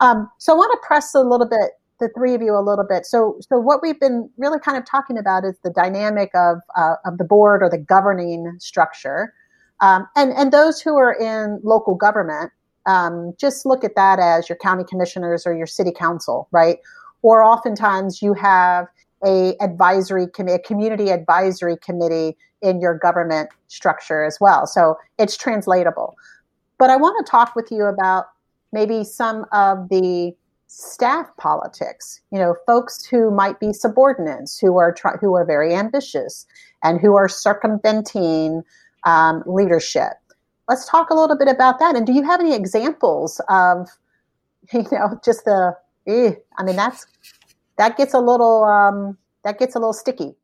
Um, 0.00 0.30
so 0.38 0.52
I 0.52 0.56
want 0.56 0.72
to 0.72 0.86
press 0.86 1.14
a 1.14 1.20
little 1.20 1.48
bit 1.48 1.72
the 2.00 2.08
three 2.16 2.34
of 2.34 2.42
you 2.42 2.54
a 2.56 2.60
little 2.60 2.84
bit. 2.84 3.06
So, 3.06 3.38
so 3.48 3.58
what 3.58 3.80
we've 3.80 3.98
been 4.00 4.28
really 4.36 4.58
kind 4.58 4.76
of 4.76 4.84
talking 4.84 5.16
about 5.16 5.44
is 5.44 5.54
the 5.62 5.70
dynamic 5.70 6.30
of 6.34 6.58
uh, 6.76 6.96
of 7.04 7.18
the 7.18 7.24
board 7.24 7.62
or 7.62 7.70
the 7.70 7.78
governing 7.78 8.52
structure, 8.58 9.32
um, 9.82 10.08
and 10.16 10.32
and 10.32 10.52
those 10.52 10.80
who 10.80 10.96
are 10.96 11.12
in 11.12 11.60
local 11.62 11.94
government, 11.94 12.52
um, 12.86 13.34
just 13.38 13.66
look 13.66 13.84
at 13.84 13.96
that 13.96 14.18
as 14.18 14.48
your 14.48 14.56
county 14.56 14.84
commissioners 14.88 15.46
or 15.46 15.54
your 15.54 15.66
city 15.66 15.92
council, 15.92 16.48
right? 16.52 16.78
Or 17.20 17.42
oftentimes 17.42 18.22
you 18.22 18.32
have 18.34 18.86
a 19.24 19.56
advisory 19.60 20.28
committee, 20.28 20.54
a 20.54 20.58
community 20.60 21.10
advisory 21.10 21.76
committee 21.76 22.36
in 22.62 22.80
your 22.80 22.96
government 22.96 23.50
structure 23.66 24.24
as 24.24 24.38
well. 24.40 24.66
So 24.66 24.96
it's 25.18 25.36
translatable. 25.36 26.14
But 26.78 26.90
I 26.90 26.96
want 26.96 27.24
to 27.24 27.30
talk 27.30 27.54
with 27.54 27.70
you 27.70 27.84
about 27.84 28.26
maybe 28.72 29.04
some 29.04 29.46
of 29.52 29.88
the 29.88 30.32
staff 30.68 31.28
politics. 31.38 32.20
You 32.30 32.38
know, 32.38 32.54
folks 32.66 33.04
who 33.04 33.30
might 33.30 33.58
be 33.58 33.72
subordinates, 33.72 34.58
who 34.58 34.78
are 34.78 34.94
who 35.20 35.34
are 35.34 35.44
very 35.44 35.74
ambitious, 35.74 36.46
and 36.84 37.00
who 37.00 37.16
are 37.16 37.28
circumventing 37.28 38.62
um, 39.04 39.42
leadership. 39.46 40.12
Let's 40.68 40.88
talk 40.88 41.10
a 41.10 41.14
little 41.14 41.36
bit 41.36 41.48
about 41.48 41.78
that. 41.80 41.96
And 41.96 42.06
do 42.06 42.12
you 42.12 42.22
have 42.22 42.40
any 42.40 42.54
examples 42.54 43.40
of, 43.48 43.88
you 44.72 44.86
know, 44.90 45.20
just 45.24 45.44
the? 45.44 45.76
Eh, 46.06 46.34
I 46.58 46.64
mean, 46.64 46.76
that's 46.76 47.06
that 47.78 47.96
gets 47.96 48.14
a 48.14 48.18
little 48.18 48.64
um, 48.64 49.16
that 49.44 49.58
gets 49.58 49.74
a 49.74 49.78
little 49.78 49.92
sticky. 49.92 50.34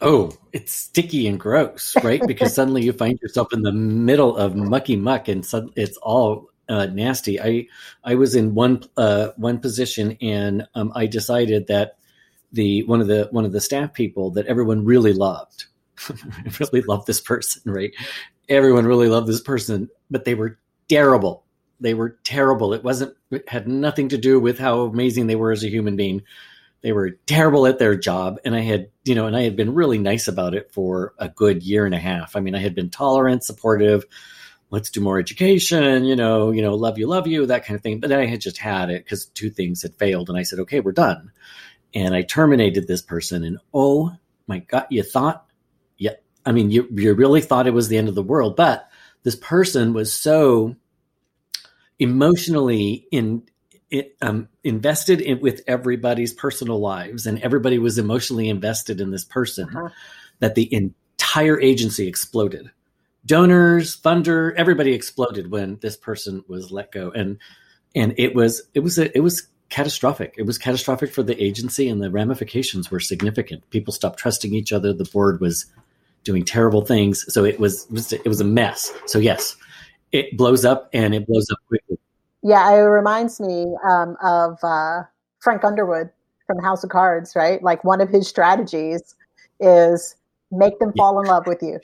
Oh, 0.00 0.32
it's 0.52 0.72
sticky 0.72 1.26
and 1.26 1.38
gross, 1.38 1.94
right? 2.02 2.22
Because 2.26 2.54
suddenly 2.58 2.82
you 2.82 2.92
find 2.92 3.18
yourself 3.20 3.52
in 3.52 3.62
the 3.62 3.72
middle 3.72 4.36
of 4.36 4.56
mucky 4.56 4.96
muck, 4.96 5.28
and 5.28 5.46
it's 5.76 5.96
all 5.98 6.50
uh, 6.68 6.86
nasty. 6.86 7.40
I 7.40 7.68
I 8.02 8.14
was 8.14 8.34
in 8.34 8.54
one 8.54 8.84
uh, 8.96 9.28
one 9.36 9.58
position, 9.58 10.16
and 10.20 10.66
um, 10.74 10.92
I 10.94 11.06
decided 11.06 11.66
that 11.68 11.98
the 12.52 12.82
one 12.84 13.00
of 13.00 13.06
the 13.06 13.28
one 13.30 13.44
of 13.44 13.52
the 13.52 13.60
staff 13.60 13.92
people 13.92 14.30
that 14.30 14.46
everyone 14.46 14.84
really 14.84 15.12
loved, 15.12 15.66
really 16.60 16.82
loved 16.82 17.06
this 17.06 17.20
person, 17.20 17.62
right? 17.66 17.92
Everyone 18.48 18.86
really 18.86 19.08
loved 19.08 19.26
this 19.26 19.40
person, 19.40 19.90
but 20.10 20.24
they 20.24 20.34
were 20.34 20.58
terrible. 20.88 21.44
They 21.80 21.94
were 21.94 22.18
terrible. 22.24 22.72
It 22.74 22.84
wasn't 22.84 23.16
it 23.30 23.48
had 23.48 23.68
nothing 23.68 24.10
to 24.10 24.18
do 24.18 24.38
with 24.38 24.58
how 24.58 24.82
amazing 24.82 25.26
they 25.26 25.36
were 25.36 25.52
as 25.52 25.64
a 25.64 25.70
human 25.70 25.96
being. 25.96 26.22
They 26.82 26.92
were 26.92 27.12
terrible 27.26 27.66
at 27.66 27.78
their 27.78 27.96
job, 27.96 28.38
and 28.44 28.54
I 28.54 28.60
had 28.60 28.90
you 29.04 29.14
know, 29.14 29.26
and 29.26 29.36
I 29.36 29.42
had 29.42 29.56
been 29.56 29.74
really 29.74 29.98
nice 29.98 30.28
about 30.28 30.54
it 30.54 30.70
for 30.72 31.14
a 31.18 31.28
good 31.28 31.62
year 31.62 31.86
and 31.86 31.94
a 31.94 31.98
half. 31.98 32.36
I 32.36 32.40
mean, 32.40 32.54
I 32.54 32.60
had 32.60 32.74
been 32.74 32.90
tolerant, 32.90 33.44
supportive 33.44 34.04
let's 34.74 34.90
do 34.90 35.00
more 35.00 35.20
education, 35.20 36.04
you 36.04 36.16
know, 36.16 36.50
you 36.50 36.60
know, 36.60 36.74
love 36.74 36.98
you, 36.98 37.06
love 37.06 37.28
you, 37.28 37.46
that 37.46 37.64
kind 37.64 37.76
of 37.76 37.82
thing. 37.82 38.00
But 38.00 38.10
then 38.10 38.18
I 38.18 38.26
had 38.26 38.40
just 38.40 38.58
had 38.58 38.90
it 38.90 39.04
because 39.04 39.26
two 39.26 39.48
things 39.48 39.82
had 39.82 39.94
failed, 39.94 40.28
and 40.28 40.36
I 40.36 40.42
said, 40.42 40.58
okay, 40.60 40.80
we're 40.80 40.92
done. 40.92 41.30
And 41.94 42.12
I 42.12 42.22
terminated 42.22 42.88
this 42.88 43.00
person, 43.00 43.44
and 43.44 43.58
oh 43.72 44.16
my 44.46 44.58
god, 44.58 44.86
you 44.90 45.04
thought, 45.04 45.46
I 46.46 46.52
mean, 46.52 46.70
you 46.70 46.86
you 46.90 47.14
really 47.14 47.40
thought 47.40 47.66
it 47.66 47.74
was 47.74 47.88
the 47.88 47.98
end 47.98 48.08
of 48.08 48.14
the 48.14 48.22
world, 48.22 48.56
but 48.56 48.88
this 49.22 49.36
person 49.36 49.92
was 49.92 50.12
so 50.12 50.76
emotionally 51.98 53.06
in 53.10 53.42
it, 53.90 54.16
um, 54.20 54.48
invested 54.62 55.20
in, 55.20 55.40
with 55.40 55.62
everybody's 55.66 56.32
personal 56.32 56.80
lives, 56.80 57.26
and 57.26 57.40
everybody 57.42 57.78
was 57.78 57.98
emotionally 57.98 58.48
invested 58.48 59.00
in 59.00 59.10
this 59.10 59.24
person 59.24 59.68
uh-huh. 59.68 59.88
that 60.40 60.54
the 60.54 60.72
entire 60.72 61.60
agency 61.60 62.08
exploded 62.08 62.70
donors, 63.26 63.96
funder, 63.96 64.54
everybody 64.56 64.92
exploded 64.92 65.50
when 65.50 65.78
this 65.80 65.96
person 65.96 66.44
was 66.48 66.70
let 66.70 66.92
go, 66.92 67.10
and 67.10 67.38
and 67.94 68.14
it 68.18 68.34
was 68.34 68.62
it 68.74 68.80
was 68.80 68.98
a, 68.98 69.16
it 69.16 69.20
was 69.20 69.46
catastrophic. 69.70 70.34
It 70.36 70.46
was 70.46 70.58
catastrophic 70.58 71.12
for 71.12 71.22
the 71.22 71.40
agency, 71.42 71.88
and 71.88 72.02
the 72.02 72.10
ramifications 72.10 72.90
were 72.90 73.00
significant. 73.00 73.68
People 73.70 73.92
stopped 73.92 74.18
trusting 74.18 74.54
each 74.54 74.72
other. 74.72 74.92
The 74.92 75.04
board 75.04 75.40
was 75.40 75.66
doing 76.24 76.44
terrible 76.44 76.82
things, 76.82 77.24
so 77.32 77.44
it 77.44 77.60
was 77.60 77.86
it 78.12 78.26
was 78.26 78.40
a 78.40 78.44
mess. 78.44 78.92
So 79.06 79.18
yes, 79.18 79.56
it 80.12 80.36
blows 80.36 80.64
up, 80.64 80.88
and 80.92 81.14
it 81.14 81.26
blows 81.26 81.48
up 81.50 81.58
quickly. 81.68 81.98
Yeah, 82.42 82.70
it 82.72 82.80
reminds 82.80 83.40
me 83.40 83.74
um, 83.88 84.16
of 84.22 84.58
uh, 84.62 85.02
Frank 85.40 85.64
Underwood 85.64 86.10
from 86.46 86.58
House 86.58 86.84
of 86.84 86.90
Cards, 86.90 87.34
right? 87.34 87.62
Like 87.62 87.84
one 87.84 88.00
of 88.00 88.10
his 88.10 88.28
strategies 88.28 89.14
is 89.60 90.16
make 90.50 90.78
them 90.78 90.92
fall 90.96 91.20
in 91.20 91.26
love 91.26 91.46
with 91.46 91.62
you 91.62 91.80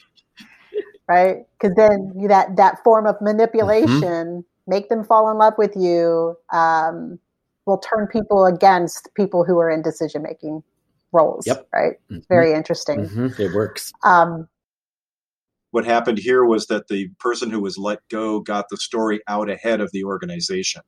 right? 1.10 1.44
Because 1.58 1.74
then 1.74 2.12
that 2.28 2.56
that 2.56 2.82
form 2.84 3.06
of 3.06 3.16
manipulation 3.20 3.98
mm-hmm. 3.98 4.40
make 4.70 4.88
them 4.88 5.02
fall 5.02 5.28
in 5.30 5.38
love 5.38 5.54
with 5.58 5.74
you 5.76 6.36
um, 6.52 7.18
will 7.66 7.78
turn 7.78 8.06
people 8.06 8.46
against 8.46 9.12
people 9.14 9.44
who 9.44 9.58
are 9.58 9.68
in 9.68 9.82
decision 9.82 10.22
making 10.22 10.62
roles. 11.12 11.46
Yep. 11.46 11.68
Right. 11.72 11.94
Mm-hmm. 12.10 12.20
Very 12.28 12.52
interesting. 12.52 13.00
Mm-hmm. 13.06 13.42
It 13.42 13.54
works. 13.54 13.92
Um, 14.04 14.48
what 15.70 15.84
happened 15.84 16.18
here 16.18 16.44
was 16.44 16.66
that 16.66 16.88
the 16.88 17.08
person 17.18 17.50
who 17.50 17.60
was 17.60 17.78
let 17.78 18.00
go 18.08 18.40
got 18.40 18.66
the 18.70 18.76
story 18.76 19.20
out 19.28 19.48
ahead 19.48 19.80
of 19.80 19.92
the 19.92 20.04
organization 20.04 20.82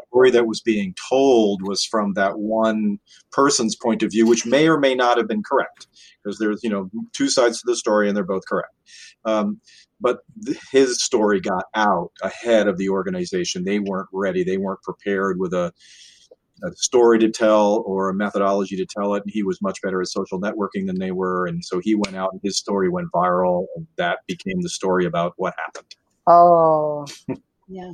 The 0.00 0.06
story 0.08 0.30
that 0.30 0.46
was 0.46 0.60
being 0.60 0.94
told 1.08 1.62
was 1.62 1.84
from 1.84 2.14
that 2.14 2.38
one 2.38 2.98
person's 3.30 3.76
point 3.76 4.02
of 4.02 4.10
view, 4.10 4.26
which 4.26 4.46
may 4.46 4.68
or 4.68 4.78
may 4.78 4.94
not 4.94 5.18
have 5.18 5.28
been 5.28 5.42
correct, 5.42 5.86
because 6.22 6.38
there's 6.38 6.62
you 6.62 6.70
know 6.70 6.90
two 7.12 7.28
sides 7.28 7.60
to 7.60 7.66
the 7.66 7.76
story 7.76 8.08
and 8.08 8.16
they're 8.16 8.24
both 8.24 8.46
correct. 8.48 8.72
Um, 9.24 9.60
but 10.00 10.20
th- 10.46 10.58
his 10.72 11.04
story 11.04 11.40
got 11.40 11.64
out 11.74 12.12
ahead 12.22 12.68
of 12.68 12.78
the 12.78 12.88
organization. 12.88 13.64
They 13.64 13.80
weren't 13.80 14.08
ready. 14.12 14.44
They 14.44 14.56
weren't 14.56 14.82
prepared 14.82 15.38
with 15.38 15.52
a, 15.52 15.72
a 16.64 16.72
story 16.74 17.18
to 17.20 17.30
tell 17.30 17.82
or 17.86 18.08
a 18.08 18.14
methodology 18.14 18.76
to 18.76 18.86
tell 18.86 19.14
it. 19.14 19.22
And 19.24 19.32
he 19.32 19.42
was 19.42 19.60
much 19.62 19.80
better 19.82 20.00
at 20.00 20.08
social 20.08 20.40
networking 20.40 20.86
than 20.86 20.98
they 20.98 21.12
were, 21.12 21.46
and 21.46 21.64
so 21.64 21.80
he 21.82 21.94
went 21.94 22.16
out 22.16 22.32
and 22.32 22.40
his 22.42 22.56
story 22.56 22.88
went 22.88 23.08
viral, 23.12 23.66
and 23.76 23.86
that 23.96 24.18
became 24.26 24.60
the 24.60 24.68
story 24.68 25.06
about 25.06 25.34
what 25.36 25.54
happened. 25.56 25.94
Oh, 26.26 27.06
yeah. 27.68 27.92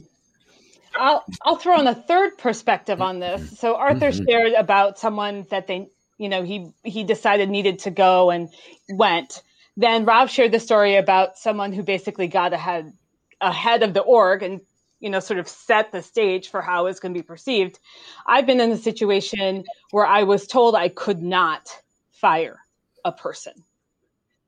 I'll 0.97 1.25
I'll 1.43 1.57
throw 1.57 1.81
in 1.81 1.87
a 1.87 1.95
third 1.95 2.39
perspective 2.39 3.01
on 3.03 3.19
this. 3.19 3.59
So 3.59 3.77
Arthur 3.77 4.11
mm-hmm. 4.11 4.25
shared 4.29 4.53
about 4.53 4.99
someone 4.99 5.47
that 5.51 5.67
they, 5.67 5.89
you 6.19 6.29
know, 6.29 6.43
he 6.43 6.71
he 6.85 7.05
decided 7.05 7.49
needed 7.49 7.81
to 7.81 7.91
go 7.91 8.31
and 8.31 8.49
went. 8.89 9.43
Then 9.77 10.05
Rob 10.05 10.29
shared 10.29 10.53
the 10.53 10.61
story 10.61 10.97
about 10.97 11.37
someone 11.37 11.73
who 11.73 11.83
basically 11.83 12.29
got 12.29 12.53
ahead 12.53 12.93
ahead 13.41 13.83
of 13.83 13.93
the 13.93 14.01
org 14.01 14.43
and 14.43 14.61
you 15.05 15.11
know 15.11 15.21
sort 15.21 15.39
of 15.39 15.47
set 15.47 15.93
the 15.93 16.01
stage 16.01 16.49
for 16.49 16.63
how 16.63 16.87
it's 16.87 16.99
going 16.99 17.13
to 17.13 17.19
be 17.19 17.23
perceived. 17.23 17.79
I've 18.27 18.47
been 18.47 18.59
in 18.59 18.73
a 18.73 18.77
situation 18.77 19.65
where 19.91 20.07
I 20.07 20.23
was 20.23 20.47
told 20.47 20.75
I 20.75 20.89
could 20.89 21.23
not 21.23 21.69
fire 22.11 22.61
a 23.05 23.13
person. 23.13 23.53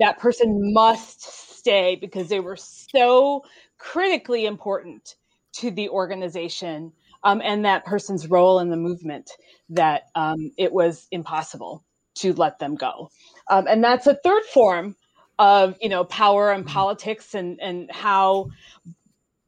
That 0.00 0.18
person 0.18 0.72
must 0.72 1.22
stay 1.58 1.96
because 1.96 2.28
they 2.28 2.40
were 2.40 2.56
so 2.56 3.44
critically 3.76 4.46
important 4.46 5.16
to 5.58 5.70
the 5.70 5.90
organization 5.90 6.90
um, 7.22 7.42
and 7.44 7.64
that 7.66 7.84
person's 7.84 8.26
role 8.28 8.60
in 8.60 8.70
the 8.70 8.76
movement 8.76 9.32
that 9.68 10.04
um, 10.14 10.50
it 10.56 10.72
was 10.72 11.06
impossible 11.10 11.84
to 12.14 12.32
let 12.32 12.58
them 12.58 12.76
go. 12.76 13.10
Um, 13.50 13.66
and 13.68 13.84
that's 13.84 14.06
a 14.06 14.14
third 14.14 14.44
form 14.44 14.96
of 15.38 15.76
you 15.82 15.90
know 15.90 16.04
power 16.04 16.50
and 16.50 16.64
politics 16.66 17.34
and 17.34 17.60
and 17.60 17.90
how 17.90 18.48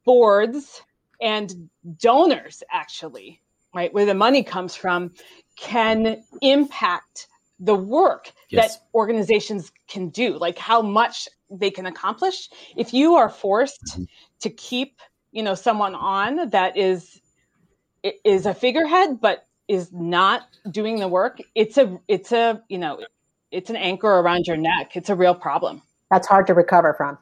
boards 0.05 0.83
and 1.21 1.69
donors 1.97 2.63
actually 2.71 3.41
right 3.73 3.93
where 3.93 4.05
the 4.05 4.13
money 4.13 4.43
comes 4.43 4.75
from 4.75 5.11
can 5.55 6.23
impact 6.41 7.27
the 7.59 7.75
work 7.75 8.31
yes. 8.49 8.75
that 8.75 8.83
organizations 8.93 9.71
can 9.87 10.09
do 10.09 10.37
like 10.37 10.57
how 10.57 10.81
much 10.81 11.27
they 11.51 11.71
can 11.71 11.87
accomplish. 11.87 12.47
If 12.77 12.93
you 12.93 13.15
are 13.15 13.29
forced 13.29 13.83
mm-hmm. 13.85 14.03
to 14.41 14.49
keep 14.49 14.99
you 15.31 15.43
know 15.43 15.55
someone 15.55 15.95
on 15.95 16.49
that 16.49 16.77
is 16.77 17.21
is 18.23 18.45
a 18.45 18.53
figurehead 18.53 19.19
but 19.19 19.45
is 19.67 19.91
not 19.91 20.47
doing 20.71 20.99
the 20.99 21.07
work 21.07 21.37
it's 21.53 21.77
a 21.77 21.99
it's 22.07 22.31
a 22.31 22.63
you 22.69 22.77
know 22.77 22.99
it's 23.51 23.69
an 23.69 23.75
anchor 23.75 24.07
around 24.07 24.45
your 24.47 24.57
neck. 24.57 24.95
It's 24.95 25.09
a 25.09 25.15
real 25.15 25.35
problem. 25.35 25.81
That's 26.11 26.27
hard 26.27 26.47
to 26.47 26.53
recover 26.53 26.93
from. 26.93 27.17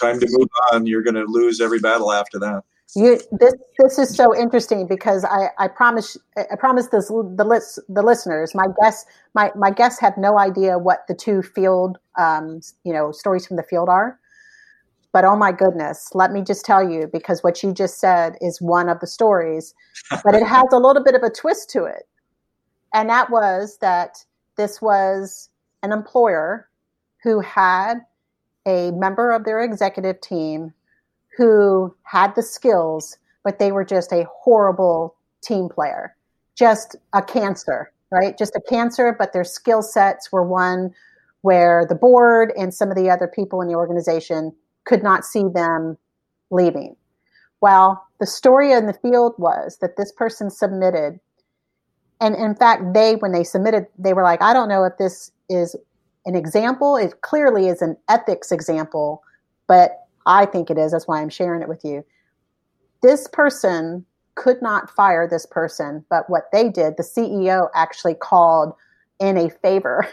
Time 0.00 0.18
to 0.18 0.26
move 0.30 0.48
on. 0.72 0.86
You're 0.86 1.02
going 1.02 1.14
to 1.14 1.24
lose 1.26 1.60
every 1.60 1.78
battle 1.78 2.12
after 2.12 2.38
that 2.38 2.64
you, 2.96 3.20
this 3.32 3.54
this 3.78 3.98
is 3.98 4.16
so 4.16 4.36
interesting 4.36 4.86
because 4.86 5.24
I, 5.24 5.50
I 5.58 5.68
promise 5.68 6.16
I 6.36 6.56
promise 6.56 6.88
this 6.88 7.08
the 7.08 7.44
list 7.44 7.78
the 7.88 8.02
listeners 8.02 8.54
my 8.54 8.66
guests 8.80 9.06
my 9.34 9.50
my 9.54 9.70
guests 9.70 10.00
have 10.00 10.16
no 10.16 10.38
idea 10.38 10.78
what 10.78 11.06
the 11.06 11.14
two 11.14 11.42
field 11.42 11.98
um, 12.18 12.60
you 12.84 12.92
know 12.92 13.12
stories 13.12 13.46
from 13.46 13.56
the 13.56 13.62
field 13.62 13.88
are 13.88 14.18
but 15.12 15.24
oh 15.24 15.36
my 15.36 15.50
goodness, 15.50 16.10
let 16.14 16.30
me 16.30 16.42
just 16.42 16.64
tell 16.64 16.88
you, 16.88 17.08
because 17.12 17.42
what 17.42 17.62
you 17.62 17.72
just 17.72 17.98
said 17.98 18.36
is 18.40 18.60
one 18.60 18.88
of 18.88 19.00
the 19.00 19.06
stories, 19.06 19.74
but 20.24 20.34
it 20.34 20.46
has 20.46 20.66
a 20.72 20.78
little 20.78 21.02
bit 21.02 21.14
of 21.14 21.22
a 21.22 21.30
twist 21.30 21.70
to 21.70 21.84
it. 21.84 22.04
And 22.94 23.08
that 23.08 23.30
was 23.30 23.78
that 23.80 24.24
this 24.56 24.80
was 24.80 25.48
an 25.82 25.92
employer 25.92 26.68
who 27.22 27.40
had 27.40 28.00
a 28.66 28.90
member 28.92 29.32
of 29.32 29.44
their 29.44 29.60
executive 29.60 30.20
team 30.20 30.72
who 31.36 31.94
had 32.02 32.34
the 32.34 32.42
skills, 32.42 33.16
but 33.44 33.58
they 33.58 33.72
were 33.72 33.84
just 33.84 34.12
a 34.12 34.26
horrible 34.32 35.16
team 35.42 35.68
player, 35.68 36.14
just 36.56 36.96
a 37.14 37.22
cancer, 37.22 37.92
right? 38.10 38.36
Just 38.36 38.56
a 38.56 38.60
cancer, 38.68 39.14
but 39.18 39.32
their 39.32 39.44
skill 39.44 39.82
sets 39.82 40.30
were 40.32 40.44
one 40.44 40.92
where 41.42 41.86
the 41.88 41.94
board 41.94 42.52
and 42.58 42.74
some 42.74 42.90
of 42.90 42.96
the 42.96 43.08
other 43.08 43.26
people 43.26 43.62
in 43.62 43.68
the 43.68 43.74
organization 43.74 44.52
could 44.84 45.02
not 45.02 45.24
see 45.24 45.44
them 45.54 45.96
leaving. 46.50 46.96
Well, 47.60 48.06
the 48.18 48.26
story 48.26 48.72
in 48.72 48.86
the 48.86 48.92
field 48.94 49.34
was 49.38 49.78
that 49.80 49.96
this 49.96 50.12
person 50.12 50.50
submitted, 50.50 51.20
and 52.20 52.34
in 52.34 52.54
fact, 52.54 52.92
they, 52.92 53.16
when 53.16 53.32
they 53.32 53.44
submitted, 53.44 53.86
they 53.98 54.12
were 54.12 54.22
like, 54.22 54.42
I 54.42 54.52
don't 54.52 54.68
know 54.68 54.84
if 54.84 54.98
this 54.98 55.30
is 55.48 55.76
an 56.26 56.34
example. 56.34 56.96
It 56.96 57.22
clearly 57.22 57.68
is 57.68 57.80
an 57.80 57.96
ethics 58.08 58.52
example, 58.52 59.22
but 59.66 59.99
I 60.26 60.46
think 60.46 60.70
it 60.70 60.78
is. 60.78 60.92
That's 60.92 61.08
why 61.08 61.20
I'm 61.20 61.28
sharing 61.28 61.62
it 61.62 61.68
with 61.68 61.84
you. 61.84 62.04
This 63.02 63.26
person 63.28 64.04
could 64.34 64.62
not 64.62 64.90
fire 64.90 65.28
this 65.28 65.46
person, 65.46 66.04
but 66.08 66.28
what 66.28 66.44
they 66.52 66.68
did, 66.68 66.96
the 66.96 67.02
CEO 67.02 67.68
actually 67.74 68.14
called 68.14 68.72
in 69.18 69.36
a 69.36 69.50
favor 69.50 70.06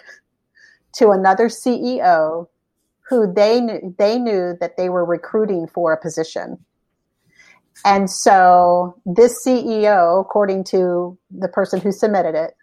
to 0.94 1.10
another 1.10 1.48
CEO 1.48 2.48
who 3.10 3.32
they 3.32 3.62
knew 3.62 3.96
they 3.98 4.20
knew 4.20 4.58
that 4.60 4.76
they 4.76 4.90
were 4.90 5.06
recruiting 5.06 5.68
for 5.68 5.94
a 5.94 6.02
position. 6.02 6.58
And 7.86 8.10
so 8.10 9.00
this 9.06 9.46
CEO, 9.46 10.20
according 10.20 10.64
to 10.66 11.18
the 11.32 11.48
person 11.48 11.80
who 11.80 11.92
submitted 11.92 12.36
it, 12.36 12.56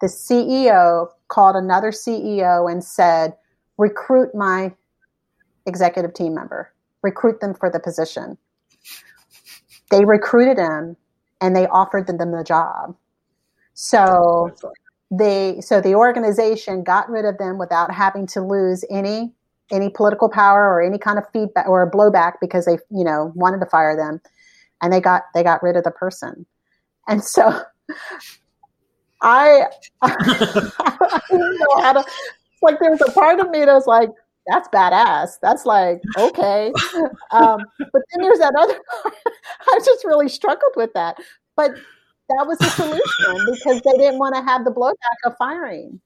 the 0.00 0.06
CEO 0.08 1.08
called 1.28 1.56
another 1.56 1.90
CEO 1.90 2.70
and 2.70 2.82
said, 2.82 3.34
recruit 3.78 4.34
my 4.34 4.72
executive 5.66 6.14
team 6.14 6.34
member, 6.34 6.72
recruit 7.02 7.40
them 7.40 7.54
for 7.54 7.70
the 7.70 7.80
position. 7.80 8.38
They 9.90 10.04
recruited 10.04 10.58
him 10.58 10.96
and 11.40 11.54
they 11.54 11.66
offered 11.66 12.06
them 12.06 12.30
the 12.30 12.44
job. 12.44 12.96
So 13.74 14.52
they 15.10 15.60
so 15.60 15.80
the 15.80 15.94
organization 15.94 16.82
got 16.82 17.08
rid 17.10 17.26
of 17.26 17.36
them 17.36 17.58
without 17.58 17.92
having 17.92 18.26
to 18.28 18.40
lose 18.40 18.84
any 18.90 19.32
any 19.70 19.90
political 19.90 20.28
power 20.28 20.68
or 20.68 20.82
any 20.82 20.98
kind 20.98 21.18
of 21.18 21.24
feedback 21.32 21.68
or 21.68 21.90
blowback 21.90 22.34
because 22.40 22.64
they 22.64 22.78
you 22.90 23.04
know 23.04 23.30
wanted 23.34 23.58
to 23.60 23.66
fire 23.66 23.94
them 23.94 24.20
and 24.80 24.92
they 24.92 25.00
got 25.00 25.24
they 25.34 25.42
got 25.42 25.62
rid 25.62 25.76
of 25.76 25.84
the 25.84 25.90
person 25.90 26.46
and 27.08 27.22
so 27.22 27.60
i 29.20 29.64
i 30.02 31.20
didn't 31.30 31.58
know 31.58 31.82
how 31.82 31.92
to 31.92 32.04
like 32.62 32.78
there's 32.80 33.00
a 33.02 33.12
part 33.12 33.38
of 33.38 33.50
me 33.50 33.64
that 33.64 33.74
was 33.74 33.86
like 33.86 34.08
that's 34.46 34.68
badass 34.68 35.34
that's 35.40 35.64
like 35.64 36.00
okay 36.18 36.72
um, 37.30 37.60
but 37.78 38.02
then 38.10 38.22
there's 38.22 38.38
that 38.38 38.54
other 38.58 38.78
part 39.02 39.14
i 39.68 39.78
just 39.84 40.04
really 40.04 40.28
struggled 40.28 40.72
with 40.76 40.92
that 40.94 41.16
but 41.56 41.70
that 42.28 42.46
was 42.46 42.58
the 42.58 42.68
solution 42.70 43.46
because 43.52 43.80
they 43.82 43.92
didn't 43.98 44.18
want 44.18 44.34
to 44.34 44.42
have 44.42 44.64
the 44.64 44.70
blowback 44.70 45.26
of 45.26 45.36
firing 45.38 46.00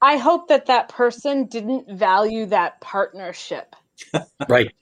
I 0.00 0.16
hope 0.16 0.48
that 0.48 0.66
that 0.66 0.88
person 0.88 1.46
didn't 1.46 1.90
value 1.90 2.46
that 2.46 2.80
partnership. 2.80 3.74
right. 4.48 4.72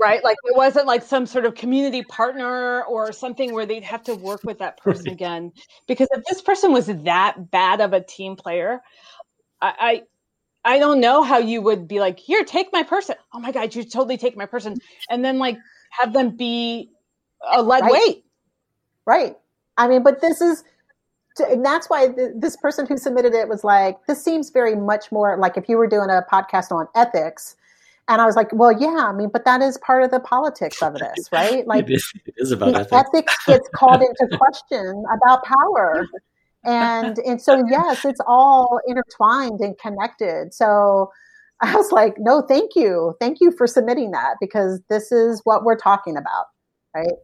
Right. 0.00 0.22
Like 0.22 0.36
it 0.44 0.56
wasn't 0.56 0.86
like 0.86 1.02
some 1.02 1.26
sort 1.26 1.44
of 1.44 1.54
community 1.54 2.02
partner 2.02 2.84
or 2.84 3.12
something 3.12 3.52
where 3.52 3.66
they'd 3.66 3.82
have 3.82 4.04
to 4.04 4.14
work 4.14 4.42
with 4.44 4.58
that 4.58 4.78
person 4.78 5.06
right. 5.06 5.12
again. 5.12 5.52
Because 5.86 6.08
if 6.12 6.24
this 6.24 6.40
person 6.40 6.72
was 6.72 6.86
that 6.86 7.50
bad 7.50 7.80
of 7.80 7.92
a 7.92 8.00
team 8.00 8.36
player, 8.36 8.80
I, 9.60 10.02
I, 10.68 10.74
I 10.74 10.78
don't 10.78 11.00
know 11.00 11.22
how 11.22 11.38
you 11.38 11.62
would 11.62 11.88
be 11.88 12.00
like, 12.00 12.18
here, 12.18 12.44
take 12.44 12.68
my 12.72 12.82
person. 12.82 13.16
Oh 13.32 13.40
my 13.40 13.52
God, 13.52 13.74
you 13.74 13.84
totally 13.84 14.16
take 14.16 14.36
my 14.36 14.46
person. 14.46 14.76
And 15.10 15.24
then 15.24 15.38
like 15.38 15.58
have 15.90 16.12
them 16.12 16.36
be 16.36 16.90
a 17.50 17.62
lead 17.62 17.82
right. 17.82 17.92
weight. 17.92 18.24
Right. 19.06 19.36
I 19.76 19.88
mean, 19.88 20.02
but 20.02 20.20
this 20.20 20.40
is 20.40 20.64
and 21.40 21.64
that's 21.64 21.88
why 21.88 22.08
th- 22.08 22.32
this 22.36 22.56
person 22.56 22.84
who 22.86 22.96
submitted 22.96 23.32
it 23.32 23.48
was 23.48 23.62
like, 23.62 24.04
this 24.06 24.22
seems 24.22 24.50
very 24.50 24.74
much 24.74 25.12
more 25.12 25.36
like 25.38 25.56
if 25.56 25.68
you 25.68 25.76
were 25.76 25.86
doing 25.86 26.10
a 26.10 26.24
podcast 26.30 26.72
on 26.72 26.88
ethics. 26.96 27.54
And 28.08 28.20
I 28.20 28.26
was 28.26 28.36
like, 28.36 28.48
well, 28.52 28.72
yeah, 28.72 29.06
I 29.08 29.12
mean, 29.12 29.28
but 29.32 29.44
that 29.44 29.60
is 29.60 29.78
part 29.78 30.02
of 30.02 30.10
the 30.10 30.18
politics 30.18 30.82
of 30.82 30.94
this, 30.94 31.28
right? 31.32 31.66
Like, 31.66 31.84
it 31.84 31.92
is, 31.92 32.12
it 32.26 32.34
is 32.38 32.52
about 32.52 32.74
ethics. 32.74 32.92
ethics 32.92 33.36
gets 33.46 33.68
called 33.74 34.02
into 34.02 34.36
question 34.36 35.04
about 35.14 35.44
power. 35.44 36.06
And, 36.64 37.18
and 37.26 37.40
so, 37.40 37.64
yes, 37.68 38.04
it's 38.04 38.20
all 38.26 38.80
intertwined 38.86 39.60
and 39.60 39.78
connected. 39.78 40.54
So 40.54 41.10
I 41.60 41.74
was 41.74 41.90
like, 41.90 42.14
no, 42.18 42.42
thank 42.42 42.76
you. 42.76 43.14
Thank 43.20 43.38
you 43.40 43.50
for 43.50 43.66
submitting 43.66 44.12
that 44.12 44.36
because 44.40 44.80
this 44.88 45.10
is 45.10 45.40
what 45.44 45.64
we're 45.64 45.76
talking 45.76 46.16
about, 46.16 46.46
right? 46.94 47.14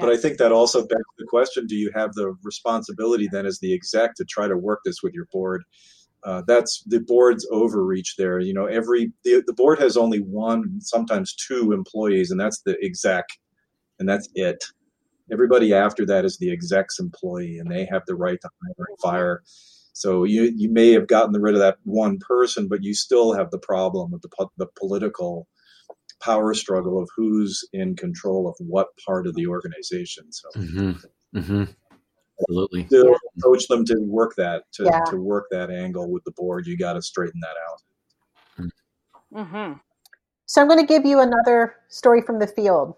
But 0.00 0.10
I 0.10 0.16
think 0.16 0.38
that 0.38 0.52
also 0.52 0.80
begs 0.80 1.02
the 1.18 1.26
question: 1.26 1.66
Do 1.66 1.76
you 1.76 1.90
have 1.94 2.12
the 2.14 2.34
responsibility 2.42 3.28
then, 3.30 3.46
as 3.46 3.58
the 3.60 3.72
exec, 3.72 4.14
to 4.16 4.24
try 4.24 4.48
to 4.48 4.56
work 4.56 4.80
this 4.84 5.02
with 5.02 5.14
your 5.14 5.26
board? 5.32 5.62
Uh, 6.24 6.42
that's 6.46 6.82
the 6.86 7.00
board's 7.00 7.46
overreach 7.50 8.16
there. 8.16 8.40
You 8.40 8.52
know, 8.52 8.66
every 8.66 9.12
the, 9.24 9.42
the 9.46 9.52
board 9.52 9.78
has 9.78 9.96
only 9.96 10.18
one, 10.18 10.80
sometimes 10.80 11.34
two 11.34 11.72
employees, 11.72 12.30
and 12.30 12.40
that's 12.40 12.60
the 12.62 12.76
exec, 12.82 13.24
and 13.98 14.08
that's 14.08 14.28
it. 14.34 14.64
Everybody 15.32 15.74
after 15.74 16.06
that 16.06 16.24
is 16.24 16.38
the 16.38 16.52
exec's 16.52 16.98
employee, 16.98 17.58
and 17.58 17.70
they 17.70 17.84
have 17.86 18.02
the 18.06 18.14
right 18.14 18.38
to 18.40 18.48
hire 18.62 18.86
and 18.88 18.98
fire. 19.02 19.42
So 19.92 20.24
you 20.24 20.52
you 20.54 20.70
may 20.70 20.92
have 20.92 21.06
gotten 21.06 21.40
rid 21.40 21.54
of 21.54 21.60
that 21.60 21.78
one 21.84 22.18
person, 22.18 22.68
but 22.68 22.82
you 22.82 22.94
still 22.94 23.32
have 23.32 23.50
the 23.50 23.58
problem 23.58 24.14
of 24.14 24.22
the 24.22 24.48
the 24.56 24.68
political 24.78 25.48
power 26.20 26.54
struggle 26.54 27.00
of 27.00 27.08
who's 27.16 27.66
in 27.72 27.96
control 27.96 28.48
of 28.48 28.54
what 28.58 28.88
part 29.04 29.26
of 29.26 29.34
the 29.34 29.46
organization. 29.46 30.32
So, 30.32 30.48
mm-hmm. 30.56 31.38
Mm-hmm. 31.38 31.64
absolutely, 32.40 32.84
to 32.84 33.16
coach 33.42 33.66
them 33.68 33.84
to 33.86 33.96
work 34.00 34.34
that 34.36 34.64
to, 34.74 34.84
yeah. 34.84 35.04
to 35.10 35.16
work 35.16 35.46
that 35.50 35.70
angle 35.70 36.10
with 36.10 36.24
the 36.24 36.32
board. 36.32 36.66
You 36.66 36.76
got 36.76 36.94
to 36.94 37.02
straighten 37.02 37.40
that 37.40 37.56
out. 37.68 38.70
Mm-hmm. 39.34 39.72
So, 40.46 40.62
I'm 40.62 40.68
going 40.68 40.80
to 40.80 40.86
give 40.86 41.04
you 41.04 41.20
another 41.20 41.76
story 41.88 42.22
from 42.22 42.38
the 42.38 42.46
field, 42.46 42.94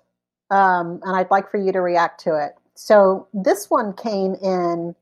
um, 0.51 1.01
and 1.05 1.17
I'd 1.17 1.31
like 1.31 1.51
for 1.51 1.59
you 1.59 1.73
to 1.73 1.81
react 1.81 2.21
to 2.25 2.37
it. 2.37 2.53
So, 2.75 3.29
this 3.33 3.69
one 3.71 3.93
came 3.93 4.35
in 4.43 4.95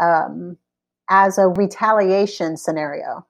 um, 0.00 0.56
as 1.10 1.38
a 1.38 1.48
retaliation 1.48 2.56
scenario 2.56 3.26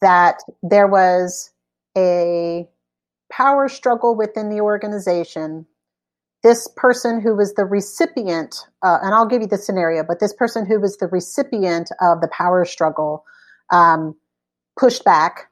that 0.00 0.42
there 0.62 0.88
was 0.88 1.50
a 1.96 2.68
power 3.30 3.68
struggle 3.68 4.14
within 4.14 4.50
the 4.50 4.60
organization, 4.60 5.66
this 6.42 6.68
person 6.76 7.20
who 7.20 7.34
was 7.34 7.54
the 7.54 7.64
recipient, 7.64 8.66
uh, 8.82 8.98
and 9.02 9.14
I'll 9.14 9.26
give 9.26 9.42
you 9.42 9.48
the 9.48 9.56
scenario, 9.56 10.04
but 10.04 10.20
this 10.20 10.34
person 10.34 10.66
who 10.66 10.80
was 10.80 10.98
the 10.98 11.06
recipient 11.06 11.90
of 12.00 12.20
the 12.20 12.28
power 12.28 12.64
struggle 12.64 13.24
um, 13.70 14.16
pushed 14.78 15.04
back, 15.04 15.50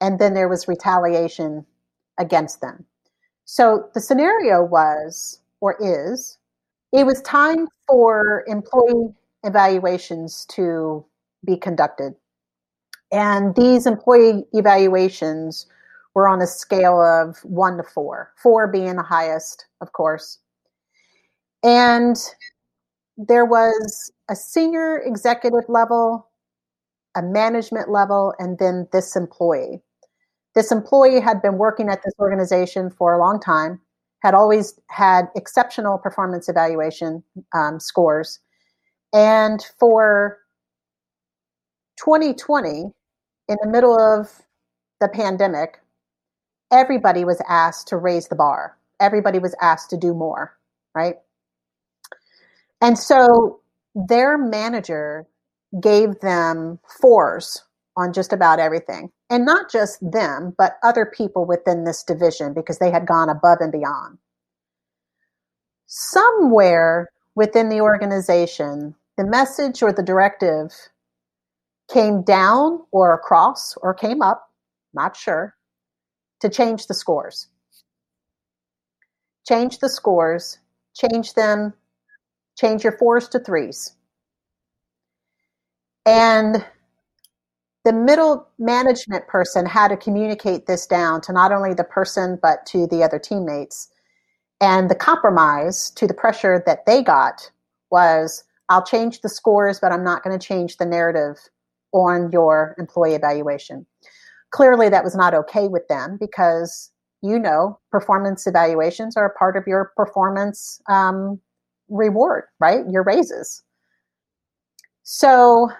and 0.00 0.18
then 0.18 0.34
there 0.34 0.48
was 0.48 0.68
retaliation 0.68 1.66
against 2.18 2.60
them. 2.60 2.86
So 3.46 3.88
the 3.94 4.00
scenario 4.00 4.62
was, 4.62 5.40
or 5.60 5.76
is, 5.80 6.38
it 6.92 7.06
was 7.06 7.22
time 7.22 7.68
for 7.86 8.44
employee 8.46 9.14
evaluations 9.42 10.44
to 10.50 11.04
be 11.44 11.56
conducted. 11.56 12.14
And 13.10 13.54
these 13.54 13.86
employee 13.86 14.44
evaluations 14.52 15.66
we're 16.16 16.28
on 16.28 16.40
a 16.40 16.46
scale 16.46 16.98
of 16.98 17.36
one 17.44 17.76
to 17.76 17.82
four, 17.82 18.32
four 18.42 18.66
being 18.66 18.96
the 18.96 19.02
highest, 19.02 19.66
of 19.82 19.92
course. 19.92 20.38
And 21.62 22.16
there 23.18 23.44
was 23.44 24.10
a 24.30 24.34
senior 24.34 24.96
executive 25.00 25.68
level, 25.68 26.30
a 27.14 27.20
management 27.20 27.90
level, 27.90 28.32
and 28.38 28.58
then 28.58 28.88
this 28.94 29.14
employee. 29.14 29.82
This 30.56 30.72
employee 30.72 31.20
had 31.20 31.42
been 31.42 31.58
working 31.58 31.90
at 31.90 32.00
this 32.02 32.14
organization 32.18 32.88
for 32.88 33.12
a 33.12 33.18
long 33.18 33.38
time, 33.38 33.78
had 34.22 34.32
always 34.32 34.80
had 34.88 35.26
exceptional 35.36 35.98
performance 35.98 36.48
evaluation 36.48 37.22
um, 37.54 37.78
scores. 37.78 38.40
And 39.12 39.62
for 39.78 40.38
2020, 42.02 42.90
in 43.48 43.56
the 43.62 43.68
middle 43.68 44.00
of 44.00 44.30
the 44.98 45.08
pandemic, 45.08 45.78
everybody 46.72 47.26
was 47.26 47.40
asked 47.46 47.88
to 47.88 47.98
raise 47.98 48.28
the 48.28 48.34
bar. 48.34 48.78
Everybody 48.98 49.38
was 49.38 49.54
asked 49.60 49.90
to 49.90 49.98
do 49.98 50.14
more, 50.14 50.56
right? 50.94 51.16
And 52.80 52.98
so 52.98 53.60
their 53.94 54.38
manager 54.38 55.26
gave 55.82 56.20
them 56.20 56.78
fours 56.98 57.62
on 57.96 58.12
just 58.12 58.32
about 58.32 58.58
everything. 58.58 59.10
And 59.30 59.46
not 59.46 59.70
just 59.70 59.98
them, 60.02 60.54
but 60.58 60.78
other 60.84 61.06
people 61.06 61.46
within 61.46 61.84
this 61.84 62.02
division 62.02 62.54
because 62.54 62.78
they 62.78 62.90
had 62.90 63.06
gone 63.06 63.28
above 63.30 63.58
and 63.60 63.72
beyond. 63.72 64.18
Somewhere 65.86 67.10
within 67.34 67.68
the 67.68 67.80
organization, 67.80 68.94
the 69.16 69.24
message 69.24 69.82
or 69.82 69.92
the 69.92 70.02
directive 70.02 70.72
came 71.92 72.22
down 72.22 72.80
or 72.92 73.14
across 73.14 73.76
or 73.78 73.94
came 73.94 74.22
up, 74.22 74.50
not 74.94 75.16
sure, 75.16 75.56
to 76.40 76.48
change 76.48 76.86
the 76.86 76.94
scores. 76.94 77.48
change 79.48 79.78
the 79.78 79.88
scores, 79.88 80.58
change 80.94 81.34
them, 81.34 81.72
change 82.58 82.84
your 82.84 82.96
fours 82.98 83.28
to 83.28 83.38
threes. 83.38 83.94
And 86.06 86.64
the 87.86 87.92
middle 87.92 88.48
management 88.58 89.28
person 89.28 89.64
had 89.64 89.88
to 89.88 89.96
communicate 89.96 90.66
this 90.66 90.88
down 90.88 91.20
to 91.20 91.32
not 91.32 91.52
only 91.52 91.72
the 91.72 91.84
person, 91.84 92.36
but 92.42 92.66
to 92.66 92.88
the 92.88 93.04
other 93.04 93.20
teammates. 93.20 93.88
And 94.60 94.90
the 94.90 94.96
compromise 94.96 95.90
to 95.92 96.08
the 96.08 96.12
pressure 96.12 96.60
that 96.66 96.84
they 96.84 97.00
got 97.00 97.48
was 97.92 98.42
I'll 98.68 98.84
change 98.84 99.20
the 99.20 99.28
scores, 99.28 99.78
but 99.78 99.92
I'm 99.92 100.02
not 100.02 100.24
going 100.24 100.36
to 100.36 100.44
change 100.44 100.78
the 100.78 100.84
narrative 100.84 101.36
on 101.92 102.32
your 102.32 102.74
employee 102.76 103.14
evaluation. 103.14 103.86
Clearly, 104.50 104.88
that 104.88 105.04
was 105.04 105.14
not 105.14 105.32
okay 105.34 105.68
with 105.68 105.86
them 105.86 106.16
because 106.18 106.90
you 107.22 107.38
know 107.38 107.78
performance 107.92 108.48
evaluations 108.48 109.16
are 109.16 109.26
a 109.26 109.38
part 109.38 109.56
of 109.56 109.62
your 109.68 109.92
performance 109.96 110.80
um, 110.88 111.40
reward, 111.88 112.46
right? 112.58 112.84
Your 112.90 113.04
raises. 113.04 113.62
So 115.04 115.70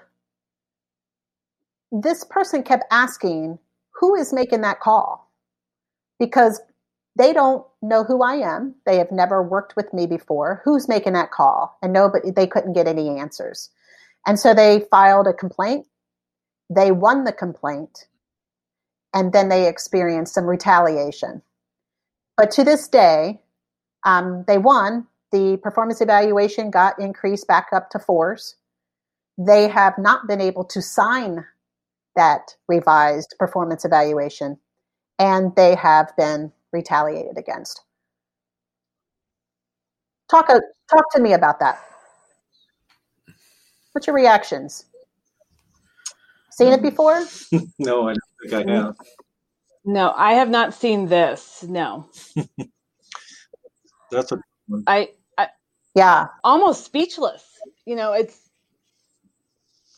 this 1.93 2.25
person 2.25 2.63
kept 2.63 2.85
asking, 2.91 3.59
who 4.01 4.15
is 4.15 4.33
making 4.33 4.63
that 4.63 4.81
call? 4.81 5.31
Because 6.19 6.61
they 7.17 7.33
don't 7.33 7.65
know 7.81 8.05
who 8.05 8.23
I 8.23 8.37
am. 8.37 8.75
They 8.85 8.99
have 8.99 9.11
never 9.11 9.43
worked 9.43 9.75
with 9.77 9.93
me 9.93 10.07
before. 10.07 10.61
Who's 10.65 10.89
making 10.89 11.15
that 11.15 11.31
call? 11.31 11.79
And 11.83 11.93
nobody, 11.93 12.31
they 12.31 12.47
couldn't 12.47 12.75
get 12.75 12.87
any 12.87 13.19
answers. 13.19 13.71
And 14.27 14.39
so 14.39 14.53
they 14.53 14.85
filed 14.91 15.27
a 15.27 15.33
complaint. 15.33 15.87
They 16.69 16.91
won 16.91 17.25
the 17.25 17.33
complaint. 17.33 18.07
And 19.15 19.33
then 19.33 19.49
they 19.49 19.67
experienced 19.67 20.35
some 20.35 20.45
retaliation. 20.45 21.41
But 22.37 22.51
to 22.53 22.65
this 22.65 22.87
day, 22.87 23.41
um, 24.05 24.45
they 24.47 24.59
won. 24.59 25.07
The 25.33 25.59
performance 25.63 26.01
evaluation 26.01 26.71
got 26.71 26.99
increased 26.99 27.49
back 27.49 27.69
up 27.73 27.91
to 27.91 27.99
fours. 27.99 28.57
They 29.39 29.69
have 29.69 29.95
not 29.99 30.27
been 30.27 30.41
able 30.41 30.65
to 30.65 30.83
sign 30.83 31.47
that 32.17 32.55
revised 32.69 33.35
performance 33.39 33.85
evaluation, 33.85 34.59
and 35.19 35.55
they 35.57 35.75
have 35.75 36.15
been 36.17 36.53
retaliated 36.73 37.39
against. 37.39 37.83
Talk, 40.29 40.49
a, 40.49 40.61
talk 40.91 41.05
to 41.13 41.21
me 41.21 41.35
about 41.35 41.61
that. 41.61 41.81
What's 43.93 44.07
your 44.07 44.17
reactions? 44.17 44.87
Seen 46.51 46.73
it 46.73 46.81
mm. 46.81 46.91
before? 46.91 47.25
no, 47.79 48.09
I 48.09 48.15
don't 48.15 48.19
think 48.43 48.53
I 48.55 48.63
mm. 48.65 48.75
have. 48.75 48.97
No, 49.85 50.13
I 50.17 50.33
have 50.33 50.51
not 50.51 50.75
seen 50.75 51.07
this. 51.07 51.63
No. 51.63 52.09
That's 54.11 54.33
a 54.33 54.39
I, 54.87 55.11
I 55.39 55.49
yeah, 55.95 56.27
almost 56.43 56.85
speechless. 56.85 57.45
You 57.85 57.95
know, 57.95 58.13
it's 58.13 58.46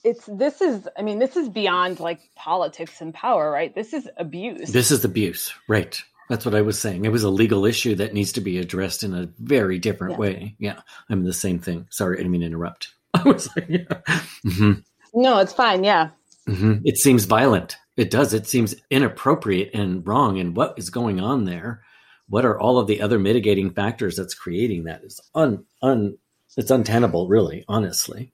it's 0.09 0.27
this 0.27 0.61
is 0.61 0.89
I 0.99 1.03
mean, 1.03 1.19
this 1.19 1.37
is 1.37 1.49
beyond 1.49 2.01
like 2.01 2.21
politics 2.37 3.01
and 3.01 3.13
power, 3.15 3.51
right? 3.51 3.75
This 3.75 3.93
is 3.93 4.09
abuse. 4.17 4.71
This 4.71 4.91
is 4.91 5.05
abuse, 5.05 5.53
right? 5.69 6.01
That's 6.29 6.45
what 6.45 6.55
I 6.55 6.61
was 6.63 6.79
saying. 6.79 7.05
It 7.05 7.13
was 7.13 7.23
a 7.25 7.31
legal 7.31 7.65
issue 7.65 7.95
that 7.97 8.13
needs 8.13 8.33
to 8.33 8.41
be 8.43 8.59
addressed 8.59 9.03
in 9.03 9.15
a 9.15 9.31
very 9.39 9.79
different 9.79 10.15
Yeah. 10.15 10.19
way. 10.19 10.57
Yeah, 10.59 10.81
I'm 11.09 11.25
the 11.25 11.33
same 11.33 11.59
thing. 11.59 11.87
Sorry, 11.91 12.17
I 12.17 12.19
didn't 12.19 12.33
mean 12.33 12.43
to 12.43 12.47
interrupt. 12.49 12.93
I 13.15 13.23
was 13.23 13.49
like, 13.57 13.67
yeah. 13.69 14.19
hmm 14.45 14.73
No, 15.15 15.39
it's 15.39 15.55
fine. 15.55 15.85
Yeah. 15.85 16.11
hmm 16.47 16.75
It 16.85 16.99
seems 16.99 17.25
violent. 17.25 17.77
It 17.97 18.11
does. 18.11 18.35
It 18.35 18.47
seems 18.47 18.77
inappropriate 18.91 19.71
and 19.75 20.07
wrong. 20.07 20.39
And 20.39 20.55
what 20.55 20.75
is 20.79 20.91
going 20.91 21.19
on 21.21 21.45
there? 21.47 21.83
What 22.29 22.45
are 22.45 22.61
all 22.61 22.79
of 22.79 22.87
the 22.87 23.01
other 23.01 23.19
mitigating 23.19 23.71
factors 23.71 24.15
that's 24.17 24.35
creating 24.35 24.85
that? 24.85 25.03
Is 25.05 25.21
un 25.35 25.65
un. 25.83 26.19
It's 26.57 26.71
untenable, 26.71 27.27
really. 27.29 27.65
Honestly. 27.69 28.33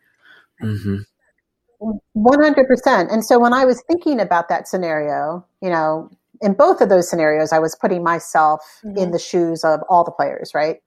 hmm 0.60 0.96
100%. 2.16 3.12
And 3.12 3.24
so 3.24 3.38
when 3.38 3.52
I 3.52 3.64
was 3.64 3.82
thinking 3.88 4.20
about 4.20 4.48
that 4.48 4.68
scenario, 4.68 5.44
you 5.60 5.70
know, 5.70 6.10
in 6.40 6.54
both 6.54 6.80
of 6.80 6.88
those 6.88 7.08
scenarios, 7.08 7.52
I 7.52 7.58
was 7.58 7.76
putting 7.76 8.02
myself 8.02 8.60
Mhm. 8.84 8.96
in 8.98 9.10
the 9.10 9.18
shoes 9.18 9.64
of 9.64 9.80
all 9.88 10.04
the 10.04 10.10
players, 10.10 10.52
right? 10.54 10.82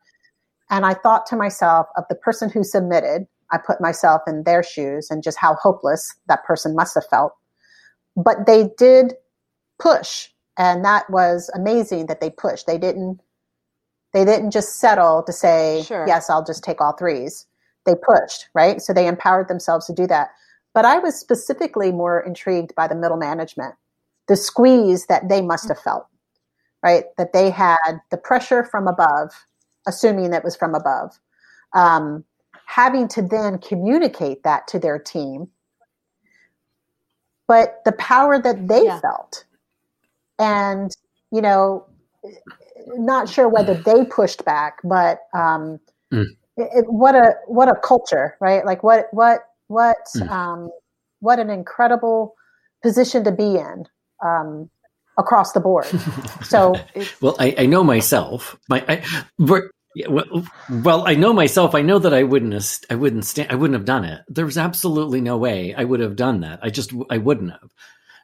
And 0.69 0.85
I 0.85 0.93
thought 0.93 1.25
to 1.27 1.35
myself, 1.35 1.87
of 1.95 2.03
the 2.09 2.15
person 2.15 2.49
who 2.49 2.63
submitted, 2.63 3.27
I 3.51 3.57
put 3.57 3.79
myself 3.79 4.21
in 4.27 4.43
their 4.43 4.61
shoes 4.63 5.09
and 5.09 5.23
just 5.23 5.37
how 5.37 5.55
hopeless 5.55 6.13
that 6.27 6.43
person 6.43 6.75
must 6.75 6.95
have 6.95 7.05
felt. 7.07 7.33
But 8.17 8.45
they 8.45 8.69
did 8.77 9.15
push, 9.79 10.29
and 10.57 10.83
that 10.83 11.09
was 11.09 11.49
amazing 11.53 12.07
that 12.07 12.19
they 12.19 12.29
pushed. 12.29 12.67
They 12.67 12.77
didn't 12.77 13.21
they 14.13 14.23
didn't 14.25 14.51
just 14.51 14.79
settle 14.79 15.21
to 15.23 15.33
say, 15.33 15.83
Sure. 15.83 16.07
yes, 16.07 16.29
I'll 16.29 16.43
just 16.43 16.63
take 16.63 16.79
all 16.81 16.93
threes. 16.93 17.45
They 17.85 17.93
pushed, 17.93 18.47
right? 18.55 18.81
So 18.81 18.93
they 18.93 19.05
empowered 19.05 19.47
themselves 19.49 19.85
to 19.87 19.93
do 19.93 20.07
that. 20.07 20.29
But 20.77 20.85
I 20.85 20.99
was 20.99 21.15
specifically 21.15 21.91
more 21.91 22.19
intrigued 22.19 22.75
by 22.75 22.87
the 22.87 22.93
middle 22.93 23.17
management, 23.17 23.73
the 24.27 24.35
squeeze 24.35 25.07
that 25.07 25.27
they 25.27 25.41
must 25.41 25.69
have 25.69 25.79
felt, 25.79 26.05
right? 26.83 27.05
That 27.17 27.33
they 27.33 27.49
had 27.49 27.99
the 28.11 28.17
pressure 28.17 28.63
from 28.63 28.87
above, 28.87 29.31
assuming 29.87 30.29
that 30.29 30.43
was 30.43 30.55
from 30.55 30.75
above, 30.75 31.19
um, 31.73 32.23
having 32.67 33.07
to 33.07 33.23
then 33.23 33.57
communicate 33.57 34.43
that 34.43 34.67
to 34.67 34.77
their 34.77 34.99
team, 34.99 35.47
but 37.47 37.81
the 37.83 37.93
power 37.93 38.39
that 38.39 38.67
they 38.67 38.83
Yeah. 38.83 38.99
felt. 38.99 39.45
And, 40.37 40.91
you 41.31 41.41
know, 41.41 41.87
not 42.89 43.27
sure 43.29 43.49
whether 43.49 43.73
they 43.73 44.05
pushed 44.05 44.45
back, 44.45 44.77
but 44.83 45.21
um, 45.33 45.79
Mm. 46.13 46.37
it, 46.55 46.69
it- 46.75 46.93
what 46.93 47.15
a 47.15 47.33
what 47.47 47.67
a 47.67 47.73
culture, 47.73 48.37
right? 48.39 48.63
Like 48.63 48.83
what 48.83 49.07
what 49.11 49.49
what 49.67 49.97
Mm. 50.15 50.29
um, 50.29 50.69
what 51.19 51.39
an 51.39 51.49
incredible 51.49 52.35
position 52.83 53.23
to 53.23 53.31
be 53.31 53.55
in 53.57 53.85
um, 54.23 54.69
across 55.17 55.51
the 55.53 55.59
board. 55.59 55.87
So 56.43 56.75
It's, 56.93 57.19
Well, 57.21 57.35
I, 57.39 57.55
I 57.57 57.65
know 57.65 57.83
myself. 57.83 58.55
My, 58.69 58.83
I, 58.87 59.03
well, 59.39 59.63
well, 60.83 61.07
I 61.07 61.15
know 61.15 61.33
myself. 61.33 61.73
I 61.73 61.81
know 61.81 61.97
that 61.99 62.13
I 62.13 62.21
wouldn't 62.23 62.53
have, 62.53 62.67
I 62.89 62.95
wouldn't 62.95 63.25
stand, 63.25 63.51
I 63.51 63.55
wouldn't 63.55 63.77
have 63.77 63.85
done 63.85 64.05
it. 64.05 64.21
There 64.27 64.45
was 64.45 64.57
absolutely 64.57 65.21
no 65.21 65.37
way 65.37 65.73
I 65.75 65.83
would 65.83 65.99
have 66.01 66.15
done 66.15 66.41
that. 66.41 66.59
I 66.61 66.69
just, 66.69 66.93
I 67.09 67.17
wouldn't 67.17 67.51
have. 67.51 67.71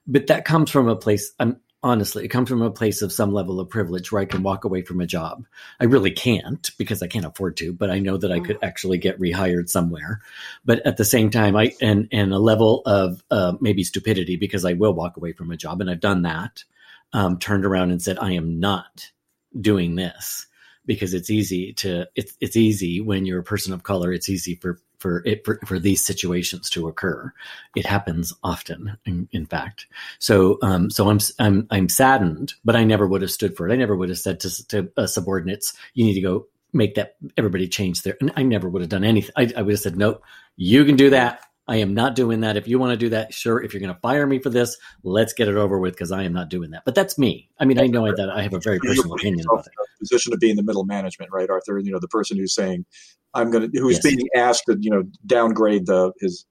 But 0.05 0.27
that 0.27 0.45
comes 0.45 0.69
from 0.69 0.87
a 0.87 0.95
place. 0.95 1.33
I'm 1.39 1.59
honestly, 1.83 2.23
it 2.23 2.29
comes 2.29 2.49
from 2.49 2.61
a 2.61 2.71
place 2.71 3.01
of 3.01 3.11
some 3.11 3.33
level 3.33 3.59
of 3.59 3.69
privilege 3.69 4.11
where 4.11 4.21
I 4.21 4.25
can 4.25 4.41
walk 4.41 4.63
away 4.63 4.81
from 4.81 5.01
a 5.01 5.05
job. 5.05 5.45
I 5.79 5.85
really 5.85 6.11
can't 6.11 6.71
because 6.77 7.03
I 7.03 7.07
can't 7.07 7.25
afford 7.25 7.57
to, 7.57 7.73
but 7.73 7.91
I 7.91 7.99
know 7.99 8.17
that 8.17 8.31
I 8.31 8.39
could 8.39 8.57
actually 8.63 8.97
get 8.97 9.19
rehired 9.19 9.69
somewhere. 9.69 10.21
But 10.63 10.85
at 10.85 10.97
the 10.97 11.05
same 11.05 11.29
time, 11.29 11.55
I 11.55 11.73
and 11.81 12.07
and 12.11 12.33
a 12.33 12.39
level 12.39 12.81
of 12.85 13.23
uh, 13.29 13.53
maybe 13.59 13.83
stupidity 13.83 14.37
because 14.37 14.65
I 14.65 14.73
will 14.73 14.93
walk 14.93 15.17
away 15.17 15.33
from 15.33 15.51
a 15.51 15.57
job, 15.57 15.81
and 15.81 15.89
I've 15.89 15.99
done 15.99 16.23
that. 16.23 16.63
Um, 17.11 17.37
turned 17.37 17.65
around 17.65 17.91
and 17.91 18.01
said, 18.01 18.17
"I 18.17 18.31
am 18.31 18.59
not 18.59 19.11
doing 19.59 19.95
this." 19.95 20.47
because 20.85 21.13
it's 21.13 21.29
easy 21.29 21.71
to 21.71 22.05
it's 22.15 22.35
it's 22.41 22.57
easy 22.57 22.99
when 22.99 23.25
you're 23.25 23.39
a 23.39 23.43
person 23.43 23.73
of 23.73 23.83
color 23.83 24.11
it's 24.11 24.27
easy 24.27 24.55
for 24.55 24.79
for 25.03 25.21
it 25.25 25.43
for, 25.43 25.59
for 25.65 25.77
these 25.77 26.03
situations 26.03 26.69
to 26.69 26.87
occur 26.87 27.31
it 27.75 27.85
happens 27.85 28.33
often 28.41 28.97
in, 29.05 29.27
in 29.33 29.45
fact 29.45 29.85
so 30.17 30.57
um 30.61 30.89
so 30.89 31.09
i'm 31.09 31.19
i'm 31.39 31.67
i'm 31.69 31.89
saddened 31.89 32.53
but 32.63 32.75
i 32.75 32.85
never 32.85 33.05
would 33.05 33.21
have 33.21 33.29
stood 33.29 33.55
for 33.55 33.67
it 33.67 33.73
i 33.73 33.75
never 33.75 33.95
would 33.95 34.09
have 34.09 34.17
said 34.17 34.39
to 34.39 34.67
to 34.67 34.89
uh, 34.95 35.05
subordinates 35.05 35.73
you 35.93 36.05
need 36.05 36.13
to 36.13 36.21
go 36.21 36.47
make 36.71 36.95
that 36.95 37.17
everybody 37.37 37.67
change 37.67 38.01
their 38.01 38.15
and 38.21 38.31
i 38.37 38.43
never 38.43 38.69
would 38.69 38.81
have 38.81 38.89
done 38.89 39.03
anything 39.03 39.33
i, 39.35 39.51
I 39.57 39.61
would 39.61 39.73
have 39.73 39.81
said 39.81 39.97
nope 39.97 40.23
you 40.55 40.85
can 40.85 40.95
do 40.95 41.09
that 41.09 41.41
I 41.65 41.77
am 41.77 41.93
not 41.93 42.15
doing 42.15 42.41
that. 42.41 42.57
If 42.57 42.67
you 42.67 42.77
want 42.77 42.91
to 42.91 42.97
do 42.97 43.09
that, 43.09 43.33
sure. 43.33 43.61
If 43.61 43.73
you're 43.73 43.79
going 43.79 43.93
to 43.93 43.99
fire 44.01 44.27
me 44.27 44.39
for 44.39 44.49
this, 44.49 44.77
let's 45.03 45.31
get 45.31 45.47
it 45.47 45.55
over 45.55 45.79
with 45.79 45.93
because 45.93 46.11
I 46.11 46.23
am 46.23 46.33
not 46.33 46.49
doing 46.49 46.71
that. 46.71 46.83
But 46.83 46.93
that's 46.93 47.17
me. 47.17 47.49
I 47.57 47.65
mean, 47.65 47.79
I 47.79 47.87
know 47.87 48.13
that 48.13 48.29
I 48.29 48.41
have 48.41 48.53
a 48.53 48.59
very 48.59 48.79
personal 48.79 49.13
opinion 49.13 49.45
about 49.49 49.65
it. 49.67 49.73
Position 49.99 50.33
of 50.33 50.39
being 50.39 50.57
the 50.57 50.63
middle 50.63 50.83
management, 50.83 51.31
right, 51.31 51.49
Arthur? 51.49 51.79
You 51.79 51.91
know, 51.91 51.99
the 51.99 52.09
person 52.09 52.35
who's 52.35 52.53
saying, 52.53 52.85
"I'm 53.33 53.51
going 53.51 53.71
to," 53.71 53.79
who's 53.79 54.03
Yes. 54.03 54.15
being 54.15 54.27
asked 54.35 54.63
to, 54.67 54.77
you 54.79 54.91
know, 54.91 55.03
downgrade 55.25 55.85
the 55.85 56.11
his, 56.19 56.45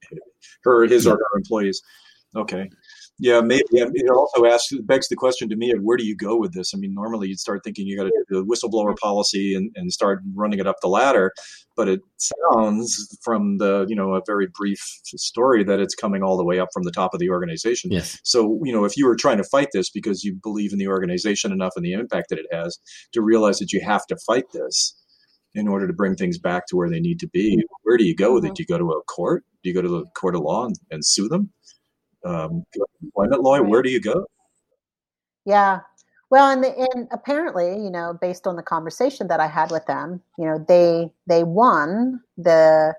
her, 0.65 0.85
his 0.85 1.07
or 1.07 1.17
her 1.17 1.37
employees. 1.39 1.83
Okay, 2.35 2.69
yeah, 3.19 3.41
maybe. 3.41 3.63
It 3.71 4.11
also 4.11 4.47
asks, 4.47 4.73
begs 4.83 5.09
the 5.09 5.15
question 5.15 5.49
to 5.51 5.57
me 5.57 5.71
of 5.71 5.81
where 5.83 5.97
do 5.97 6.05
you 6.05 6.17
go 6.17 6.37
with 6.37 6.55
this? 6.55 6.73
I 6.75 6.79
mean, 6.79 6.93
normally 6.93 7.29
you'd 7.29 7.39
start 7.39 7.63
thinking 7.63 7.87
you 7.87 7.97
got 7.97 8.05
to 8.05 8.25
do 8.29 8.43
the 8.43 8.45
whistleblower 8.45 8.97
policy 8.99 9.55
and, 9.55 9.71
and 9.77 9.93
start 9.93 10.23
running 10.35 10.59
it 10.59 10.67
up 10.67 10.77
the 10.81 10.89
ladder, 10.89 11.33
but 11.77 11.89
it 11.89 12.01
sounds 12.17 13.17
from 13.23 13.59
the 13.59 13.87
you 13.89 13.95
know 13.95 14.15
a 14.15 14.23
very 14.27 14.49
brief 14.53 14.81
story 15.05 15.63
that 15.63 15.79
it's 15.79 15.95
coming 15.95 16.23
all 16.23 16.37
the 16.37 16.45
way 16.45 16.59
up 16.59 16.71
from 16.73 16.83
the 16.83 16.91
top 16.91 17.15
of 17.15 17.21
the 17.21 17.31
organization. 17.31 17.93
Yes. 17.93 18.19
So, 18.25 18.59
you 18.65 18.73
know, 18.73 18.85
if 18.85 18.97
you 18.97 19.07
were 19.07 19.17
trying 19.17 19.39
to 19.39 19.45
fight 19.45 19.69
this 19.73 19.89
because 19.89 20.25
you 20.25 20.35
believe 20.43 20.73
in 20.73 20.79
the 20.79 20.89
organization 20.89 21.53
enough 21.53 21.75
and 21.77 21.85
the 21.85 21.93
impact 21.93 22.31
that 22.31 22.39
it 22.39 22.47
has 22.51 22.79
to 23.13 23.23
realize 23.23 23.59
that 23.59 23.73
you 23.73 23.81
have 23.83 24.07
to 24.07 24.17
fight 24.27 24.47
this 24.53 24.95
in 25.55 25.69
order 25.69 25.87
to 25.87 25.93
bring 25.93 26.15
things 26.15 26.39
back 26.39 26.67
to 26.67 26.77
where 26.77 26.89
they 26.89 27.01
need 27.01 27.21
to 27.21 27.29
be, 27.29 27.63
where 27.83 27.97
do 27.97 28.05
you 28.05 28.15
go 28.15 28.35
with 28.35 28.45
it? 28.45 28.55
Do 28.55 28.63
you 28.63 28.67
go 28.67 28.79
to 28.79 28.93
a 28.93 29.03
court? 29.05 29.45
Do 29.63 29.69
you 29.69 29.75
go 29.75 29.83
to 29.83 29.89
the 29.89 30.05
court 30.17 30.35
of 30.35 30.43
law 30.43 30.67
and, 30.67 30.77
and 30.91 31.05
sue 31.05 31.29
them? 31.29 31.51
Um, 32.25 32.65
employment 33.03 33.43
law? 33.43 33.57
Right. 33.57 33.69
Where 33.69 33.83
do 33.83 33.91
you 33.91 34.01
go? 34.01 34.27
Yeah. 35.45 35.81
Well, 36.31 36.51
and, 36.51 36.65
the, 36.65 36.89
and 36.95 37.09
apparently, 37.13 37.73
you 37.73 37.91
know, 37.91 38.17
based 38.19 38.47
on 38.47 38.57
the 38.57 38.63
conversation 38.63 39.29
that 39.29 39.41
I 39.41 39.49
had 39.49 39.71
with 39.71 39.85
them, 39.87 40.23
you 40.39 40.47
know, 40.47 40.65
they 40.67 41.13
they 41.27 41.45
won 41.45 42.21
the 42.39 42.95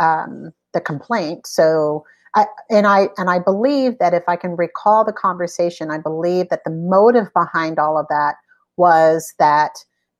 um, 0.00 0.52
the 0.72 0.80
complaint. 0.80 1.46
So, 1.46 2.06
I, 2.34 2.46
and 2.70 2.86
I 2.86 3.08
and 3.18 3.28
I 3.28 3.40
believe 3.40 3.98
that 3.98 4.14
if 4.14 4.22
I 4.26 4.36
can 4.36 4.56
recall 4.56 5.04
the 5.04 5.12
conversation, 5.12 5.90
I 5.90 5.98
believe 5.98 6.48
that 6.48 6.64
the 6.64 6.70
motive 6.70 7.26
behind 7.34 7.78
all 7.78 7.98
of 7.98 8.06
that 8.08 8.36
was 8.78 9.34
that 9.38 9.72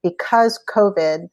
because 0.02 0.62
COVID 0.74 1.30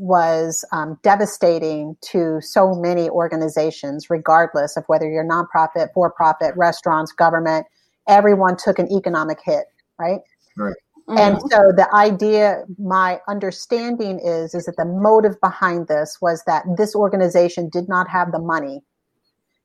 was 0.00 0.64
um, 0.72 0.98
devastating 1.02 1.96
to 2.00 2.40
so 2.40 2.74
many 2.74 3.10
organizations, 3.10 4.08
regardless 4.08 4.76
of 4.76 4.84
whether 4.86 5.08
you're 5.08 5.24
nonprofit, 5.24 5.88
for 5.92 6.10
profit, 6.10 6.54
restaurants, 6.56 7.12
government, 7.12 7.66
everyone 8.08 8.56
took 8.56 8.78
an 8.78 8.90
economic 8.90 9.38
hit, 9.44 9.66
right? 9.98 10.20
Right. 10.56 10.74
And 11.08 11.38
so 11.50 11.72
the 11.76 11.88
idea, 11.92 12.62
my 12.78 13.20
understanding 13.28 14.20
is, 14.22 14.54
is 14.54 14.66
that 14.66 14.76
the 14.76 14.84
motive 14.84 15.40
behind 15.40 15.88
this 15.88 16.18
was 16.22 16.44
that 16.46 16.64
this 16.76 16.94
organization 16.94 17.68
did 17.68 17.88
not 17.88 18.08
have 18.08 18.32
the 18.32 18.38
money 18.38 18.82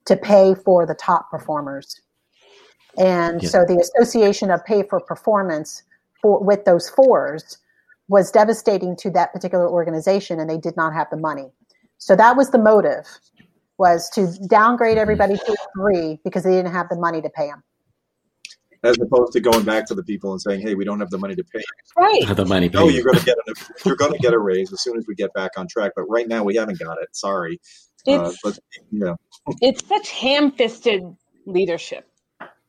to 0.06 0.18
pay 0.18 0.56
for 0.56 0.86
the 0.86 0.96
top 0.96 1.30
performers. 1.30 2.02
And 2.98 3.44
Yeah. 3.44 3.50
so 3.50 3.66
the 3.66 3.78
association 3.78 4.50
of 4.50 4.66
pay 4.66 4.84
for 4.84 5.00
performance 5.00 5.84
for, 6.22 6.44
with 6.44 6.66
those 6.66 6.90
fours 6.90 7.60
was 8.08 8.32
devastating 8.32 8.96
to 8.98 9.10
that 9.12 9.34
particular 9.34 9.70
organization 9.70 10.40
and 10.40 10.50
they 10.50 10.58
did 10.58 10.76
not 10.78 10.94
have 10.94 11.08
the 11.10 11.18
money. 11.18 11.52
So 11.98 12.16
that 12.16 12.36
was 12.38 12.52
the 12.52 12.60
motive 12.60 13.06
was 13.78 14.10
to 14.12 14.28
downgrade 14.48 14.98
everybody 14.98 15.36
to 15.36 15.52
a 15.52 15.56
three 15.76 16.20
because 16.24 16.44
they 16.44 16.52
didn't 16.52 16.72
have 16.72 16.88
the 16.90 16.96
money 16.98 17.22
to 17.22 17.30
pay 17.30 17.48
them. 17.48 17.64
As 18.84 18.98
opposed 19.02 19.34
to 19.34 19.40
going 19.40 19.66
back 19.66 19.88
to 19.88 19.96
the 19.96 20.04
people 20.04 20.32
and 20.32 20.40
saying, 20.40 20.62
"Hey, 20.62 20.76
we 20.76 20.86
don't 20.86 21.00
have 21.00 21.10
the 21.10 21.18
money 21.18 21.36
to 21.36 21.44
pay." 21.44 21.62
Right. 21.98 22.22
the 22.36 22.46
money. 22.46 22.70
No, 22.70 22.88
you're 22.88 23.04
going 23.04 23.18
to 23.18 23.26
get 23.26 23.36
a 23.48 23.54
you're 23.84 23.96
going 23.96 24.12
to 24.12 24.20
get 24.20 24.34
a 24.34 24.38
raise 24.38 24.72
as 24.72 24.84
soon 24.84 24.96
as 24.96 25.06
we 25.08 25.16
get 25.16 25.34
back 25.34 25.52
on 25.58 25.68
track. 25.68 25.94
But 25.96 26.04
right 26.04 26.28
now, 26.28 26.44
we 26.44 26.56
haven't 26.56 26.78
got 26.78 27.02
it. 27.02 27.08
Sorry. 27.14 27.60
Uh, 28.08 28.30
It's 28.30 28.42
but 28.44 28.60
yeah, 28.92 29.16
it's 29.62 29.88
such 29.88 30.12
ham-fisted 30.12 31.02
leadership, 31.48 32.08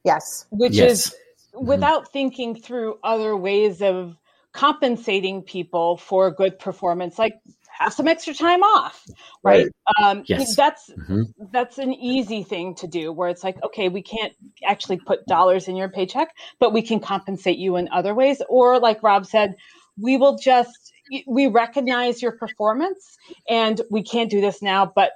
Yes. 0.04 0.46
which 0.50 0.74
Yes. 0.76 1.08
is 1.08 1.16
without 1.52 2.10
thinking 2.12 2.54
through 2.54 2.98
other 3.04 3.36
ways 3.36 3.82
of 3.82 4.16
compensating 4.56 5.42
people 5.42 5.98
for 5.98 6.30
good 6.30 6.58
performance, 6.58 7.18
like 7.18 7.34
have 7.78 7.92
some 7.92 8.08
extra 8.08 8.32
time 8.32 8.62
off, 8.62 9.06
right? 9.42 9.66
Um, 10.02 10.24
Yes. 10.26 10.56
That's 10.56 10.90
Mhm. 10.90 11.34
that's 11.52 11.76
an 11.76 11.92
easy 11.92 12.42
thing 12.42 12.74
to 12.76 12.86
do 12.86 13.12
where 13.12 13.28
it's 13.28 13.44
like 13.44 13.62
okay 13.62 13.90
we 13.90 14.00
can't 14.00 14.32
actually 14.64 14.96
put 14.96 15.26
dollars 15.26 15.68
in 15.68 15.76
your 15.76 15.90
paycheck 15.90 16.34
but 16.58 16.72
we 16.72 16.80
can 16.80 16.98
compensate 16.98 17.58
you 17.58 17.76
in 17.76 17.90
other 17.92 18.14
ways 18.14 18.40
or 18.48 18.80
like 18.80 19.02
rob 19.02 19.26
said 19.26 19.54
we 20.00 20.16
will 20.16 20.38
just 20.38 20.94
we 21.26 21.46
recognize 21.46 22.22
your 22.22 22.32
performance 22.32 23.18
and 23.50 23.82
we 23.90 24.02
can't 24.02 24.30
do 24.30 24.40
this 24.40 24.62
now 24.62 24.86
but 24.86 25.12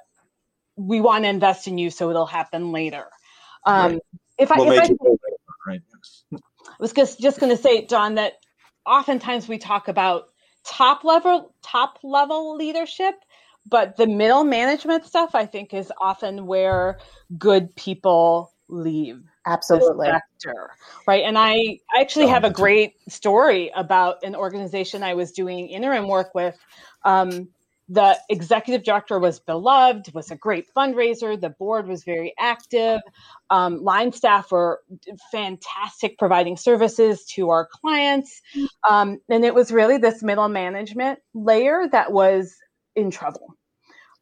we 0.75 1.01
want 1.01 1.23
to 1.23 1.29
invest 1.29 1.67
in 1.67 1.79
you 1.79 1.89
so 1.89 2.11
it'll 2.11 2.27
happen 2.27 2.71
later 2.71 3.07
um, 3.65 3.99
if 4.37 4.51
i 4.51 4.57
we'll 4.57 4.71
if 4.71 4.79
I, 4.79 4.85
it 4.85 4.99
go 4.99 5.09
later, 5.09 5.37
right. 5.65 5.81
was 6.81 6.93
just, 6.93 7.19
just 7.19 7.39
going 7.39 7.55
to 7.55 7.61
say, 7.61 7.85
Dawn, 7.85 8.15
that 8.15 8.33
oftentimes 8.85 9.47
we 9.47 9.57
talk 9.57 9.87
about 9.87 10.29
top 10.63 11.03
level 11.03 11.53
top 11.63 11.99
level 12.03 12.55
leadership, 12.55 13.15
but 13.67 13.97
the 13.97 14.07
middle 14.07 14.43
management 14.43 15.05
stuff 15.05 15.31
I 15.33 15.45
think 15.45 15.73
is 15.73 15.91
often 16.01 16.45
where 16.45 16.99
good 17.37 17.75
people 17.75 18.53
leave 18.67 19.21
Absolutely. 19.45 20.07
sector, 20.07 20.71
right? 21.07 21.23
And 21.23 21.37
I 21.37 21.79
actually 21.99 22.27
have 22.27 22.43
a 22.43 22.49
great 22.49 22.93
story 23.09 23.71
about 23.75 24.23
an 24.23 24.35
organization 24.35 25.03
I 25.03 25.13
was 25.13 25.31
doing 25.31 25.67
interim 25.67 26.07
work 26.07 26.33
with. 26.35 26.57
Um, 27.03 27.49
the 27.91 28.17
executive 28.29 28.85
director 28.85 29.19
was 29.19 29.41
beloved, 29.41 30.13
was 30.13 30.31
a 30.31 30.35
great 30.35 30.65
fundraiser. 30.73 31.39
The 31.39 31.49
board 31.49 31.89
was 31.89 32.05
very 32.05 32.33
active. 32.39 33.01
Um, 33.49 33.83
line 33.83 34.13
staff 34.13 34.49
were 34.49 34.79
fantastic 35.29 36.17
providing 36.17 36.55
services 36.55 37.25
to 37.35 37.49
our 37.49 37.67
clients. 37.69 38.41
Um, 38.89 39.19
and 39.29 39.43
it 39.43 39.53
was 39.53 39.73
really 39.73 39.97
this 39.97 40.23
middle 40.23 40.47
management 40.47 41.19
layer 41.33 41.85
that 41.91 42.13
was 42.13 42.55
in 42.95 43.11
trouble. 43.11 43.55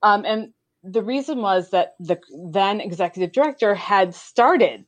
Um, 0.01 0.25
and 0.25 0.51
the 0.81 1.03
reason 1.03 1.39
was 1.43 1.69
that 1.69 1.93
the 1.99 2.19
then 2.51 2.81
executive 2.81 3.31
director 3.33 3.75
had 3.75 4.15
started 4.15 4.85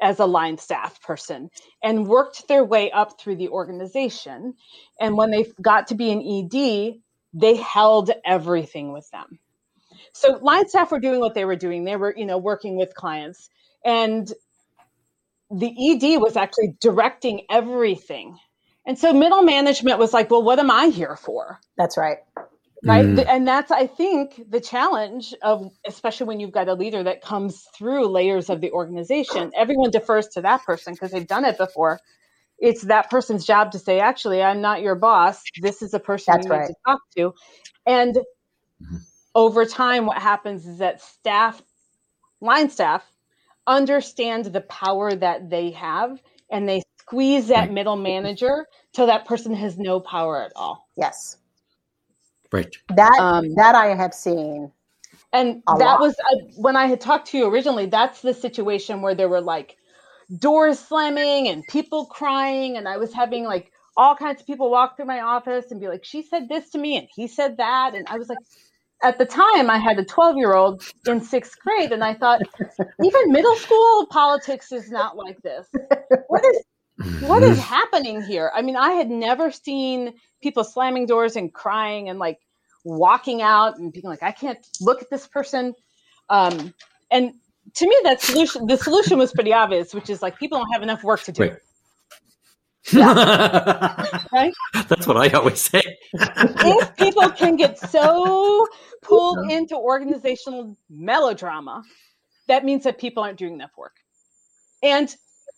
as 0.00 0.20
a 0.20 0.26
line 0.26 0.56
staff 0.56 1.02
person 1.02 1.50
and 1.82 2.08
worked 2.08 2.48
their 2.48 2.64
way 2.64 2.90
up 2.90 3.20
through 3.20 3.36
the 3.36 3.50
organization. 3.50 4.54
And 4.98 5.18
when 5.18 5.30
they 5.30 5.44
got 5.60 5.88
to 5.88 5.94
be 5.94 6.10
an 6.10 6.20
ED, 6.20 7.01
they 7.32 7.56
held 7.56 8.10
everything 8.24 8.92
with 8.92 9.10
them. 9.10 9.38
So 10.12 10.38
line 10.42 10.68
staff 10.68 10.90
were 10.90 11.00
doing 11.00 11.20
what 11.20 11.34
they 11.34 11.44
were 11.44 11.56
doing. 11.56 11.84
They 11.84 11.96
were, 11.96 12.14
you 12.16 12.26
know, 12.26 12.38
working 12.38 12.76
with 12.76 12.94
clients. 12.94 13.48
And 13.84 14.30
the 15.50 15.68
ED 15.68 16.20
was 16.20 16.36
actually 16.36 16.76
directing 16.80 17.46
everything. 17.50 18.38
And 18.86 18.98
so 18.98 19.12
middle 19.12 19.42
management 19.42 19.98
was 19.98 20.12
like, 20.12 20.30
well, 20.30 20.42
what 20.42 20.58
am 20.58 20.70
I 20.70 20.86
here 20.86 21.16
for? 21.16 21.60
That's 21.76 21.96
right. 21.96 22.18
right 22.84 23.04
Mm. 23.04 23.26
And 23.28 23.46
that's 23.46 23.70
i 23.70 23.86
think 23.86 24.42
the 24.50 24.60
challenge 24.60 25.34
of 25.42 25.70
especially 25.86 26.26
when 26.26 26.40
you've 26.40 26.52
got 26.52 26.68
a 26.68 26.74
leader 26.74 27.02
that 27.04 27.22
comes 27.22 27.64
through 27.76 28.08
layers 28.08 28.50
of 28.50 28.60
the 28.60 28.72
organization 28.72 29.52
everyone 29.56 29.92
defers 29.92 30.26
to 30.34 30.42
that 30.42 30.64
person 30.64 30.92
because 30.92 31.12
they've 31.12 31.26
done 31.26 31.44
it 31.44 31.56
before 31.58 32.00
it's 32.62 32.82
that 32.82 33.10
person's 33.10 33.44
job 33.44 33.72
to 33.72 33.78
say 33.78 34.00
actually 34.00 34.42
i'm 34.42 34.62
not 34.62 34.80
your 34.80 34.94
boss 34.94 35.42
this 35.60 35.82
is 35.82 35.92
a 35.92 36.00
person 36.00 36.32
That's 36.34 36.46
you 36.46 36.52
need 36.54 36.66
to 36.66 36.74
talk 36.86 37.00
to 37.16 37.34
and 37.86 38.16
Mhm. 38.80 39.00
over 39.34 39.66
time 39.66 40.06
what 40.06 40.18
happens 40.18 40.66
is 40.66 40.78
that 40.78 41.02
staff 41.02 41.60
line 42.40 42.70
staff 42.70 43.04
understand 43.66 44.46
the 44.46 44.60
power 44.62 45.14
that 45.14 45.50
they 45.50 45.70
have 45.72 46.22
and 46.50 46.68
they 46.68 46.82
squeeze 47.00 47.48
that 47.48 47.66
Right. 47.66 47.72
middle 47.72 47.96
manager 47.96 48.66
till 48.94 49.06
that 49.06 49.26
person 49.26 49.54
has 49.54 49.76
no 49.78 50.00
power 50.00 50.42
at 50.42 50.52
all 50.56 50.88
Yes. 50.96 51.36
Right. 52.52 52.74
That 52.90 53.18
Um, 53.18 53.54
that 53.56 53.74
I 53.74 53.94
have 53.94 54.14
seen. 54.14 54.72
And 55.32 55.62
that 55.66 55.78
lot. 55.78 56.00
was 56.00 56.14
uh, 56.20 56.36
when 56.56 56.76
I 56.76 56.86
had 56.86 57.00
talked 57.00 57.28
to 57.28 57.38
you 57.38 57.46
originally. 57.46 57.86
That's 57.86 58.20
the 58.20 58.34
situation 58.34 59.00
where 59.00 59.14
there 59.14 59.28
were 59.30 59.40
like 59.40 59.76
doors 60.38 60.78
slamming 60.78 61.48
and 61.48 61.66
people 61.68 62.06
crying, 62.06 62.76
and 62.76 62.88
I 62.88 62.96
was 62.96 63.12
having 63.12 63.44
like 63.44 63.72
all 63.96 64.16
kinds 64.16 64.40
of 64.40 64.46
people 64.46 64.70
walk 64.70 64.96
through 64.96 65.06
my 65.06 65.20
office 65.20 65.70
and 65.70 65.80
be 65.80 65.88
like, 65.88 66.04
"She 66.04 66.22
said 66.22 66.48
this 66.48 66.70
to 66.70 66.78
me, 66.78 66.96
and 66.96 67.08
he 67.14 67.26
said 67.26 67.56
that," 67.58 67.94
and 67.94 68.06
I 68.08 68.18
was 68.18 68.28
like, 68.28 68.38
at 69.02 69.18
the 69.18 69.26
time, 69.26 69.68
I 69.68 69.78
had 69.78 69.98
a 69.98 70.04
twelve-year-old 70.04 70.84
in 71.06 71.20
sixth 71.20 71.58
grade, 71.58 71.92
and 71.92 72.04
I 72.04 72.14
thought, 72.14 72.40
even 73.02 73.32
middle 73.32 73.56
school 73.56 74.06
politics 74.06 74.72
is 74.72 74.90
not 74.90 75.16
like 75.16 75.42
this. 75.42 75.66
What 76.28 76.44
is 76.44 76.62
what 77.22 77.42
is 77.42 77.58
happening 77.58 78.22
here? 78.22 78.52
I 78.54 78.62
mean, 78.62 78.76
I 78.76 78.92
had 78.92 79.10
never 79.10 79.50
seen 79.50 80.14
people 80.40 80.62
slamming 80.62 81.06
doors 81.06 81.36
and 81.36 81.52
crying 81.52 82.08
and 82.08 82.18
like 82.18 82.38
walking 82.84 83.42
out 83.42 83.78
and 83.78 83.92
being 83.92 84.04
like, 84.06 84.22
I 84.22 84.32
can't 84.32 84.64
look 84.80 85.02
at 85.02 85.10
this 85.10 85.26
person. 85.26 85.74
Um, 86.28 86.72
and 87.10 87.34
to 87.74 87.86
me, 87.86 87.96
that 88.04 88.20
solution, 88.20 88.66
the 88.66 88.76
solution 88.76 89.18
was 89.18 89.32
pretty 89.32 89.52
obvious, 89.52 89.94
which 89.94 90.10
is 90.10 90.22
like 90.22 90.38
people 90.38 90.58
don't 90.58 90.72
have 90.72 90.82
enough 90.82 91.02
work 91.02 91.22
to 91.24 91.32
do. 91.32 91.42
Right. 91.42 91.52
Right. 92.92 94.52
That's 94.88 95.06
what 95.06 95.16
I 95.16 95.28
always 95.30 95.60
say. 95.60 95.82
if 96.12 96.96
people 96.96 97.30
can 97.30 97.56
get 97.56 97.78
so 97.78 98.66
pulled 99.02 99.50
into 99.50 99.76
organizational 99.76 100.76
melodrama, 100.90 101.82
that 102.48 102.64
means 102.64 102.84
that 102.84 102.98
people 102.98 103.22
aren't 103.22 103.38
doing 103.38 103.54
enough 103.54 103.70
work. 103.76 103.94
And 104.82 105.14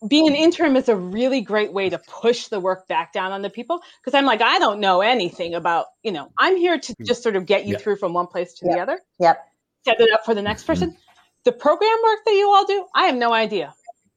being 0.06 0.28
an 0.28 0.34
interim 0.34 0.76
is 0.76 0.88
a 0.88 0.96
really 0.96 1.40
great 1.40 1.72
way 1.72 1.88
to 1.88 1.98
push 1.98 2.48
the 2.48 2.60
work 2.60 2.86
back 2.88 3.12
down 3.12 3.32
on 3.32 3.40
the 3.42 3.48
people 3.48 3.80
because 4.00 4.16
I'm 4.16 4.26
like, 4.26 4.42
I 4.42 4.58
don't 4.58 4.80
know 4.80 5.00
anything 5.00 5.54
about, 5.54 5.86
you 6.02 6.12
know, 6.12 6.30
I'm 6.38 6.56
here 6.56 6.78
to 6.78 6.92
hmm. 6.92 7.04
just 7.04 7.22
sort 7.22 7.36
of 7.36 7.46
get 7.46 7.64
you 7.64 7.72
Yeah. 7.72 7.78
through 7.78 7.96
from 7.96 8.12
one 8.12 8.26
place 8.26 8.52
to 8.54 8.66
Yeah. 8.66 8.74
the 8.74 8.80
other, 8.80 9.00
Yep. 9.20 9.48
set 9.86 10.00
it 10.00 10.12
up 10.12 10.24
for 10.24 10.34
the 10.34 10.42
next 10.42 10.64
person. 10.64 10.96
The 11.44 11.52
program 11.52 11.96
work 12.02 12.20
that 12.24 12.32
you 12.32 12.50
all 12.50 12.66
do, 12.66 12.86
I 12.94 13.04
have 13.04 13.16
no 13.16 13.32
idea. 13.32 13.74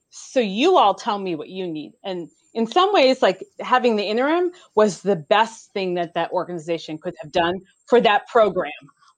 So 0.09 0.39
you 0.39 0.77
all 0.77 0.93
tell 0.93 1.19
me 1.19 1.35
what 1.35 1.49
you 1.49 1.67
need. 1.67 1.93
And 2.03 2.29
in 2.53 2.65
some 2.65 2.93
ways, 2.93 3.21
like 3.21 3.43
having 3.59 3.97
the 3.97 4.03
interim 4.03 4.51
was 4.75 5.01
the 5.01 5.15
best 5.15 5.71
thing 5.73 5.93
that 5.95 6.13
that 6.15 6.31
organization 6.31 6.97
could 6.97 7.13
have 7.21 7.31
done 7.31 7.55
for 7.87 8.01
that 8.01 8.27
program, 8.27 8.71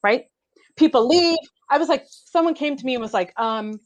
right? 0.03 0.25
People 0.75 1.07
leave. 1.07 1.37
I 1.69 1.77
was 1.77 1.87
like, 1.87 2.05
someone 2.09 2.53
came 2.55 2.75
to 2.75 2.85
me 2.85 2.95
and 2.95 3.01
was 3.01 3.13
like, 3.13 3.33
um, 3.39 3.79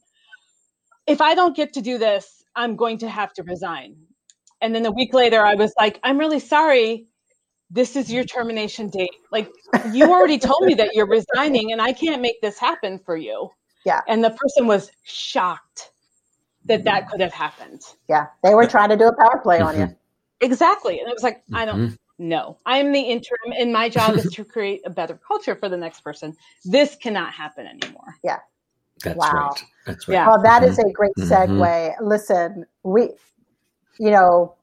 if 1.06 1.20
I 1.20 1.34
don't 1.34 1.54
get 1.54 1.74
to 1.74 1.82
do 1.82 1.98
this, 1.98 2.42
I'm 2.56 2.76
going 2.76 2.98
to 2.98 3.08
have 3.08 3.32
to 3.34 3.42
resign. 3.42 3.96
And 4.60 4.74
then 4.74 4.86
a 4.86 4.90
week 4.90 5.12
later, 5.12 5.44
I 5.44 5.54
was 5.54 5.72
like, 5.78 6.00
I'm 6.02 6.18
really 6.18 6.40
sorry. 6.40 7.06
This 7.70 7.96
is 7.96 8.10
your 8.10 8.24
termination 8.24 8.88
date. 8.88 9.10
Like, 9.30 9.50
you 9.92 10.10
already 10.10 10.38
told 10.38 10.64
me 10.64 10.74
that 10.74 10.94
you're 10.94 11.08
resigning, 11.08 11.72
and 11.72 11.82
I 11.82 11.92
can't 11.92 12.22
make 12.22 12.40
this 12.40 12.58
happen 12.58 12.98
for 13.04 13.16
you. 13.16 13.50
Yeah. 13.84 14.00
And 14.08 14.24
the 14.24 14.30
person 14.30 14.66
was 14.66 14.90
shocked 15.04 15.90
that 16.66 16.84
that 16.84 17.08
could 17.10 17.20
have 17.20 17.32
happened. 17.32 17.82
Yeah. 18.08 18.26
They 18.42 18.54
were 18.54 18.66
trying 18.66 18.88
to 18.88 18.96
do 18.96 19.06
a 19.08 19.16
power 19.16 19.40
play 19.42 19.60
on 19.60 19.78
you. 19.78 19.94
Exactly. 20.40 20.98
And 20.98 21.08
it 21.08 21.12
was 21.12 21.22
like, 21.22 21.42
I 21.52 21.64
don't 21.64 21.88
Mhm. 21.90 21.98
know. 22.18 22.58
I'm 22.66 22.92
the 22.92 23.00
interim, 23.00 23.52
and 23.58 23.72
my 23.72 23.88
job 23.88 24.14
is 24.14 24.24
to 24.32 24.44
create 24.44 24.80
a 24.86 24.90
better 24.90 25.16
culture 25.26 25.54
for 25.54 25.68
the 25.68 25.76
next 25.76 26.00
person. 26.00 26.34
This 26.64 26.96
cannot 26.96 27.32
happen 27.32 27.66
anymore. 27.66 28.16
Yeah. 28.22 28.40
That's 29.02 29.16
Wow. 29.18 29.32
right. 29.50 29.64
That's 29.86 30.08
right. 30.08 30.14
Yeah. 30.14 30.28
Well, 30.28 30.40
that 30.42 30.62
is 30.62 30.78
a 30.78 30.90
great 30.92 31.12
Mhm. 31.18 31.28
segue. 31.58 31.96
Listen, 32.00 32.66
we, 32.82 33.10
you 33.98 34.10
know, 34.10 34.54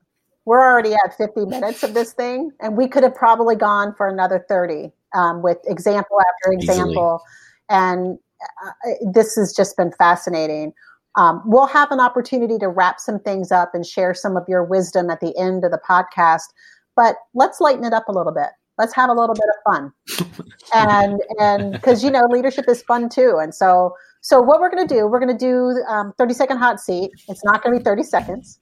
we're 0.45 0.61
already 0.61 0.93
at 0.93 1.15
50 1.17 1.45
minutes 1.45 1.83
of 1.83 1.93
this 1.93 2.13
thing, 2.13 2.51
and 2.59 2.75
we 2.75 2.87
could 2.87 3.03
have 3.03 3.13
probably 3.13 3.55
gone 3.55 3.93
for 3.93 4.07
another 4.07 4.39
30 4.49 4.91
um, 5.13 5.41
with 5.41 5.57
example 5.67 6.19
after 6.19 6.53
Easily. 6.53 6.73
example. 6.79 7.21
And 7.69 8.17
uh, 8.65 8.91
this 9.11 9.35
has 9.35 9.53
just 9.53 9.77
been 9.77 9.91
fascinating. 9.91 10.73
Um, 11.17 11.41
we'll 11.45 11.67
have 11.67 11.91
an 11.91 11.99
opportunity 11.99 12.57
to 12.59 12.69
wrap 12.69 12.99
some 12.99 13.19
things 13.19 13.51
up 13.51 13.71
and 13.73 13.85
share 13.85 14.13
some 14.13 14.37
of 14.37 14.43
your 14.47 14.63
wisdom 14.63 15.09
at 15.09 15.19
the 15.19 15.37
end 15.37 15.65
of 15.65 15.71
the 15.71 15.79
podcast. 15.87 16.47
But 16.95 17.15
let's 17.33 17.59
lighten 17.59 17.83
it 17.83 17.93
up 17.93 18.07
a 18.07 18.11
little 18.11 18.33
bit. 18.33 18.49
Let's 18.77 18.93
have 18.95 19.09
a 19.09 19.13
little 19.13 19.35
bit 19.35 19.43
of 19.49 19.73
fun, 19.73 20.45
and 20.73 21.21
and 21.39 21.73
because 21.73 22.03
you 22.03 22.09
know 22.09 22.25
leadership 22.29 22.65
is 22.67 22.81
fun 22.81 23.09
too. 23.09 23.37
And 23.41 23.53
so 23.53 23.93
so 24.21 24.39
what 24.39 24.61
we're 24.61 24.69
going 24.69 24.87
to 24.87 24.93
do, 24.93 25.07
we're 25.07 25.19
going 25.19 25.35
to 25.35 25.45
do 25.45 25.83
um, 25.89 26.13
30 26.17 26.33
second 26.33 26.57
hot 26.57 26.79
seat. 26.79 27.11
It's 27.27 27.43
not 27.43 27.63
going 27.63 27.73
to 27.73 27.79
be 27.79 27.83
30 27.83 28.03
seconds, 28.03 28.59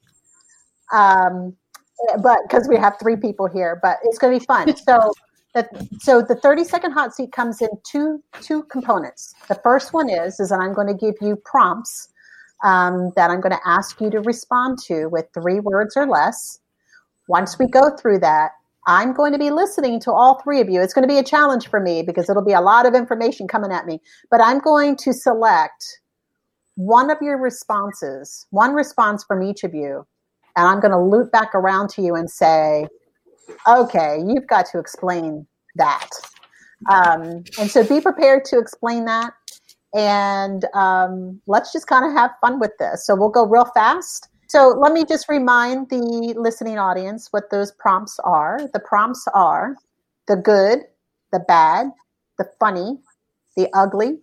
um, 0.93 1.55
but 2.21 2.39
because 2.47 2.67
we 2.67 2.77
have 2.77 2.95
three 2.99 3.17
people 3.17 3.47
here, 3.47 3.79
but 3.81 3.97
it's 4.03 4.17
going 4.17 4.33
to 4.33 4.39
be 4.39 4.45
fun. 4.45 4.75
So 4.75 5.13
that 5.53 5.69
so 5.99 6.21
the 6.21 6.35
30 6.35 6.63
second 6.63 6.91
hot 6.91 7.13
seat 7.15 7.31
comes 7.31 7.61
in 7.61 7.69
two 7.83 8.23
two 8.41 8.63
components. 8.63 9.33
The 9.47 9.55
first 9.55 9.93
one 9.93 10.09
is 10.09 10.39
is 10.39 10.49
that 10.49 10.59
I'm 10.59 10.73
going 10.73 10.87
to 10.87 10.93
give 10.93 11.15
you 11.21 11.35
prompts 11.37 12.09
um, 12.63 13.11
that 13.15 13.31
I'm 13.31 13.41
going 13.41 13.53
to 13.53 13.67
ask 13.67 13.99
you 14.01 14.09
to 14.11 14.19
respond 14.19 14.79
to 14.85 15.07
with 15.07 15.25
three 15.33 15.59
words 15.59 15.95
or 15.95 16.05
less. 16.05 16.59
Once 17.27 17.57
we 17.57 17.67
go 17.67 17.95
through 17.95 18.19
that, 18.19 18.51
I'm 18.87 19.13
going 19.13 19.33
to 19.33 19.39
be 19.39 19.51
listening 19.51 19.99
to 20.01 20.11
all 20.11 20.41
three 20.41 20.61
of 20.61 20.69
you. 20.69 20.81
It's 20.81 20.93
going 20.93 21.07
to 21.07 21.13
be 21.13 21.19
a 21.19 21.23
challenge 21.23 21.67
for 21.67 21.79
me 21.79 22.01
because 22.01 22.29
it'll 22.29 22.45
be 22.45 22.53
a 22.53 22.61
lot 22.61 22.85
of 22.85 22.95
information 22.95 23.47
coming 23.47 23.71
at 23.71 23.85
me. 23.85 24.01
But 24.31 24.41
I'm 24.41 24.59
going 24.59 24.95
to 24.97 25.13
select 25.13 25.99
one 26.75 27.11
of 27.11 27.17
your 27.21 27.37
responses, 27.37 28.47
one 28.49 28.73
response 28.73 29.23
from 29.23 29.43
each 29.43 29.63
of 29.63 29.73
you, 29.73 30.07
and 30.55 30.67
I'm 30.67 30.79
going 30.79 30.91
to 30.91 30.99
loop 30.99 31.31
back 31.31 31.53
around 31.53 31.89
to 31.91 32.01
you 32.01 32.15
and 32.15 32.29
say, 32.29 32.87
okay, 33.67 34.21
you've 34.25 34.47
got 34.47 34.65
to 34.67 34.79
explain 34.79 35.47
that. 35.75 36.09
Um, 36.91 37.43
and 37.59 37.69
so 37.69 37.85
be 37.87 38.01
prepared 38.01 38.45
to 38.45 38.59
explain 38.59 39.05
that. 39.05 39.33
And 39.93 40.65
um, 40.73 41.41
let's 41.47 41.73
just 41.73 41.87
kind 41.87 42.05
of 42.05 42.13
have 42.13 42.31
fun 42.41 42.59
with 42.59 42.71
this. 42.79 43.05
So 43.05 43.15
we'll 43.15 43.29
go 43.29 43.45
real 43.45 43.65
fast. 43.65 44.29
So 44.47 44.69
let 44.69 44.93
me 44.93 45.05
just 45.05 45.29
remind 45.29 45.89
the 45.89 46.33
listening 46.37 46.77
audience 46.79 47.27
what 47.31 47.51
those 47.51 47.71
prompts 47.71 48.17
are. 48.23 48.59
The 48.73 48.79
prompts 48.79 49.27
are 49.33 49.75
the 50.27 50.35
good, 50.35 50.79
the 51.31 51.39
bad, 51.39 51.87
the 52.37 52.45
funny, 52.59 52.97
the 53.55 53.67
ugly, 53.73 54.19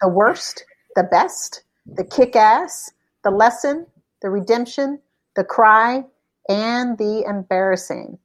the 0.00 0.08
worst, 0.08 0.64
the 0.94 1.04
best, 1.04 1.62
the 1.86 2.04
kick 2.04 2.36
ass, 2.36 2.90
the 3.24 3.30
lesson, 3.30 3.86
the 4.22 4.30
redemption, 4.30 5.00
the 5.34 5.44
cry, 5.44 6.04
and 6.48 6.98
the 6.98 7.24
embarrassing. 7.28 8.18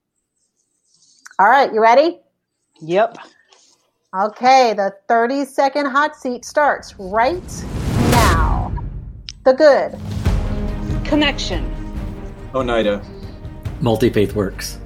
All 1.44 1.50
right, 1.50 1.74
you 1.74 1.82
ready? 1.82 2.22
Yep. 2.80 3.18
Okay, 4.18 4.74
the 4.78 4.96
30 5.10 5.44
second 5.44 5.88
hot 5.88 6.16
seat 6.16 6.46
starts 6.46 6.96
right 6.98 7.44
now. 8.12 8.74
The 9.44 9.52
good, 9.52 10.00
Connection. 11.04 11.70
Oneida. 12.56 13.04
Multi 13.82 14.10
faith 14.10 14.34
works. 14.36 14.80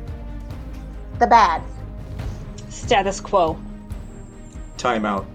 the 1.20 1.28
bad, 1.28 1.62
Status 2.70 3.20
quo. 3.20 3.56
Timeout. 4.80 5.28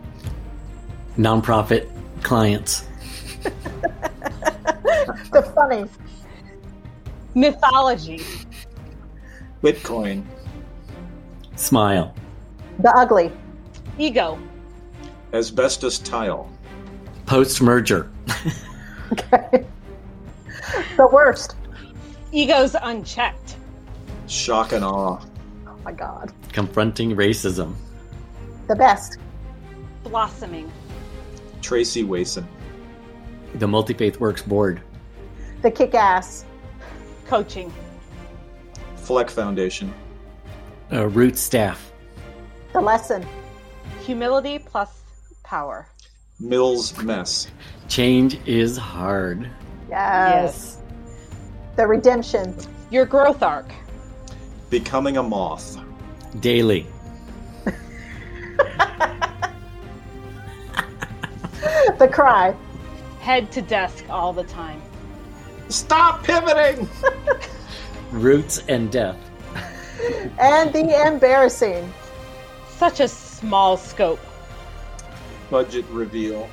Nonprofit 1.17 1.89
clients. 2.25 2.89
the 5.31 5.53
funny, 5.55 5.89
Mythology. 7.37 8.23
Bitcoin. 9.63 10.25
Smile. 11.67 12.13
the 12.81 12.91
ugly, 12.97 13.31
Ego. 13.97 14.37
Asbestos 15.33 16.01
tile. 16.01 16.51
Post 17.27 17.63
merger. 17.63 18.11
okay. 19.13 19.65
the 20.97 21.07
worst. 21.13 21.55
Ego's 22.33 22.75
unchecked. 22.83 23.57
Shock 24.27 24.73
and 24.73 24.85
awe. 24.85 25.21
Oh 25.69 25.77
my 25.85 25.93
God. 25.93 26.33
Confronting 26.53 27.15
racism. 27.15 27.75
The 28.67 28.75
best, 28.75 29.19
Blossoming. 30.03 30.71
Tracy 31.61 32.03
Wason. 32.03 32.47
The 33.55 33.69
Multi 33.69 33.95
Faith 33.95 34.19
Works 34.19 34.43
board. 34.43 34.81
the 35.63 35.71
kick 35.71 35.95
ass, 35.95 36.45
Coaching. 37.27 37.73
Fleck 38.97 39.31
Foundation. 39.31 39.95
Uh, 40.93 41.09
root 41.09 41.39
staff. 41.39 41.91
the 42.73 42.81
lesson, 42.81 43.27
Humility 44.05 44.59
plus 44.59 45.01
power. 45.43 45.87
Mills 46.41 46.97
Mess. 47.03 47.49
Change 47.89 48.39
is 48.47 48.77
hard. 48.77 49.49
yes. 49.89 50.79
The 51.77 51.87
redemption, 51.87 52.55
Your 52.91 53.07
growth 53.07 53.43
arc. 53.43 53.73
Becoming 54.69 55.17
a 55.17 55.23
moth. 55.23 55.79
Daily. 56.41 56.87
the 61.99 62.09
cry, 62.13 62.55
Head 63.21 63.51
to 63.53 63.63
desk 63.63 64.05
all 64.11 64.33
the 64.33 64.45
time. 64.45 64.83
Stop 65.69 66.25
pivoting! 66.25 66.89
Roots 68.11 68.63
and 68.69 68.91
death. 68.91 69.17
And 70.39 70.73
the 70.73 71.07
embarrassing. 71.07 71.93
Such 72.69 73.01
a 73.01 73.09
small 73.09 73.77
scope. 73.77 74.21
Budget 75.51 75.85
reveal. 75.91 76.49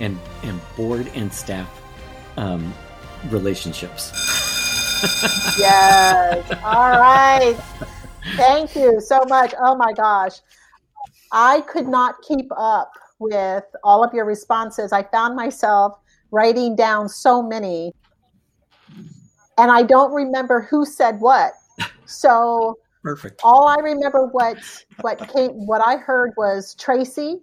And, 0.00 0.18
and 0.42 0.60
board 0.76 1.10
and 1.14 1.32
staff 1.32 1.68
um, 2.36 2.72
relationships. 3.30 4.12
Yes. 5.56 6.50
All 6.64 6.90
right. 6.90 7.56
Thank 8.36 8.74
you 8.74 9.00
so 9.00 9.20
much. 9.28 9.54
Oh 9.60 9.76
my 9.76 9.92
gosh. 9.92 10.40
I 11.30 11.60
could 11.62 11.86
not 11.86 12.16
keep 12.26 12.50
up 12.56 12.90
with 13.18 13.64
all 13.84 14.02
of 14.02 14.12
your 14.14 14.24
responses. 14.24 14.92
I 14.92 15.02
found 15.04 15.36
myself 15.36 15.98
writing 16.30 16.76
down 16.76 17.08
so 17.08 17.42
many, 17.42 17.92
and 19.56 19.70
I 19.70 19.82
don't 19.82 20.12
remember 20.12 20.62
who 20.62 20.84
said 20.84 21.20
what. 21.20 21.52
So 22.08 22.78
Perfect. 23.04 23.40
all 23.44 23.68
I 23.68 23.76
remember 23.76 24.26
what 24.32 24.58
what 25.02 25.28
came 25.28 25.50
what 25.66 25.86
I 25.86 25.96
heard 25.96 26.32
was 26.36 26.74
Tracy, 26.74 27.40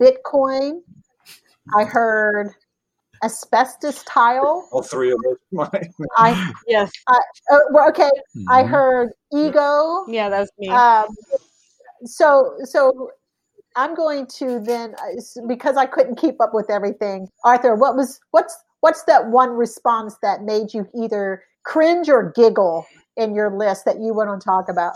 Bitcoin. 0.00 0.80
I 1.76 1.84
heard 1.84 2.54
asbestos 3.22 4.02
tile. 4.04 4.68
All 4.72 4.82
three 4.82 5.12
of 5.12 5.18
us. 5.30 5.38
Mine. 5.52 5.94
I 6.16 6.54
Yes. 6.66 6.90
uh, 7.08 7.58
well, 7.70 7.88
okay. 7.90 8.10
I 8.48 8.62
Mhm. 8.62 8.68
heard 8.68 9.12
ego. 9.32 10.06
Yeah, 10.08 10.28
that's 10.30 10.50
me. 10.58 10.70
Um, 10.70 11.06
so 12.04 12.56
so 12.64 13.10
I'm 13.76 13.94
going 13.94 14.26
to 14.38 14.60
then 14.60 14.94
uh, 14.94 15.42
because 15.46 15.76
I 15.76 15.84
couldn't 15.86 16.16
keep 16.16 16.40
up 16.40 16.54
with 16.54 16.70
everything. 16.70 17.28
Arthur, 17.44 17.74
what 17.74 17.96
was 17.96 18.18
what's 18.30 18.56
what's 18.80 19.02
that 19.04 19.28
one 19.28 19.50
response 19.50 20.16
that 20.22 20.42
made 20.42 20.72
you 20.72 20.88
either 20.94 21.44
cringe 21.64 22.08
or 22.08 22.32
giggle 22.34 22.86
in 23.16 23.34
your 23.34 23.50
list 23.50 23.84
that 23.84 23.98
you 23.98 24.14
want 24.14 24.40
to 24.40 24.44
talk 24.44 24.68
about? 24.68 24.94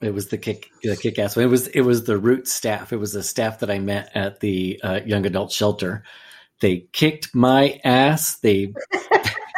It 0.00 0.12
was 0.12 0.28
the 0.28 0.38
kick, 0.38 0.70
the 0.82 0.96
kick 0.96 1.18
ass. 1.18 1.36
one. 1.36 1.44
It 1.44 1.48
was 1.48 1.68
it 1.68 1.80
was 1.80 2.04
the 2.04 2.18
root 2.18 2.46
staff. 2.46 2.92
It 2.92 2.98
was 2.98 3.12
the 3.12 3.22
staff 3.22 3.60
that 3.60 3.70
I 3.70 3.78
met 3.78 4.10
at 4.14 4.40
the 4.40 4.80
uh, 4.82 5.00
young 5.04 5.24
adult 5.24 5.50
shelter. 5.50 6.04
They 6.60 6.86
kicked 6.92 7.34
my 7.34 7.80
ass. 7.84 8.36
They 8.36 8.74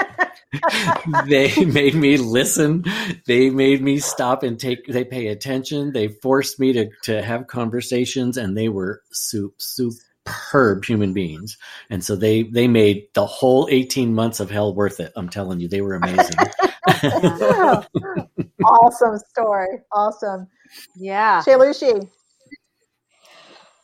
they 1.26 1.64
made 1.64 1.94
me 1.94 2.16
listen. 2.16 2.84
They 3.26 3.50
made 3.50 3.82
me 3.82 3.98
stop 3.98 4.42
and 4.42 4.58
take. 4.58 4.86
They 4.86 5.04
pay 5.04 5.28
attention. 5.28 5.92
They 5.92 6.08
forced 6.08 6.60
me 6.60 6.72
to 6.74 6.90
to 7.04 7.22
have 7.22 7.46
conversations, 7.48 8.36
and 8.36 8.56
they 8.56 8.68
were 8.68 9.02
soup 9.10 9.54
soup 9.58 9.94
superb 10.26 10.84
human 10.84 11.12
beings. 11.12 11.56
And 11.90 12.02
so 12.04 12.16
they 12.16 12.44
they 12.44 12.68
made 12.68 13.08
the 13.14 13.26
whole 13.26 13.68
eighteen 13.70 14.14
months 14.14 14.40
of 14.40 14.50
hell 14.50 14.74
worth 14.74 15.00
it. 15.00 15.12
I'm 15.16 15.28
telling 15.28 15.60
you, 15.60 15.68
they 15.68 15.80
were 15.80 15.94
amazing. 15.94 16.36
awesome 18.64 19.18
story. 19.30 19.78
Awesome. 19.92 20.46
yeah. 20.96 21.42
Shailushi. 21.42 22.08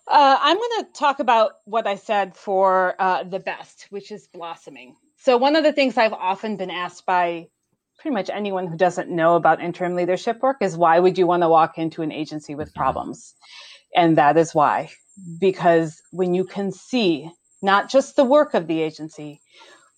Uh, 0.09 0.37
I'm 0.41 0.57
going 0.57 0.85
to 0.85 0.89
talk 0.95 1.21
about 1.21 1.53
what 1.65 1.87
I 1.87 1.95
said 1.95 2.37
for 2.37 2.97
uh, 2.99 3.23
the 3.23 3.39
best, 3.39 3.87
which 3.91 4.11
is 4.11 4.27
blossoming. 4.27 4.97
So, 5.17 5.37
one 5.37 5.55
of 5.57 5.63
the 5.63 5.73
things 5.73 5.97
I've 5.97 6.13
often 6.13 6.57
been 6.57 6.71
asked 6.71 7.07
by 7.07 7.47
pretty 7.99 8.15
much 8.15 8.29
anyone 8.29 8.67
who 8.67 8.77
doesn't 8.77 9.09
know 9.09 9.37
about 9.37 9.63
interim 9.63 9.95
leadership 9.95 10.43
work 10.43 10.57
is 10.61 10.77
why 10.77 10.99
would 10.99 11.17
you 11.17 11.27
want 11.27 11.45
to 11.45 11.49
walk 11.49 11.79
into 11.79 12.03
an 12.03 12.11
agency 12.11 12.57
with 12.57 12.75
problems? 12.75 13.35
And 13.95 14.19
that 14.19 14.37
is 14.37 14.55
why. 14.55 14.91
Because 15.39 16.03
when 16.11 16.35
you 16.35 16.45
can 16.45 16.73
see 16.73 17.31
not 17.63 17.91
just 17.91 18.17
the 18.17 18.25
work 18.25 18.55
of 18.55 18.67
the 18.67 18.83
agency, 18.83 19.41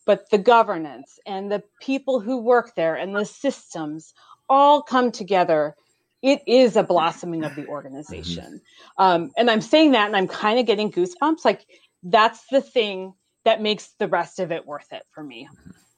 but 0.06 0.28
the 0.30 0.38
governance 0.38 1.18
and 1.26 1.50
the 1.50 1.62
people 1.80 2.20
who 2.20 2.36
work 2.36 2.74
there 2.76 2.94
and 2.94 3.16
the 3.16 3.24
systems 3.24 4.12
all 4.48 4.82
come 4.82 5.10
together. 5.10 5.74
It 6.22 6.42
is 6.46 6.76
a 6.76 6.82
blossoming 6.82 7.44
of 7.44 7.54
the 7.54 7.66
organization. 7.66 8.60
Mm-hmm. 8.98 9.02
um, 9.02 9.32
and 9.36 9.50
i'm 9.50 9.60
saying 9.60 9.92
that 9.92 10.06
and 10.06 10.16
i'm 10.16 10.28
kind 10.28 10.58
of 10.58 10.66
getting 10.66 10.92
goosebumps. 10.92 11.44
Like 11.44 11.66
that's 12.02 12.46
the 12.50 12.60
thing 12.60 13.14
that 13.44 13.62
makes 13.62 13.94
the 13.98 14.08
rest 14.08 14.40
of 14.40 14.52
it 14.52 14.66
worth 14.66 14.92
it 14.92 15.02
for 15.10 15.22
me. 15.22 15.48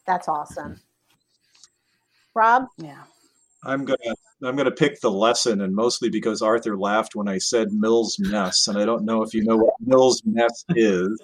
That's 0.06 0.28
awesome. 0.28 0.80
Rob? 2.34 2.66
Yeah 2.78 3.02
i'm 3.66 3.84
gonna 3.84 4.14
i'm 4.44 4.56
gonna 4.56 4.70
pick 4.70 5.00
the 5.00 5.10
lesson 5.10 5.60
and 5.60 5.74
mostly 5.74 6.08
because 6.08 6.40
arthur 6.40 6.78
laughed 6.78 7.14
when 7.14 7.28
i 7.28 7.36
said 7.36 7.72
mills 7.72 8.16
mess 8.18 8.68
and 8.68 8.78
i 8.78 8.84
don't 8.84 9.04
know 9.04 9.22
if 9.22 9.34
you 9.34 9.44
know 9.44 9.56
what 9.56 9.74
mills 9.80 10.22
mess 10.24 10.64
is 10.70 11.20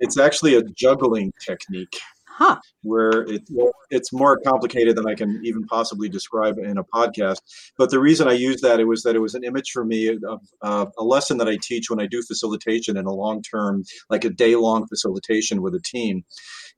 it's 0.00 0.18
actually 0.18 0.54
a 0.54 0.62
juggling 0.62 1.32
technique. 1.40 1.98
Huh. 2.26 2.60
Where 2.82 3.22
it, 3.22 3.48
it's 3.90 4.12
more 4.12 4.38
complicated 4.46 4.94
than 4.94 5.08
I 5.08 5.14
can 5.14 5.40
even 5.42 5.64
possibly 5.64 6.10
describe 6.10 6.58
in 6.58 6.76
a 6.76 6.84
podcast. 6.84 7.38
But 7.78 7.90
the 7.90 7.98
reason 7.98 8.28
I 8.28 8.32
used 8.32 8.62
that 8.62 8.78
it 8.78 8.84
was 8.84 9.02
that 9.04 9.16
it 9.16 9.20
was 9.20 9.34
an 9.34 9.42
image 9.42 9.70
for 9.70 9.86
me 9.86 10.08
of 10.08 10.40
uh, 10.60 10.86
a 10.98 11.02
lesson 11.02 11.38
that 11.38 11.48
I 11.48 11.56
teach 11.62 11.88
when 11.88 11.98
I 11.98 12.06
do 12.06 12.22
facilitation 12.22 12.98
in 12.98 13.06
a 13.06 13.12
long 13.12 13.40
term, 13.40 13.84
like 14.10 14.26
a 14.26 14.30
day 14.30 14.54
long 14.54 14.86
facilitation 14.86 15.62
with 15.62 15.74
a 15.74 15.80
team. 15.80 16.24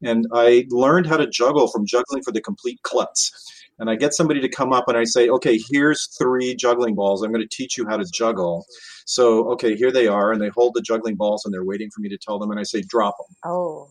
And 0.00 0.26
I 0.32 0.66
learned 0.70 1.08
how 1.08 1.16
to 1.16 1.26
juggle 1.26 1.66
from 1.66 1.86
juggling 1.86 2.22
for 2.22 2.30
the 2.30 2.40
complete 2.40 2.80
klutz 2.82 3.32
and 3.78 3.88
I 3.88 3.96
get 3.96 4.14
somebody 4.14 4.40
to 4.40 4.48
come 4.48 4.72
up 4.72 4.88
and 4.88 4.96
I 4.96 5.04
say, 5.04 5.28
okay, 5.28 5.58
here's 5.70 6.08
three 6.18 6.54
juggling 6.54 6.94
balls. 6.94 7.22
I'm 7.22 7.32
going 7.32 7.46
to 7.46 7.56
teach 7.56 7.78
you 7.78 7.86
how 7.88 7.96
to 7.96 8.04
juggle. 8.12 8.64
So, 9.06 9.50
okay, 9.52 9.76
here 9.76 9.92
they 9.92 10.06
are. 10.06 10.32
And 10.32 10.40
they 10.40 10.48
hold 10.48 10.74
the 10.74 10.82
juggling 10.82 11.14
balls 11.16 11.44
and 11.44 11.54
they're 11.54 11.64
waiting 11.64 11.90
for 11.94 12.00
me 12.00 12.08
to 12.08 12.18
tell 12.18 12.38
them. 12.38 12.50
And 12.50 12.58
I 12.58 12.64
say, 12.64 12.82
drop 12.82 13.16
them. 13.18 13.36
Oh. 13.44 13.88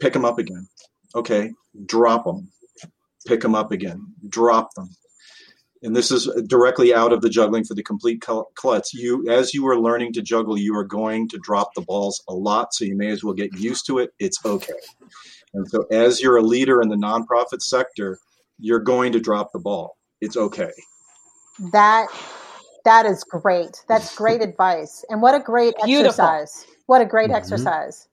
Pick 0.00 0.12
them 0.12 0.24
up 0.24 0.38
again. 0.38 0.68
Okay, 1.14 1.52
drop 1.84 2.24
them. 2.24 2.48
Pick 3.26 3.40
them 3.40 3.54
up 3.54 3.70
again. 3.72 4.06
Drop 4.28 4.72
them. 4.74 4.88
And 5.82 5.96
this 5.96 6.12
is 6.12 6.30
directly 6.46 6.94
out 6.94 7.12
of 7.12 7.22
the 7.22 7.28
juggling 7.28 7.64
for 7.64 7.74
the 7.74 7.82
complete 7.82 8.22
klutz. 8.54 8.94
You, 8.94 9.28
as 9.28 9.52
you 9.52 9.66
are 9.66 9.78
learning 9.78 10.12
to 10.12 10.22
juggle, 10.22 10.56
you 10.56 10.76
are 10.76 10.84
going 10.84 11.28
to 11.30 11.38
drop 11.42 11.74
the 11.74 11.80
balls 11.82 12.22
a 12.28 12.34
lot. 12.34 12.72
So 12.72 12.84
you 12.84 12.96
may 12.96 13.08
as 13.08 13.24
well 13.24 13.34
get 13.34 13.52
used 13.58 13.86
to 13.86 13.98
it. 13.98 14.10
It's 14.20 14.38
okay. 14.44 14.72
And 15.54 15.68
so, 15.68 15.82
as 15.90 16.20
you're 16.20 16.36
a 16.36 16.42
leader 16.42 16.80
in 16.82 16.88
the 16.88 16.96
nonprofit 16.96 17.62
sector, 17.62 18.18
you're 18.58 18.80
going 18.80 19.12
to 19.12 19.20
drop 19.20 19.52
the 19.52 19.58
ball. 19.58 19.96
It's 20.20 20.36
okay. 20.36 20.70
That 21.72 22.08
that 22.84 23.06
is 23.06 23.24
great. 23.24 23.84
That's 23.88 24.14
great 24.14 24.42
advice. 24.48 25.04
And 25.08 25.22
what 25.22 25.34
a 25.34 25.40
great 25.40 25.74
Beautiful. 25.84 26.24
exercise. 26.24 26.66
What 26.86 27.00
a 27.00 27.06
great 27.06 27.26
mm-hmm. 27.26 27.36
exercise. 27.36 28.08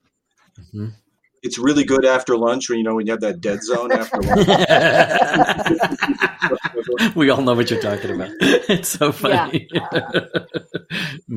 Mm-hmm 0.59 0.89
it's 1.41 1.57
really 1.57 1.83
good 1.83 2.05
after 2.05 2.37
lunch 2.37 2.69
when 2.69 2.77
you 2.77 2.83
know 2.83 2.95
when 2.95 3.05
you 3.05 3.13
have 3.13 3.21
that 3.21 3.41
dead 3.41 3.61
zone 3.63 3.91
after 3.91 4.21
lunch. 4.21 4.47
we 7.15 7.29
all 7.29 7.41
know 7.41 7.53
what 7.53 7.69
you're 7.69 7.81
talking 7.81 8.11
about. 8.11 8.31
It's 8.69 8.89
so 8.89 9.11
funny. 9.11 9.67
Yeah. 9.71 10.11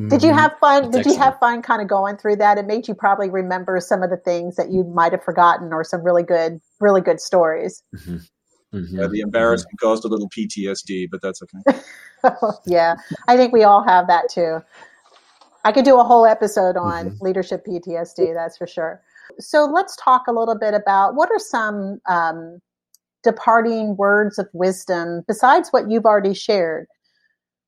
did 0.09 0.21
you 0.21 0.33
have 0.33 0.55
fun? 0.59 0.91
did 0.91 1.05
you 1.05 1.17
have 1.17 1.39
fun 1.39 1.61
kind 1.61 1.81
of 1.81 1.87
going 1.87 2.17
through 2.17 2.35
that? 2.37 2.57
It 2.57 2.67
made 2.67 2.87
you 2.87 2.93
probably 2.93 3.29
remember 3.29 3.79
some 3.79 4.03
of 4.03 4.09
the 4.09 4.17
things 4.17 4.55
that 4.55 4.71
you 4.71 4.83
might 4.83 5.11
have 5.13 5.23
forgotten 5.23 5.73
or 5.73 5.83
some 5.83 6.03
really 6.03 6.23
good, 6.23 6.59
really 6.79 7.01
good 7.01 7.19
stories. 7.19 7.83
Mm-hmm. 7.95 8.17
Mm-hmm. 8.77 8.99
Yeah, 8.99 9.07
the 9.07 9.21
embarrassment 9.21 9.77
mm-hmm. 9.79 9.87
caused 9.87 10.05
a 10.05 10.07
little 10.07 10.29
PTSD, 10.29 11.07
but 11.09 11.21
that's 11.21 11.41
okay. 11.41 11.79
yeah, 12.65 12.95
I 13.27 13.35
think 13.35 13.51
we 13.51 13.63
all 13.63 13.83
have 13.83 14.07
that 14.07 14.29
too. 14.29 14.59
I 15.63 15.71
could 15.71 15.85
do 15.85 15.99
a 15.99 16.03
whole 16.03 16.25
episode 16.25 16.75
on 16.77 17.11
mm-hmm. 17.11 17.23
leadership 17.23 17.65
PTSD, 17.65 18.33
that's 18.33 18.57
for 18.57 18.67
sure. 18.67 19.01
So 19.39 19.65
let's 19.65 19.95
talk 19.97 20.23
a 20.27 20.33
little 20.33 20.57
bit 20.57 20.73
about 20.73 21.15
what 21.15 21.29
are 21.31 21.39
some 21.39 21.99
um, 22.07 22.59
departing 23.23 23.95
words 23.97 24.37
of 24.37 24.47
wisdom 24.53 25.23
besides 25.27 25.69
what 25.69 25.89
you've 25.89 26.05
already 26.05 26.33
shared. 26.33 26.87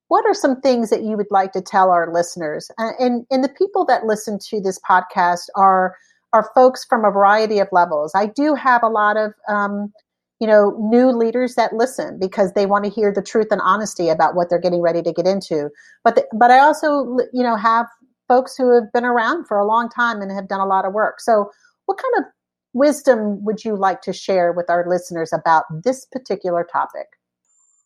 What 0.08 0.26
are 0.26 0.36
some 0.36 0.62
things 0.62 0.92
that 0.92 1.04
you 1.04 1.18
would 1.18 1.32
like 1.32 1.52
to 1.54 1.62
tell 1.62 1.90
our 1.90 2.14
listeners? 2.14 2.70
and, 2.78 3.26
and 3.32 3.44
the 3.44 3.50
people 3.50 3.86
that 3.86 4.06
listen 4.06 4.38
to 4.50 4.62
this 4.62 4.80
podcast 4.88 5.48
are 5.56 5.96
are 6.36 6.52
folks 6.54 6.84
from 6.84 7.06
a 7.06 7.12
variety 7.12 7.60
of 7.60 7.70
levels. 7.72 8.12
I 8.14 8.26
do 8.26 8.56
have 8.56 8.84
a 8.84 8.90
lot 8.90 9.16
of 9.16 9.34
um, 9.48 9.94
you 10.40 10.48
know 10.48 10.78
new 10.92 11.10
leaders 11.12 11.56
that 11.56 11.74
listen 11.74 12.20
because 12.20 12.52
they 12.54 12.66
want 12.66 12.84
to 12.84 12.92
hear 12.92 13.12
the 13.12 13.22
truth 13.22 13.48
and 13.52 13.62
honesty 13.62 14.10
about 14.10 14.36
what 14.36 14.50
they're 14.50 14.60
getting 14.60 14.82
ready 14.82 15.02
to 15.02 15.14
get 15.14 15.26
into. 15.26 15.70
But 16.04 16.16
the, 16.16 16.26
but 16.34 16.52
I 16.52 16.60
also 16.60 17.18
you 17.34 17.42
know 17.42 17.56
have 17.56 17.88
folks 18.28 18.56
who 18.58 18.74
have 18.74 18.92
been 18.94 19.06
around 19.06 19.48
for 19.48 19.58
a 19.58 19.66
long 19.66 19.90
time 19.90 20.22
and 20.22 20.32
have 20.32 20.48
done 20.48 20.62
a 20.62 20.66
lot 20.66 20.86
of 20.86 20.94
work. 20.94 21.20
So, 21.20 21.52
what 21.86 21.98
kind 21.98 22.26
of 22.26 22.32
wisdom 22.74 23.44
would 23.46 23.64
you 23.64 23.76
like 23.76 24.02
to 24.02 24.14
share 24.14 24.52
with 24.52 24.70
our 24.70 24.86
listeners 24.88 25.32
about 25.34 25.64
this 25.84 26.06
particular 26.12 26.68
topic? 26.70 27.08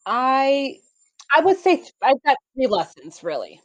I 0.06 0.78
I 1.36 1.42
would 1.42 1.58
say 1.58 1.84
I've 2.02 2.24
got 2.26 2.38
three 2.56 2.68
lessons 2.68 3.24
really. 3.24 3.62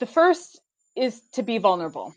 The 0.00 0.06
first 0.06 0.60
is 0.96 1.20
to 1.32 1.42
be 1.42 1.58
vulnerable. 1.58 2.14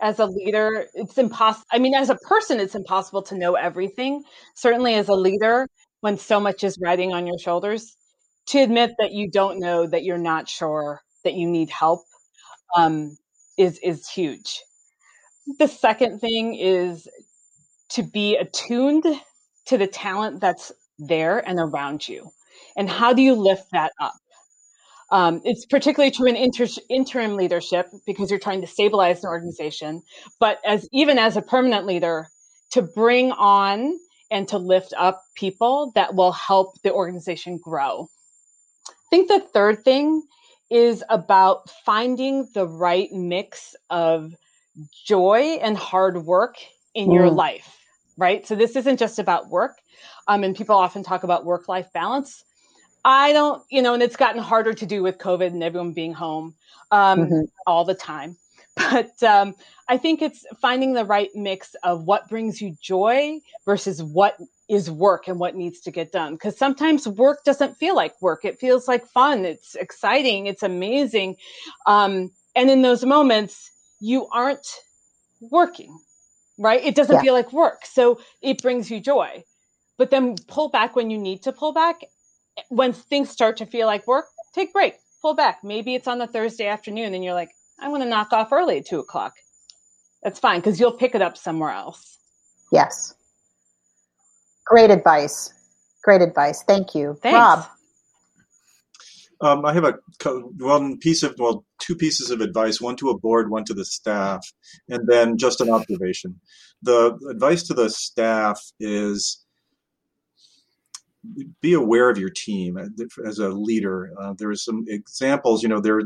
As 0.00 0.18
a 0.18 0.26
leader, 0.26 0.86
it's 0.94 1.16
impossible. 1.16 1.64
I 1.70 1.78
mean, 1.78 1.94
as 1.94 2.10
a 2.10 2.16
person, 2.16 2.58
it's 2.58 2.74
impossible 2.74 3.22
to 3.24 3.38
know 3.38 3.54
everything. 3.54 4.24
Certainly, 4.56 4.94
as 4.94 5.08
a 5.08 5.14
leader, 5.14 5.68
when 6.00 6.18
so 6.18 6.40
much 6.40 6.64
is 6.64 6.76
riding 6.82 7.12
on 7.12 7.26
your 7.26 7.38
shoulders, 7.38 7.96
to 8.46 8.58
admit 8.58 8.90
that 8.98 9.12
you 9.12 9.30
don't 9.30 9.60
know, 9.60 9.86
that 9.86 10.02
you're 10.02 10.18
not 10.18 10.48
sure, 10.48 11.00
that 11.24 11.34
you 11.34 11.48
need 11.48 11.70
help, 11.70 12.00
um, 12.76 13.16
is 13.58 13.78
is 13.82 14.08
huge. 14.08 14.60
The 15.58 15.68
second 15.68 16.20
thing 16.20 16.54
is 16.54 17.08
to 17.90 18.02
be 18.02 18.36
attuned 18.36 19.04
to 19.66 19.78
the 19.78 19.86
talent 19.86 20.40
that's 20.40 20.72
there 20.98 21.38
and 21.38 21.58
around 21.58 22.08
you, 22.08 22.30
and 22.76 22.88
how 22.88 23.12
do 23.12 23.22
you 23.22 23.34
lift 23.34 23.66
that 23.72 23.92
up? 24.00 24.14
Um, 25.10 25.42
it's 25.44 25.66
particularly 25.66 26.10
true 26.10 26.26
in 26.26 26.36
inter- 26.36 26.66
interim 26.88 27.36
leadership 27.36 27.86
because 28.06 28.30
you're 28.30 28.40
trying 28.40 28.62
to 28.62 28.66
stabilize 28.66 29.22
an 29.22 29.28
organization, 29.28 30.02
but 30.40 30.58
as 30.66 30.88
even 30.90 31.18
as 31.18 31.36
a 31.36 31.42
permanent 31.42 31.86
leader, 31.86 32.28
to 32.70 32.80
bring 32.80 33.30
on 33.32 33.98
and 34.30 34.48
to 34.48 34.56
lift 34.56 34.94
up 34.96 35.22
people 35.36 35.92
that 35.94 36.14
will 36.14 36.32
help 36.32 36.80
the 36.82 36.92
organization 36.92 37.58
grow. 37.62 38.08
I 38.88 38.92
think 39.10 39.28
the 39.28 39.40
third 39.40 39.84
thing 39.84 40.22
is 40.72 41.04
about 41.10 41.68
finding 41.84 42.48
the 42.54 42.66
right 42.66 43.12
mix 43.12 43.76
of 43.90 44.34
joy 45.04 45.58
and 45.60 45.76
hard 45.76 46.24
work 46.24 46.56
in 46.94 47.08
mm. 47.08 47.14
your 47.14 47.30
life, 47.30 47.78
right? 48.16 48.46
So 48.46 48.54
this 48.54 48.74
isn't 48.76 48.98
just 48.98 49.18
about 49.18 49.50
work. 49.50 49.76
Um, 50.28 50.44
and 50.44 50.56
people 50.56 50.76
often 50.76 51.02
talk 51.02 51.24
about 51.24 51.44
work 51.44 51.68
life 51.68 51.92
balance. 51.92 52.44
I 53.04 53.32
don't, 53.32 53.62
you 53.70 53.82
know, 53.82 53.94
and 53.94 54.02
it's 54.02 54.16
gotten 54.16 54.40
harder 54.40 54.72
to 54.72 54.86
do 54.86 55.02
with 55.02 55.18
COVID 55.18 55.48
and 55.48 55.62
everyone 55.62 55.92
being 55.92 56.14
home 56.14 56.54
um, 56.90 57.20
mm-hmm. 57.20 57.40
all 57.66 57.84
the 57.84 57.94
time. 57.94 58.36
But 58.90 59.22
um, 59.22 59.54
I 59.88 59.96
think 59.96 60.22
it's 60.22 60.44
finding 60.60 60.94
the 60.94 61.04
right 61.04 61.30
mix 61.34 61.74
of 61.82 62.04
what 62.04 62.28
brings 62.28 62.60
you 62.60 62.76
joy 62.80 63.38
versus 63.64 64.02
what 64.02 64.36
is 64.68 64.90
work 64.90 65.28
and 65.28 65.38
what 65.38 65.54
needs 65.54 65.80
to 65.80 65.90
get 65.90 66.12
done. 66.12 66.34
Because 66.34 66.56
sometimes 66.56 67.06
work 67.06 67.44
doesn't 67.44 67.76
feel 67.76 67.94
like 67.94 68.20
work. 68.22 68.44
It 68.44 68.58
feels 68.58 68.88
like 68.88 69.06
fun. 69.06 69.44
It's 69.44 69.74
exciting. 69.74 70.46
It's 70.46 70.62
amazing. 70.62 71.36
Um, 71.86 72.30
and 72.54 72.70
in 72.70 72.82
those 72.82 73.04
moments, 73.04 73.70
you 74.00 74.26
aren't 74.28 74.66
working, 75.40 75.98
right? 76.58 76.82
It 76.82 76.94
doesn't 76.94 77.16
yeah. 77.16 77.22
feel 77.22 77.34
like 77.34 77.52
work. 77.52 77.84
So 77.84 78.20
it 78.40 78.62
brings 78.62 78.90
you 78.90 79.00
joy. 79.00 79.44
But 79.98 80.10
then 80.10 80.36
pull 80.48 80.70
back 80.70 80.96
when 80.96 81.10
you 81.10 81.18
need 81.18 81.42
to 81.42 81.52
pull 81.52 81.72
back. 81.72 82.00
When 82.68 82.92
things 82.92 83.30
start 83.30 83.58
to 83.58 83.66
feel 83.66 83.86
like 83.86 84.06
work, 84.06 84.26
take 84.54 84.72
break, 84.72 84.94
pull 85.22 85.34
back. 85.34 85.62
Maybe 85.62 85.94
it's 85.94 86.08
on 86.08 86.18
the 86.18 86.26
Thursday 86.26 86.66
afternoon 86.66 87.14
and 87.14 87.24
you're 87.24 87.34
like, 87.34 87.50
I 87.80 87.88
want 87.88 88.02
to 88.02 88.08
knock 88.08 88.32
off 88.32 88.52
early 88.52 88.78
at 88.78 88.86
two 88.86 89.00
o'clock. 89.00 89.34
That's 90.22 90.38
fine 90.38 90.60
because 90.60 90.78
you'll 90.78 90.92
pick 90.92 91.14
it 91.14 91.22
up 91.22 91.36
somewhere 91.36 91.70
else. 91.70 92.18
Yes. 92.70 93.14
Great 94.64 94.90
advice. 94.90 95.52
Great 96.04 96.22
advice. 96.22 96.62
Thank 96.66 96.94
you. 96.94 97.18
Thanks. 97.22 97.36
Rob. 97.36 97.66
Um, 99.40 99.64
I 99.66 99.72
have 99.72 99.84
a 99.84 99.98
one 100.58 100.98
piece 100.98 101.24
of 101.24 101.34
well, 101.36 101.64
two 101.80 101.96
pieces 101.96 102.30
of 102.30 102.40
advice. 102.40 102.80
One 102.80 102.94
to 102.96 103.10
a 103.10 103.18
board, 103.18 103.50
one 103.50 103.64
to 103.64 103.74
the 103.74 103.84
staff, 103.84 104.46
and 104.88 105.08
then 105.08 105.36
just 105.36 105.60
an 105.60 105.68
observation. 105.68 106.40
The 106.82 107.18
advice 107.28 107.64
to 107.64 107.74
the 107.74 107.90
staff 107.90 108.60
is 108.78 109.41
be 111.60 111.72
aware 111.74 112.10
of 112.10 112.18
your 112.18 112.30
team 112.30 112.78
as 113.26 113.38
a 113.38 113.48
leader. 113.48 114.12
Uh, 114.20 114.34
there 114.36 114.50
are 114.50 114.56
some 114.56 114.84
examples. 114.88 115.62
You 115.62 115.68
know, 115.68 115.80
they're 115.80 116.02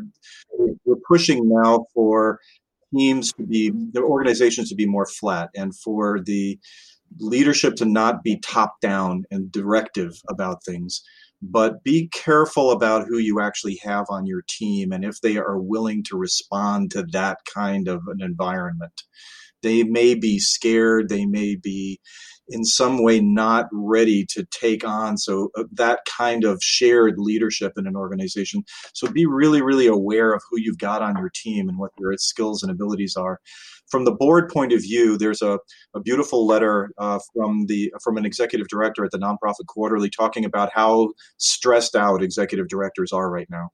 we're 0.84 0.96
pushing 1.08 1.48
now 1.48 1.86
for 1.94 2.40
teams 2.94 3.32
to 3.32 3.42
be 3.42 3.72
their 3.92 4.04
organizations 4.04 4.68
to 4.68 4.74
be 4.74 4.86
more 4.86 5.06
flat 5.06 5.50
and 5.54 5.74
for 5.76 6.20
the 6.20 6.58
leadership 7.18 7.76
to 7.76 7.84
not 7.84 8.22
be 8.22 8.38
top 8.40 8.80
down 8.80 9.24
and 9.30 9.50
directive 9.50 10.20
about 10.28 10.64
things, 10.64 11.02
but 11.42 11.82
be 11.82 12.08
careful 12.08 12.70
about 12.70 13.06
who 13.06 13.18
you 13.18 13.40
actually 13.40 13.78
have 13.82 14.06
on 14.08 14.26
your 14.26 14.42
team 14.48 14.92
and 14.92 15.04
if 15.04 15.20
they 15.20 15.36
are 15.36 15.58
willing 15.58 16.02
to 16.04 16.16
respond 16.16 16.90
to 16.90 17.02
that 17.12 17.38
kind 17.52 17.88
of 17.88 18.02
an 18.08 18.20
environment. 18.20 19.02
They 19.62 19.82
may 19.82 20.14
be 20.14 20.38
scared, 20.38 21.08
they 21.08 21.26
may 21.26 21.56
be 21.56 22.00
in 22.48 22.64
some 22.64 23.02
way 23.02 23.20
not 23.20 23.66
ready 23.72 24.24
to 24.24 24.46
take 24.50 24.86
on. 24.86 25.18
So 25.18 25.50
uh, 25.56 25.64
that 25.72 26.00
kind 26.16 26.44
of 26.44 26.62
shared 26.62 27.14
leadership 27.18 27.72
in 27.76 27.86
an 27.86 27.96
organization. 27.96 28.64
So 28.94 29.10
be 29.10 29.26
really 29.26 29.62
really 29.62 29.86
aware 29.86 30.32
of 30.32 30.42
who 30.48 30.58
you've 30.60 30.78
got 30.78 31.02
on 31.02 31.16
your 31.16 31.30
team 31.34 31.68
and 31.68 31.78
what 31.78 31.90
their 31.98 32.16
skills 32.16 32.62
and 32.62 32.70
abilities 32.70 33.16
are. 33.16 33.40
From 33.90 34.04
the 34.04 34.12
board 34.12 34.48
point 34.48 34.72
of 34.72 34.82
view, 34.82 35.16
there's 35.16 35.42
a, 35.42 35.60
a 35.94 36.00
beautiful 36.00 36.44
letter 36.44 36.90
uh, 36.98 37.20
from 37.32 37.66
the 37.66 37.92
from 38.02 38.16
an 38.16 38.26
executive 38.26 38.68
director 38.68 39.04
at 39.04 39.12
the 39.12 39.18
nonprofit 39.18 39.66
quarterly 39.68 40.10
talking 40.10 40.44
about 40.44 40.70
how 40.72 41.10
stressed 41.38 41.94
out 41.94 42.22
executive 42.22 42.68
directors 42.68 43.12
are 43.12 43.30
right 43.30 43.48
now. 43.48 43.70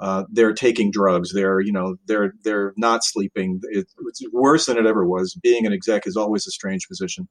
Uh, 0.00 0.24
they're 0.30 0.52
taking 0.52 0.90
drugs. 0.90 1.32
They're 1.32 1.60
you 1.60 1.72
know 1.72 1.96
they're 2.06 2.34
they're 2.42 2.72
not 2.76 3.04
sleeping. 3.04 3.60
It, 3.70 3.86
it's 4.06 4.22
worse 4.32 4.66
than 4.66 4.78
it 4.78 4.86
ever 4.86 5.06
was. 5.06 5.38
Being 5.42 5.66
an 5.66 5.72
exec 5.72 6.06
is 6.06 6.16
always 6.16 6.46
a 6.46 6.50
strange 6.50 6.88
position. 6.88 7.28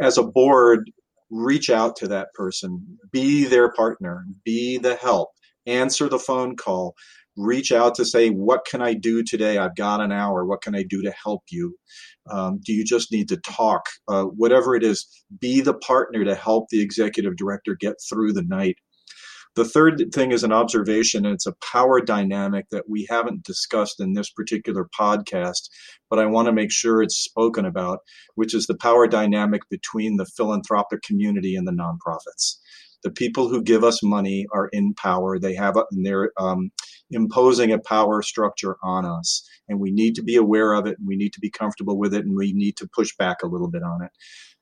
As 0.00 0.18
a 0.18 0.22
board, 0.22 0.90
reach 1.30 1.70
out 1.70 1.96
to 1.96 2.08
that 2.08 2.28
person. 2.34 2.98
Be 3.12 3.44
their 3.44 3.72
partner. 3.72 4.24
Be 4.44 4.78
the 4.78 4.96
help. 4.96 5.30
Answer 5.66 6.08
the 6.08 6.18
phone 6.18 6.56
call 6.56 6.94
reach 7.38 7.70
out 7.72 7.94
to 7.94 8.04
say, 8.04 8.28
what 8.28 8.66
can 8.66 8.82
I 8.82 8.94
do 8.94 9.22
today? 9.22 9.58
I've 9.58 9.76
got 9.76 10.00
an 10.00 10.12
hour. 10.12 10.44
What 10.44 10.60
can 10.60 10.74
I 10.74 10.82
do 10.82 11.02
to 11.02 11.12
help 11.12 11.44
you? 11.50 11.76
Um, 12.30 12.60
do 12.64 12.72
you 12.72 12.84
just 12.84 13.12
need 13.12 13.28
to 13.28 13.38
talk? 13.38 13.86
Uh, 14.08 14.24
whatever 14.24 14.74
it 14.74 14.82
is, 14.82 15.06
be 15.40 15.60
the 15.60 15.74
partner 15.74 16.24
to 16.24 16.34
help 16.34 16.68
the 16.68 16.82
executive 16.82 17.36
director 17.36 17.76
get 17.80 17.94
through 18.08 18.32
the 18.32 18.42
night. 18.42 18.76
The 19.56 19.64
third 19.64 20.12
thing 20.12 20.32
is 20.32 20.44
an 20.44 20.52
observation, 20.52 21.24
and 21.26 21.34
it's 21.34 21.46
a 21.46 21.54
power 21.54 22.00
dynamic 22.00 22.66
that 22.70 22.88
we 22.88 23.06
haven't 23.10 23.44
discussed 23.44 24.00
in 24.00 24.12
this 24.12 24.30
particular 24.30 24.88
podcast, 24.98 25.68
but 26.10 26.18
I 26.18 26.26
want 26.26 26.46
to 26.46 26.52
make 26.52 26.70
sure 26.70 27.02
it's 27.02 27.16
spoken 27.16 27.64
about, 27.64 28.00
which 28.36 28.54
is 28.54 28.66
the 28.66 28.76
power 28.76 29.06
dynamic 29.06 29.62
between 29.68 30.16
the 30.16 30.26
philanthropic 30.26 31.02
community 31.02 31.56
and 31.56 31.66
the 31.66 31.72
nonprofits. 31.72 32.58
The 33.02 33.10
people 33.10 33.48
who 33.48 33.62
give 33.62 33.84
us 33.84 34.02
money 34.02 34.46
are 34.52 34.68
in 34.72 34.94
power. 34.94 35.38
They 35.38 35.54
have, 35.54 35.76
a, 35.76 35.84
and 35.92 36.04
they're 36.04 36.32
um, 36.38 36.70
imposing 37.10 37.72
a 37.72 37.78
power 37.78 38.22
structure 38.22 38.76
on 38.82 39.04
us. 39.04 39.48
And 39.68 39.80
we 39.80 39.90
need 39.90 40.14
to 40.16 40.22
be 40.22 40.36
aware 40.36 40.72
of 40.72 40.86
it 40.86 40.98
and 40.98 41.06
we 41.06 41.16
need 41.16 41.32
to 41.34 41.40
be 41.40 41.50
comfortable 41.50 41.98
with 41.98 42.14
it 42.14 42.24
and 42.24 42.36
we 42.36 42.52
need 42.52 42.76
to 42.78 42.88
push 42.92 43.14
back 43.16 43.38
a 43.42 43.46
little 43.46 43.70
bit 43.70 43.82
on 43.82 44.02
it. 44.02 44.10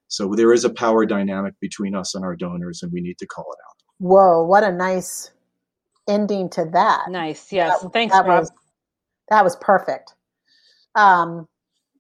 So 0.09 0.33
there 0.37 0.53
is 0.53 0.65
a 0.65 0.73
power 0.73 1.05
dynamic 1.05 1.55
between 1.61 1.95
us 1.95 2.15
and 2.15 2.25
our 2.25 2.37
donors 2.37 2.83
and 2.83 2.93
we 2.93 3.01
need 3.01 3.19
to 3.19 3.27
call 3.27 3.47
it 3.53 3.59
out. 3.69 3.76
Whoa, 3.99 4.45
what 4.45 4.65
a 4.65 4.73
nice 4.73 5.31
ending 6.09 6.49
to 6.51 6.65
that. 6.73 7.11
Nice. 7.11 7.53
Yes. 7.53 7.81
That, 7.81 7.93
Thanks, 7.93 8.15
that 8.15 8.27
Rob. 8.27 8.41
Was, 8.41 8.53
that 9.29 9.45
was 9.45 9.57
perfect. 9.57 10.15
Um, 10.95 11.49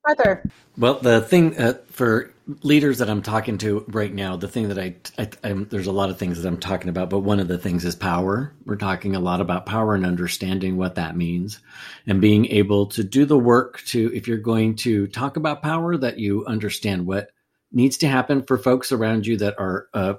Arthur. 0.05 0.49
Well, 0.78 0.99
the 1.01 1.20
thing 1.20 1.59
uh, 1.59 1.74
for 1.90 2.32
leaders 2.62 2.99
that 2.99 3.11
I'm 3.11 3.22
talking 3.22 3.59
to 3.59 3.84
right 3.88 4.12
now, 4.12 4.36
the 4.36 4.49
thing 4.49 4.68
that 4.68 4.78
I, 4.78 4.94
I 5.18 5.53
there's 5.53 5.88
a 5.88 5.92
lot 5.92 6.11
of 6.11 6.18
things 6.18 6.40
that 6.40 6.49
I'm 6.49 6.61
talking 6.61 6.88
about, 6.88 7.11
but 7.11 7.20
one 7.20 7.40
of 7.40 7.49
the 7.49 7.59
things 7.59 7.84
is 7.84 7.97
power. 7.97 8.55
We're 8.64 8.76
talking 8.76 9.16
a 9.16 9.20
lot 9.20 9.40
about 9.40 9.66
power 9.66 9.94
and 9.94 10.07
understanding 10.07 10.76
what 10.76 10.94
that 10.94 11.16
means, 11.16 11.61
and 12.07 12.20
being 12.20 12.47
able 12.47 12.86
to 12.86 13.03
do 13.03 13.24
the 13.24 13.38
work 13.38 13.82
to 13.86 14.14
if 14.14 14.28
you're 14.28 14.38
going 14.38 14.76
to 14.76 15.09
talk 15.09 15.36
about 15.36 15.62
power, 15.62 15.97
that 15.97 16.18
you 16.18 16.47
understand 16.47 17.07
what 17.07 17.30
needs 17.72 17.97
to 17.99 18.09
happen 18.09 18.42
for 18.42 18.57
folks 18.57 18.92
around 18.92 19.26
you 19.26 19.36
that 19.38 19.59
are 19.59 19.88
uh, 19.92 20.14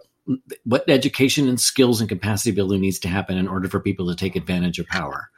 what 0.63 0.89
education 0.89 1.47
and 1.47 1.59
skills 1.59 1.99
and 1.99 2.09
capacity 2.09 2.51
building 2.51 2.81
needs 2.81 2.99
to 2.99 3.07
happen 3.07 3.37
in 3.37 3.47
order 3.47 3.67
for 3.69 3.79
people 3.79 4.07
to 4.07 4.15
take 4.15 4.35
advantage 4.35 4.79
of 4.79 4.87
power. 4.87 5.29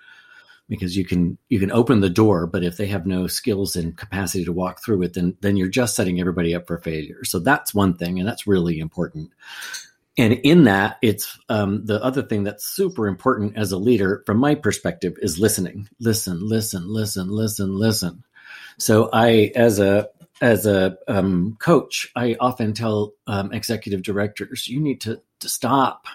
Because 0.68 0.96
you 0.96 1.04
can 1.04 1.38
you 1.50 1.60
can 1.60 1.72
open 1.72 2.00
the 2.00 2.12
door 2.12 2.46
but 2.46 2.64
if 2.64 2.78
they 2.78 2.86
have 2.86 3.08
no 3.08 3.26
skills 3.26 3.76
and 3.76 3.98
capacity 3.98 4.46
to 4.46 4.54
walk 4.54 4.84
through 4.84 5.02
it 5.02 5.14
then 5.14 5.36
then 5.42 5.58
you're 5.58 5.68
just 5.68 5.96
setting 5.96 6.20
everybody 6.20 6.54
up 6.54 6.68
for 6.68 6.78
failure. 6.78 7.24
So 7.24 7.40
that's 7.40 7.74
one 7.74 7.96
thing 7.96 8.20
and 8.20 8.28
that's 8.28 8.46
really 8.46 8.80
important. 8.80 9.32
And 10.16 10.34
in 10.34 10.66
that 10.66 10.98
it's 11.02 11.40
um, 11.50 11.86
the 11.88 12.04
other 12.04 12.22
thing 12.22 12.44
that's 12.44 12.66
super 12.66 13.08
important 13.08 13.58
as 13.58 13.72
a 13.72 13.80
leader 13.80 14.22
from 14.28 14.38
my 14.38 14.54
perspective 14.54 15.18
is 15.24 15.40
listening. 15.40 15.90
Listen 16.00 16.48
listen 16.48 16.88
listen 16.88 17.30
listen 17.30 17.76
listen. 17.76 18.24
So 18.78 19.10
i 19.12 19.52
as 19.56 19.80
a 19.80 20.10
as 20.42 20.66
a 20.66 20.98
um, 21.08 21.58
coach 21.60 22.12
i 22.16 22.36
often 22.40 22.74
tell 22.74 23.14
um, 23.28 23.52
executive 23.54 24.02
directors 24.02 24.68
you 24.68 24.80
need 24.80 25.02
to, 25.02 25.22
to 25.40 25.50
stop 25.50 26.06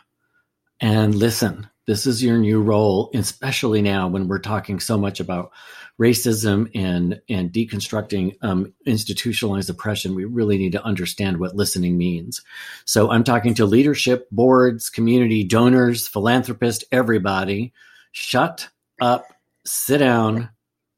and 0.80 1.14
listen 1.14 1.68
this 1.86 2.06
is 2.06 2.22
your 2.22 2.38
new 2.38 2.62
role, 2.62 3.10
especially 3.14 3.82
now 3.82 4.08
when 4.08 4.26
we're 4.26 4.38
talking 4.38 4.80
so 4.80 4.96
much 4.96 5.20
about 5.20 5.52
racism 6.00 6.70
and 6.74 7.20
and 7.28 7.52
deconstructing 7.52 8.36
um, 8.42 8.72
institutionalized 8.86 9.68
oppression. 9.68 10.14
We 10.14 10.24
really 10.24 10.56
need 10.56 10.72
to 10.72 10.82
understand 10.82 11.38
what 11.38 11.54
listening 11.54 11.98
means. 11.98 12.40
So 12.86 13.10
I'm 13.10 13.24
talking 13.24 13.54
to 13.54 13.66
leadership, 13.66 14.28
boards, 14.30 14.88
community 14.88 15.44
donors, 15.44 16.08
philanthropists, 16.08 16.84
everybody. 16.90 17.72
Shut 18.12 18.68
up, 19.00 19.26
sit 19.66 19.98
down, 19.98 20.50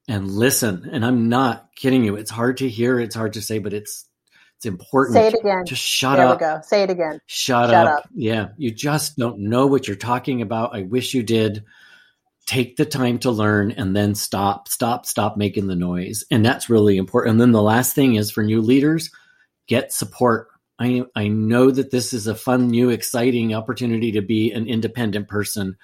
and 0.09 0.31
listen. 0.31 0.89
And 0.91 1.05
I'm 1.05 1.29
not 1.29 1.71
kidding 1.77 2.05
you. 2.05 2.17
It's 2.17 2.31
hard 2.31 2.59
to 2.59 2.69
hear. 2.69 2.99
It's 3.01 3.15
hard 3.15 3.35
to 3.35 3.43
say, 3.43 3.59
but 3.59 3.73
it's 3.73 4.07
it's 4.57 4.65
important. 4.67 5.17
Say 5.17 5.27
it 5.27 5.35
again. 5.35 5.67
Just 5.67 5.83
shut 5.83 6.17
there 6.17 6.27
up. 6.27 6.39
There 6.39 6.49
we 6.49 6.57
go. 6.57 6.63
Say 6.63 6.83
it 6.83 6.91
again. 6.91 7.21
Shut, 7.27 7.71
shut 7.71 7.87
up. 7.87 7.99
up. 7.99 8.09
Yeah. 8.15 8.49
You 8.57 8.71
just 8.71 9.17
don't 9.17 9.39
know 9.41 9.67
what 9.67 9.87
you're 9.87 9.97
talking 9.97 10.41
about. 10.41 10.75
I 10.75 10.83
wish 10.83 11.13
you 11.13 11.23
did. 11.23 11.65
Take 12.47 12.77
the 12.77 12.87
time 12.87 13.19
to 13.19 13.31
learn 13.31 13.73
and 13.73 13.95
then 13.95 14.15
stop, 14.15 14.69
stop, 14.69 15.05
stop 15.05 15.37
making 15.37 15.67
the 15.67 15.75
noise. 15.75 16.25
And 16.31 16.47
that's 16.47 16.71
really 16.71 16.97
important. 16.97 17.33
And 17.33 17.41
then 17.41 17.51
the 17.51 17.61
last 17.61 17.95
thing 17.95 18.15
is 18.15 18.31
for 18.31 18.45
new 18.45 18.63
leaders, 18.63 19.11
get 19.67 19.93
support. 19.93 20.49
I, 20.79 21.03
I 21.17 21.27
know 21.27 21.71
that 21.73 21.91
this 21.91 22.13
is 22.13 22.29
a 22.29 22.37
fun, 22.37 22.69
new, 22.69 22.91
exciting 22.91 23.53
opportunity 23.53 24.13
to 24.13 24.23
be 24.23 24.53
an 24.53 24.69
independent 24.69 25.27
person 25.27 25.77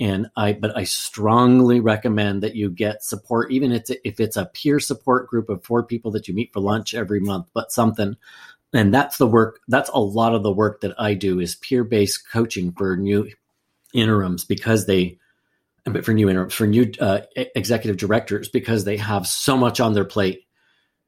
and 0.00 0.30
I 0.36 0.52
but 0.52 0.76
I 0.76 0.84
strongly 0.84 1.80
recommend 1.80 2.42
that 2.42 2.54
you 2.54 2.70
get 2.70 3.04
support, 3.04 3.50
even 3.52 3.72
if 3.72 3.90
it's, 3.90 4.00
if 4.04 4.20
it's 4.20 4.36
a 4.36 4.46
peer 4.46 4.80
support 4.80 5.28
group 5.28 5.48
of 5.48 5.64
four 5.64 5.82
people 5.82 6.10
that 6.12 6.28
you 6.28 6.34
meet 6.34 6.52
for 6.52 6.60
lunch 6.60 6.94
every 6.94 7.20
month, 7.20 7.46
but 7.54 7.72
something. 7.72 8.16
And 8.72 8.92
that's 8.92 9.18
the 9.18 9.26
work. 9.26 9.60
That's 9.68 9.90
a 9.90 10.00
lot 10.00 10.34
of 10.34 10.42
the 10.42 10.52
work 10.52 10.80
that 10.80 10.94
I 10.98 11.14
do 11.14 11.40
is 11.40 11.56
peer 11.56 11.84
based 11.84 12.30
coaching 12.30 12.72
for 12.72 12.96
new 12.96 13.30
interims 13.92 14.44
because 14.44 14.86
they, 14.86 15.18
but 15.84 16.04
for 16.04 16.14
new 16.14 16.28
interims 16.28 16.54
for 16.54 16.66
new 16.66 16.90
uh, 16.98 17.20
executive 17.36 17.98
directors 17.98 18.48
because 18.48 18.84
they 18.84 18.96
have 18.96 19.26
so 19.26 19.56
much 19.56 19.78
on 19.78 19.92
their 19.92 20.04
plate. 20.04 20.46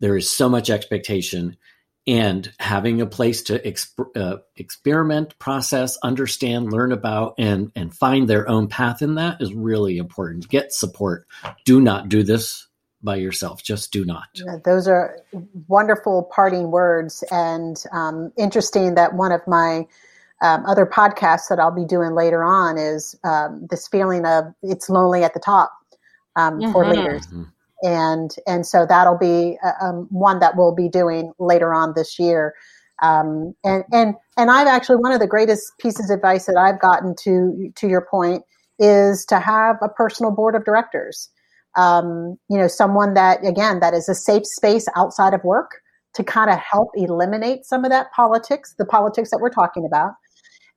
There 0.00 0.16
is 0.16 0.30
so 0.30 0.48
much 0.48 0.68
expectation 0.68 1.56
and 2.06 2.52
having 2.58 3.00
a 3.00 3.06
place 3.06 3.42
to 3.44 3.58
exp- 3.58 4.16
uh, 4.16 4.38
experiment, 4.56 5.38
process, 5.38 5.96
understand, 6.02 6.72
learn 6.72 6.92
about, 6.92 7.34
and 7.38 7.72
and 7.74 7.94
find 7.94 8.28
their 8.28 8.48
own 8.48 8.68
path 8.68 9.00
in 9.00 9.14
that 9.14 9.40
is 9.40 9.54
really 9.54 9.96
important. 9.96 10.48
Get 10.48 10.72
support. 10.72 11.26
Do 11.64 11.80
not 11.80 12.08
do 12.08 12.22
this 12.22 12.66
by 13.02 13.16
yourself. 13.16 13.62
Just 13.62 13.92
do 13.92 14.04
not. 14.04 14.28
Yeah, 14.34 14.56
those 14.64 14.86
are 14.86 15.18
wonderful 15.68 16.30
parting 16.34 16.70
words, 16.70 17.24
and 17.30 17.82
um, 17.92 18.32
interesting 18.36 18.94
that 18.96 19.14
one 19.14 19.32
of 19.32 19.40
my 19.46 19.86
um, 20.42 20.66
other 20.66 20.84
podcasts 20.84 21.48
that 21.48 21.58
I'll 21.58 21.74
be 21.74 21.86
doing 21.86 22.14
later 22.14 22.44
on 22.44 22.76
is 22.76 23.18
um, 23.24 23.66
this 23.70 23.88
feeling 23.88 24.26
of 24.26 24.54
it's 24.62 24.90
lonely 24.90 25.24
at 25.24 25.32
the 25.32 25.40
top 25.40 25.72
mm-hmm. 26.36 26.70
for 26.72 26.86
leaders. 26.86 27.26
Mm-hmm 27.28 27.44
and 27.84 28.34
and 28.46 28.66
so 28.66 28.86
that'll 28.88 29.18
be 29.18 29.58
uh, 29.62 29.72
um, 29.80 30.08
one 30.10 30.40
that 30.40 30.56
we'll 30.56 30.74
be 30.74 30.88
doing 30.88 31.32
later 31.38 31.72
on 31.72 31.92
this 31.94 32.18
year. 32.18 32.54
Um, 33.02 33.54
and 33.62 33.84
and 33.92 34.14
and 34.36 34.50
I've 34.50 34.66
actually 34.66 34.96
one 34.96 35.12
of 35.12 35.20
the 35.20 35.26
greatest 35.26 35.62
pieces 35.78 36.10
of 36.10 36.16
advice 36.16 36.46
that 36.46 36.56
I've 36.56 36.80
gotten 36.80 37.14
to 37.22 37.70
to 37.76 37.86
your 37.86 38.06
point 38.10 38.42
is 38.78 39.24
to 39.26 39.38
have 39.38 39.76
a 39.82 39.88
personal 39.88 40.32
board 40.32 40.56
of 40.56 40.64
directors. 40.64 41.28
Um, 41.76 42.38
you 42.48 42.56
know, 42.56 42.68
someone 42.68 43.14
that 43.14 43.46
again 43.46 43.80
that 43.80 43.94
is 43.94 44.08
a 44.08 44.14
safe 44.14 44.46
space 44.46 44.86
outside 44.96 45.34
of 45.34 45.44
work 45.44 45.82
to 46.14 46.24
kind 46.24 46.50
of 46.50 46.58
help 46.58 46.88
eliminate 46.94 47.66
some 47.66 47.84
of 47.84 47.90
that 47.90 48.12
politics, 48.12 48.74
the 48.78 48.86
politics 48.86 49.30
that 49.30 49.38
we're 49.40 49.50
talking 49.50 49.84
about. 49.84 50.12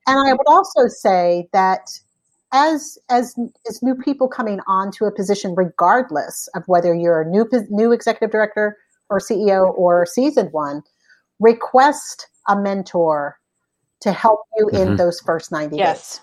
And 0.08 0.18
I 0.28 0.34
would 0.34 0.48
also 0.48 0.88
say 0.88 1.48
that 1.54 1.82
as 2.54 2.98
as 3.10 3.36
as 3.68 3.82
new 3.84 3.96
people 3.96 4.28
coming 4.28 4.60
onto 4.68 5.06
a 5.06 5.12
position, 5.12 5.54
regardless 5.56 6.48
of 6.56 6.64
whether 6.68 6.94
you're 6.94 7.22
a 7.22 7.30
new 7.30 7.48
new 7.70 7.92
executive 7.92 8.32
director 8.32 8.78
or 9.10 9.20
CEO 9.20 9.74
or 9.78 10.06
seasoned 10.06 10.52
one, 10.54 10.82
request 11.40 12.28
a 12.48 12.56
mentor 12.56 13.38
to 14.02 14.12
help 14.12 14.42
you 14.58 14.68
mm-hmm. 14.68 14.92
in 14.92 14.96
those 14.96 15.20
first 15.22 15.52
90 15.52 15.76
yes. 15.76 16.18
days. 16.18 16.22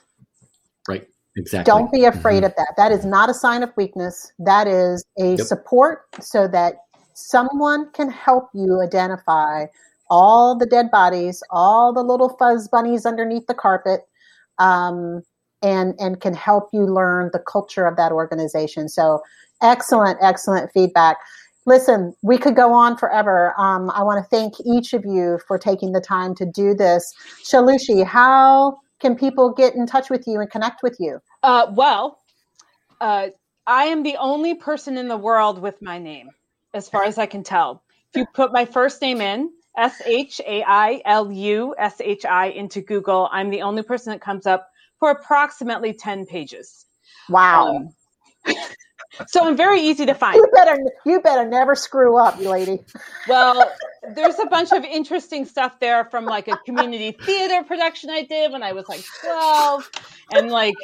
Right. 0.88 1.08
Exactly. 1.36 1.70
Don't 1.70 1.90
be 1.90 2.04
afraid 2.04 2.38
mm-hmm. 2.38 2.46
of 2.46 2.56
that. 2.56 2.74
That 2.76 2.92
is 2.92 3.04
not 3.04 3.28
a 3.28 3.34
sign 3.34 3.62
of 3.62 3.70
weakness. 3.76 4.32
That 4.38 4.68
is 4.68 5.04
a 5.18 5.34
yep. 5.34 5.40
support 5.40 6.02
so 6.20 6.46
that 6.48 6.76
someone 7.14 7.90
can 7.92 8.10
help 8.10 8.50
you 8.54 8.80
identify 8.80 9.66
all 10.10 10.56
the 10.56 10.66
dead 10.66 10.90
bodies, 10.90 11.42
all 11.50 11.92
the 11.92 12.02
little 12.02 12.28
fuzz 12.38 12.68
bunnies 12.68 13.06
underneath 13.06 13.46
the 13.46 13.54
carpet, 13.54 14.02
um, 14.58 15.22
and 15.64 15.94
and 15.98 16.20
can 16.20 16.34
help 16.34 16.68
you 16.72 16.82
learn 16.82 17.30
the 17.32 17.38
culture 17.40 17.86
of 17.86 17.96
that 17.96 18.12
organization. 18.12 18.88
So 18.88 19.22
excellent, 19.62 20.18
excellent 20.20 20.70
feedback. 20.72 21.16
Listen, 21.66 22.14
we 22.22 22.36
could 22.36 22.54
go 22.54 22.74
on 22.74 22.96
forever. 22.98 23.54
Um, 23.58 23.90
I 23.90 24.02
want 24.02 24.22
to 24.22 24.28
thank 24.28 24.54
each 24.66 24.92
of 24.92 25.04
you 25.06 25.40
for 25.48 25.58
taking 25.58 25.92
the 25.92 26.00
time 26.00 26.34
to 26.34 26.44
do 26.44 26.74
this. 26.74 27.14
Shailushi, 27.42 28.04
how 28.04 28.78
can 29.00 29.16
people 29.16 29.50
get 29.50 29.74
in 29.74 29.86
touch 29.86 30.10
with 30.10 30.24
you 30.26 30.40
and 30.40 30.50
connect 30.50 30.82
with 30.82 30.96
you? 31.00 31.20
Uh, 31.42 31.72
well, 31.72 32.18
uh, 33.00 33.28
I 33.66 33.84
am 33.84 34.02
the 34.02 34.16
only 34.18 34.54
person 34.54 34.98
in 34.98 35.08
the 35.08 35.16
world 35.16 35.58
with 35.58 35.80
my 35.80 35.98
name, 35.98 36.28
as 36.74 36.88
far 36.88 37.04
as 37.04 37.16
I 37.16 37.26
can 37.26 37.42
tell. 37.42 37.82
If 38.12 38.20
you 38.20 38.26
put 38.26 38.52
my 38.52 38.66
first 38.66 39.00
name 39.00 39.22
in, 39.22 39.50
S 39.76 40.02
H 40.04 40.40
A 40.46 40.62
I 40.66 41.00
L 41.04 41.32
U 41.32 41.74
S 41.78 42.00
H 42.00 42.24
I, 42.26 42.46
into 42.46 42.82
Google, 42.82 43.28
I'm 43.32 43.48
the 43.48 43.62
only 43.62 43.82
person 43.82 44.12
that 44.12 44.20
comes 44.20 44.46
up 44.46 44.68
for 45.04 45.10
approximately 45.10 45.92
10 45.92 46.24
pages. 46.24 46.86
Wow. 47.28 47.76
Um, 48.46 48.54
so 49.26 49.44
I'm 49.44 49.54
very 49.54 49.80
easy 49.82 50.06
to 50.06 50.14
find. 50.14 50.36
You 50.36 50.48
better 50.54 50.78
you 51.04 51.20
better 51.20 51.46
never 51.46 51.74
screw 51.74 52.16
up, 52.16 52.38
lady. 52.40 52.80
Well, 53.28 53.70
there's 54.14 54.38
a 54.38 54.46
bunch 54.46 54.72
of 54.72 54.84
interesting 54.84 55.44
stuff 55.44 55.78
there 55.80 56.04
from 56.06 56.24
like 56.24 56.48
a 56.48 56.56
community 56.64 57.12
theater 57.12 57.62
production 57.64 58.10
I 58.10 58.22
did 58.22 58.52
when 58.52 58.62
I 58.62 58.72
was 58.72 58.88
like 58.88 59.02
12 59.22 59.90
and 60.32 60.50
like 60.50 60.74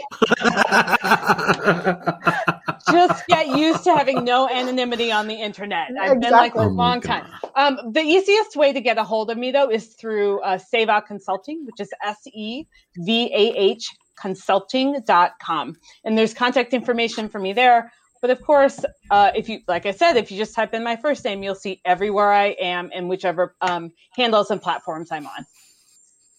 just 2.90 3.26
get 3.26 3.48
used 3.48 3.84
to 3.84 3.94
having 3.94 4.24
no 4.24 4.48
anonymity 4.48 5.12
on 5.12 5.26
the 5.28 5.34
internet. 5.34 5.88
I've 5.98 6.16
exactly. 6.16 6.20
been 6.20 6.32
like 6.32 6.54
a 6.54 6.62
long 6.62 7.00
time. 7.00 7.26
Um, 7.56 7.78
the 7.92 8.02
easiest 8.02 8.56
way 8.56 8.72
to 8.72 8.80
get 8.80 8.98
a 8.98 9.04
hold 9.04 9.30
of 9.30 9.38
me 9.38 9.50
though 9.50 9.70
is 9.70 9.94
through 9.94 10.40
uh, 10.42 10.58
Sevah 10.58 11.06
Consulting, 11.06 11.66
which 11.66 11.80
is 11.80 11.90
S 12.04 12.18
E 12.32 12.64
V 12.96 13.30
A 13.34 13.56
H 13.56 13.90
consulting.com. 14.20 15.76
And 16.04 16.18
there's 16.18 16.34
contact 16.34 16.74
information 16.74 17.28
for 17.28 17.38
me 17.38 17.52
there. 17.52 17.92
But 18.20 18.30
of 18.30 18.42
course, 18.42 18.84
uh, 19.10 19.30
if 19.34 19.48
you, 19.48 19.60
like 19.66 19.86
I 19.86 19.92
said, 19.92 20.16
if 20.16 20.30
you 20.30 20.36
just 20.36 20.54
type 20.54 20.74
in 20.74 20.84
my 20.84 20.96
first 20.96 21.24
name, 21.24 21.42
you'll 21.42 21.54
see 21.54 21.80
everywhere 21.84 22.30
I 22.30 22.48
am 22.60 22.90
and 22.94 23.08
whichever 23.08 23.56
um, 23.62 23.92
handles 24.14 24.50
and 24.50 24.60
platforms 24.60 25.10
I'm 25.10 25.26
on. 25.26 25.46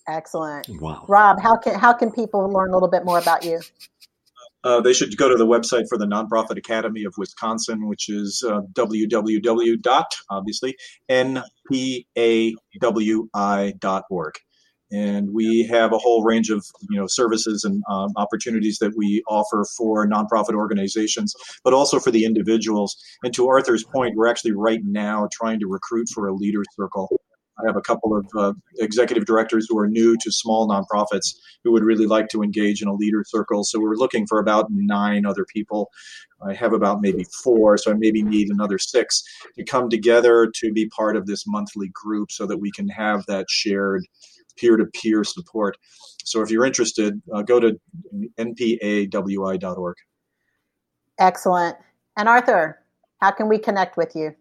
Excellent. 0.07 0.67
Wow. 0.79 1.05
Rob, 1.07 1.41
how 1.41 1.55
can 1.57 1.75
how 1.75 1.93
can 1.93 2.11
people 2.11 2.49
learn 2.49 2.69
a 2.69 2.73
little 2.73 2.89
bit 2.89 3.05
more 3.05 3.19
about 3.19 3.45
you? 3.45 3.61
Uh, 4.63 4.79
they 4.79 4.93
should 4.93 5.15
go 5.17 5.27
to 5.27 5.35
the 5.35 5.45
website 5.45 5.85
for 5.89 5.97
the 5.97 6.05
Nonprofit 6.05 6.57
Academy 6.57 7.03
of 7.03 7.15
Wisconsin, 7.17 7.87
which 7.87 8.09
is 8.09 8.43
uh, 8.47 8.61
www. 8.73 9.81
dot 9.81 10.15
obviously 10.29 10.75
npawi.org 11.09 11.95
and 14.91 15.33
we 15.33 15.63
have 15.63 15.93
a 15.93 15.97
whole 15.97 16.23
range 16.23 16.49
of 16.49 16.65
you 16.89 16.99
know 16.99 17.07
services 17.07 17.63
and 17.63 17.81
um, 17.89 18.11
opportunities 18.15 18.77
that 18.79 18.93
we 18.95 19.23
offer 19.27 19.65
for 19.77 20.07
nonprofit 20.07 20.53
organizations 20.53 21.33
but 21.63 21.73
also 21.73 21.99
for 21.99 22.11
the 22.11 22.25
individuals. 22.25 22.95
And 23.23 23.33
to 23.33 23.47
arthur's 23.47 23.83
point 23.83 24.15
we're 24.15 24.27
actually 24.27 24.53
right 24.53 24.81
now 24.83 25.27
trying 25.31 25.59
to 25.59 25.67
recruit 25.67 26.07
for 26.13 26.27
a 26.27 26.33
leader 26.33 26.63
circle. 26.75 27.09
I 27.59 27.67
have 27.67 27.77
a 27.77 27.81
couple 27.81 28.15
of 28.15 28.25
uh, 28.35 28.53
executive 28.79 29.25
directors 29.25 29.67
who 29.69 29.77
are 29.77 29.87
new 29.87 30.17
to 30.17 30.31
small 30.31 30.67
nonprofits 30.67 31.35
who 31.63 31.71
would 31.71 31.83
really 31.83 32.07
like 32.07 32.27
to 32.29 32.41
engage 32.41 32.81
in 32.81 32.87
a 32.87 32.93
leader 32.93 33.23
circle. 33.25 33.63
So 33.63 33.79
we're 33.79 33.95
looking 33.95 34.25
for 34.25 34.39
about 34.39 34.67
nine 34.69 35.25
other 35.25 35.45
people. 35.45 35.91
I 36.43 36.53
have 36.53 36.73
about 36.73 37.01
maybe 37.01 37.25
four, 37.43 37.77
so 37.77 37.91
I 37.91 37.93
maybe 37.95 38.23
need 38.23 38.49
another 38.49 38.79
six 38.79 39.21
to 39.57 39.63
come 39.63 39.89
together 39.89 40.51
to 40.55 40.73
be 40.73 40.87
part 40.89 41.15
of 41.15 41.27
this 41.27 41.43
monthly 41.45 41.91
group 41.93 42.31
so 42.31 42.47
that 42.47 42.57
we 42.57 42.71
can 42.71 42.87
have 42.87 43.25
that 43.27 43.45
shared 43.49 44.05
peer 44.57 44.77
to 44.77 44.85
peer 44.85 45.23
support. 45.23 45.77
So 46.23 46.41
if 46.41 46.51
you're 46.51 46.65
interested, 46.65 47.21
uh, 47.33 47.41
go 47.41 47.59
to 47.59 47.79
npawi.org. 48.39 49.95
Excellent. 51.19 51.77
And 52.17 52.29
Arthur, 52.29 52.79
how 53.19 53.31
can 53.31 53.47
we 53.47 53.57
connect 53.57 53.97
with 53.97 54.15
you? 54.15 54.35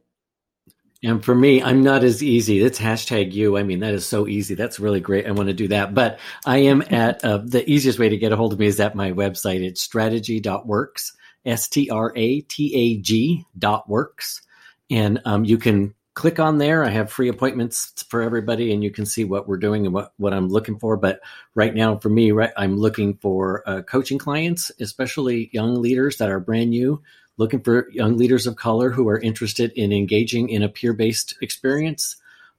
And 1.03 1.25
for 1.25 1.35
me, 1.35 1.63
I'm 1.63 1.83
not 1.83 2.05
as 2.05 2.23
easy. 2.23 2.63
It's 2.63 2.79
hashtag 2.79 3.33
you. 3.33 3.57
I 3.57 3.63
mean, 3.63 3.81
that 3.81 3.95
is 3.95 4.05
so 4.05 4.27
easy. 4.27 4.55
That's 4.55 4.79
really 4.79 5.01
great. 5.01 5.27
I 5.27 5.31
want 5.31 5.49
to 5.49 5.55
do 5.55 5.69
that. 5.69 5.95
But 5.95 6.19
I 6.45 6.59
am 6.59 6.83
at 6.91 7.25
uh, 7.25 7.39
the 7.39 7.69
easiest 7.69 7.99
way 7.99 8.11
to 8.11 8.19
get 8.19 8.33
a 8.33 8.37
hold 8.37 8.53
of 8.53 8.59
me 8.59 8.67
is 8.67 8.81
at 8.81 8.95
my 8.95 9.13
website. 9.13 9.63
It's 9.63 9.87
stratag.works, 9.87 11.13
S 11.47 11.69
T 11.69 11.89
R 11.89 12.13
A 12.15 12.41
T 12.43 12.75
A 12.75 12.99
G 12.99 13.47
dot 13.59 13.89
works. 13.89 14.43
And 14.91 15.23
um, 15.25 15.47
you 15.47 15.57
can 15.57 15.95
click 16.21 16.39
on 16.39 16.59
there. 16.59 16.85
I 16.85 16.91
have 16.91 17.11
free 17.11 17.31
appointments 17.31 17.95
for 18.11 18.21
everybody, 18.21 18.75
and 18.75 18.85
you 18.85 18.91
can 18.91 19.07
see 19.07 19.25
what 19.25 19.49
we're 19.49 19.57
doing 19.57 19.87
and 19.87 19.95
what, 19.95 20.13
what 20.19 20.35
I'm 20.35 20.49
looking 20.49 20.79
for. 20.79 20.99
But 20.99 21.21
right 21.55 21.75
now, 21.75 21.97
for 21.97 22.11
me, 22.11 22.31
right, 22.31 22.53
I'm 22.59 22.77
looking 22.77 23.15
for 23.23 23.67
uh, 23.67 23.81
coaching 23.81 24.19
clients, 24.19 24.71
especially 24.81 25.49
young 25.51 25.81
leaders 25.81 26.19
that 26.19 26.29
are 26.29 26.39
brand 26.39 26.69
new, 26.69 27.01
looking 27.39 27.63
for 27.63 27.89
young 27.91 28.19
leaders 28.19 28.47
of 28.47 28.57
color 28.57 28.91
who 28.91 29.09
are 29.09 29.19
interested 29.19 29.73
in 29.77 29.95
engaging 29.95 30.51
in 30.51 30.63
a 30.63 30.69
peer 30.69 30.93
based 30.93 31.37
experience. 31.41 32.17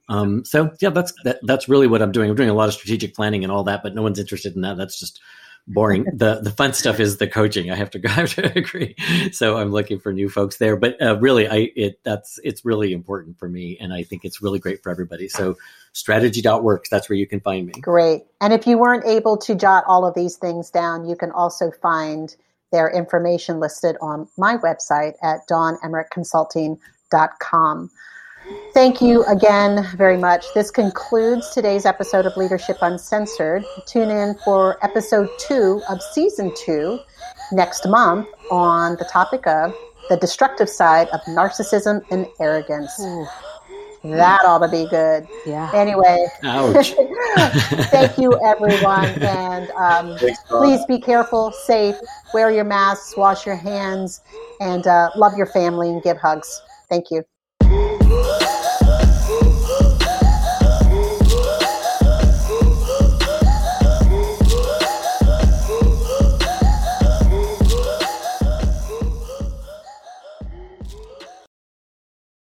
Um, 0.08 0.44
so 0.44 0.72
yeah, 0.80 0.90
that's 0.90 1.12
that, 1.22 1.38
that's 1.44 1.68
really 1.68 1.86
what 1.86 2.02
I'm 2.02 2.10
doing. 2.10 2.30
I'm 2.30 2.34
doing 2.34 2.50
a 2.50 2.54
lot 2.54 2.66
of 2.66 2.74
strategic 2.74 3.14
planning 3.14 3.44
and 3.44 3.52
all 3.52 3.62
that, 3.62 3.84
but 3.84 3.94
no 3.94 4.02
one's 4.02 4.18
interested 4.18 4.56
in 4.56 4.62
that. 4.62 4.76
That's 4.76 4.98
just 4.98 5.20
boring. 5.66 6.04
the 6.14 6.40
The 6.40 6.50
fun 6.50 6.72
stuff 6.72 7.00
is 7.00 7.18
the 7.18 7.26
coaching. 7.26 7.70
I 7.70 7.76
have 7.76 7.90
to, 7.90 8.00
I 8.04 8.10
have 8.10 8.34
to 8.34 8.58
agree. 8.58 8.94
So 9.32 9.56
I'm 9.56 9.70
looking 9.70 9.98
for 9.98 10.12
new 10.12 10.28
folks 10.28 10.58
there. 10.58 10.76
But 10.76 11.00
uh, 11.00 11.18
really, 11.18 11.48
I 11.48 11.70
it 11.76 12.00
that's 12.04 12.38
it's 12.44 12.64
really 12.64 12.92
important 12.92 13.38
for 13.38 13.48
me, 13.48 13.78
and 13.80 13.92
I 13.92 14.02
think 14.02 14.24
it's 14.24 14.42
really 14.42 14.58
great 14.58 14.82
for 14.82 14.90
everybody. 14.90 15.28
So 15.28 15.56
stratag.works. 15.94 16.88
That's 16.88 17.08
where 17.08 17.16
you 17.16 17.26
can 17.26 17.40
find 17.40 17.66
me. 17.66 17.72
Great. 17.80 18.22
And 18.40 18.52
if 18.52 18.66
you 18.66 18.78
weren't 18.78 19.04
able 19.04 19.36
to 19.38 19.54
jot 19.54 19.84
all 19.86 20.06
of 20.06 20.14
these 20.14 20.36
things 20.36 20.70
down, 20.70 21.08
you 21.08 21.16
can 21.16 21.30
also 21.30 21.70
find 21.70 22.34
their 22.70 22.90
information 22.90 23.60
listed 23.60 23.96
on 24.00 24.28
my 24.36 24.56
website 24.56 25.14
at 25.22 25.46
dawnemerickconsulting.com. 25.48 27.90
Thank 28.74 29.00
you 29.00 29.24
again 29.24 29.86
very 29.96 30.16
much. 30.16 30.44
This 30.54 30.70
concludes 30.70 31.50
today's 31.50 31.84
episode 31.84 32.26
of 32.26 32.36
Leadership 32.36 32.78
Uncensored. 32.80 33.64
Tune 33.86 34.10
in 34.10 34.34
for 34.44 34.82
episode 34.84 35.28
two 35.38 35.82
of 35.88 36.02
season 36.02 36.52
two 36.56 36.98
next 37.52 37.86
month 37.86 38.28
on 38.50 38.96
the 38.96 39.04
topic 39.04 39.46
of 39.46 39.74
the 40.08 40.16
destructive 40.16 40.68
side 40.68 41.08
of 41.08 41.20
narcissism 41.22 42.00
and 42.10 42.26
arrogance. 42.40 42.98
Ooh. 43.00 43.26
That 44.04 44.44
ought 44.44 44.58
to 44.58 44.68
be 44.68 44.88
good. 44.88 45.28
Yeah. 45.46 45.70
Anyway, 45.72 46.26
Ouch. 46.42 46.92
thank 47.90 48.18
you, 48.18 48.32
everyone. 48.44 49.10
And 49.22 49.70
um, 49.72 50.16
please 50.48 50.84
be 50.86 50.98
careful, 50.98 51.52
safe, 51.52 51.94
wear 52.34 52.50
your 52.50 52.64
masks, 52.64 53.16
wash 53.16 53.46
your 53.46 53.54
hands, 53.54 54.20
and 54.60 54.86
uh, 54.86 55.10
love 55.14 55.36
your 55.36 55.46
family 55.46 55.88
and 55.88 56.02
give 56.02 56.16
hugs. 56.16 56.60
Thank 56.88 57.10
you. 57.10 57.22